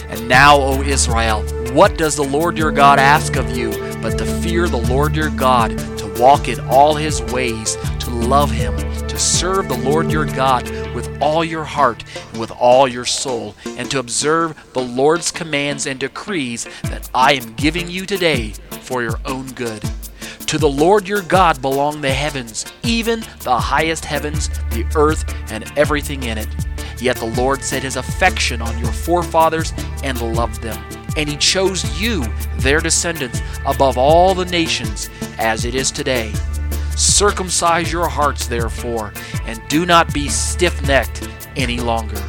And 0.10 0.28
now, 0.28 0.58
O 0.58 0.82
Israel, 0.82 1.43
what 1.74 1.97
does 1.97 2.16
the 2.16 2.24
Lord 2.24 2.58
your 2.58 2.72
God 2.72 2.99
ask 2.99 3.36
of 3.36 3.56
you 3.56 3.72
but 4.01 4.18
to 4.20 4.26
fear 4.41 4.68
the 4.68 4.78
Lord 4.78 5.16
your 5.16 5.32
God, 5.32 5.78
to 5.97 6.16
walk 6.20 6.47
in 6.47 6.60
all 6.68 6.93
his 6.93 7.24
ways, 7.24 7.76
to 7.99 8.12
love 8.12 8.51
him, 8.51 8.78
to 9.08 9.18
serve 9.18 9.68
the 9.68 9.78
Lord 9.78 10.12
your 10.12 10.26
God 10.26 10.70
with 10.93 11.10
all 11.22 11.43
your 11.43 11.64
heart 11.64 12.03
and 12.32 12.39
with 12.39 12.51
all 12.51 12.88
your 12.88 13.06
soul, 13.06 13.56
and 13.66 13.89
to 13.89 13.97
observe 13.97 14.74
the 14.74 14.84
Lord's 14.84 15.32
commands 15.32 15.88
and 15.88 15.99
decrees 15.99 16.66
that 16.84 17.10
I 17.16 17.34
am 17.34 17.53
giving 17.56 17.89
you 17.89 18.06
today 18.06 18.53
for 18.82 19.01
your 19.01 19.20
own 19.26 19.47
good? 19.53 19.84
To 20.47 20.60
the 20.60 20.70
Lord 20.70 21.08
your 21.08 21.24
God 21.24 21.60
belong 21.62 22.01
the 22.01 22.14
heavens, 22.14 22.66
even 22.84 23.22
the 23.39 23.60
highest 23.60 24.06
heavens, 24.06 24.49
the 24.70 24.86
earth, 24.95 25.26
and 25.51 25.66
everything 25.76 26.24
in 26.24 26.38
it. 26.38 26.47
Yet 27.00 27.18
the 27.18 27.26
Lord 27.26 27.64
set 27.64 27.84
his 27.84 27.98
affection 27.98 28.62
on 28.62 28.78
your 28.80 28.91
forefathers 28.91 29.74
and 30.04 30.22
loved 30.22 30.62
them. 30.62 30.82
And 31.18 31.30
he 31.30 31.38
chose 31.38 32.00
you, 32.00 32.26
their 32.58 32.80
descendants, 32.80 33.41
above 33.66 33.98
all 33.98 34.34
the 34.34 34.46
nations, 34.46 35.10
as 35.38 35.66
it 35.66 35.76
is 35.76 35.91
today. 35.91 36.34
Circumcise 36.96 37.91
your 37.91 38.08
hearts, 38.08 38.48
therefore, 38.48 39.14
and 39.46 39.62
do 39.68 39.86
not 39.86 40.14
be 40.14 40.30
stiff 40.30 40.82
necked 40.88 41.28
any 41.56 41.80
longer. 41.80 42.22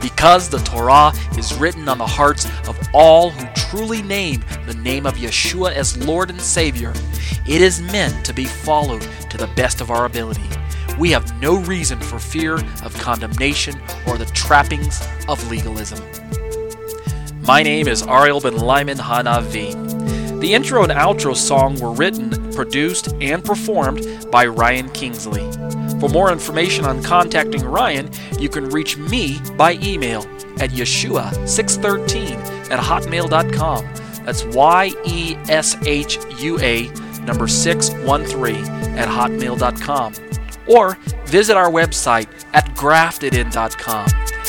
Because 0.00 0.48
the 0.48 0.58
Torah 0.58 1.12
is 1.36 1.54
written 1.54 1.88
on 1.88 1.98
the 1.98 2.06
hearts 2.06 2.46
of 2.66 2.78
all 2.94 3.30
who 3.30 3.46
truly 3.54 4.00
name 4.02 4.42
the 4.66 4.74
name 4.74 5.06
of 5.06 5.14
Yeshua 5.14 5.72
as 5.72 5.96
Lord 6.06 6.30
and 6.30 6.40
Savior, 6.40 6.92
it 7.46 7.60
is 7.60 7.80
meant 7.80 8.24
to 8.24 8.32
be 8.32 8.44
followed 8.44 9.06
to 9.30 9.36
the 9.36 9.48
best 9.48 9.80
of 9.80 9.90
our 9.90 10.04
ability 10.04 10.48
we 10.98 11.10
have 11.12 11.40
no 11.40 11.58
reason 11.58 12.00
for 12.00 12.18
fear 12.18 12.54
of 12.82 12.92
condemnation 12.94 13.80
or 14.06 14.18
the 14.18 14.26
trappings 14.26 15.06
of 15.28 15.50
legalism. 15.50 16.02
My 17.42 17.62
name 17.62 17.88
is 17.88 18.02
Ariel 18.02 18.40
Ben 18.40 18.56
Lyman 18.56 18.98
Hanavi. 18.98 20.40
The 20.40 20.54
intro 20.54 20.82
and 20.82 20.92
outro 20.92 21.36
song 21.36 21.78
were 21.78 21.92
written, 21.92 22.52
produced, 22.52 23.14
and 23.20 23.44
performed 23.44 24.06
by 24.30 24.46
Ryan 24.46 24.88
Kingsley. 24.90 25.50
For 26.00 26.08
more 26.08 26.30
information 26.30 26.84
on 26.84 27.02
contacting 27.02 27.64
Ryan, 27.64 28.10
you 28.38 28.48
can 28.48 28.68
reach 28.68 28.96
me 28.96 29.40
by 29.56 29.72
email 29.74 30.22
at 30.60 30.70
yeshua613 30.70 32.70
at 32.70 32.80
hotmail.com. 32.80 33.84
That's 34.24 34.44
Y 34.44 34.92
E 35.04 35.36
S 35.48 35.76
H 35.86 36.18
U 36.40 36.60
A 36.60 36.88
number 37.24 37.48
613 37.48 38.64
at 38.96 39.08
hotmail.com 39.08 40.12
or 40.68 40.96
visit 41.26 41.56
our 41.56 41.70
website 41.70 42.28
at 42.52 42.64
graftedin.com. 42.76 44.06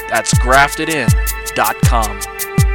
That's 0.10 0.34
graftedin.com. 0.36 2.69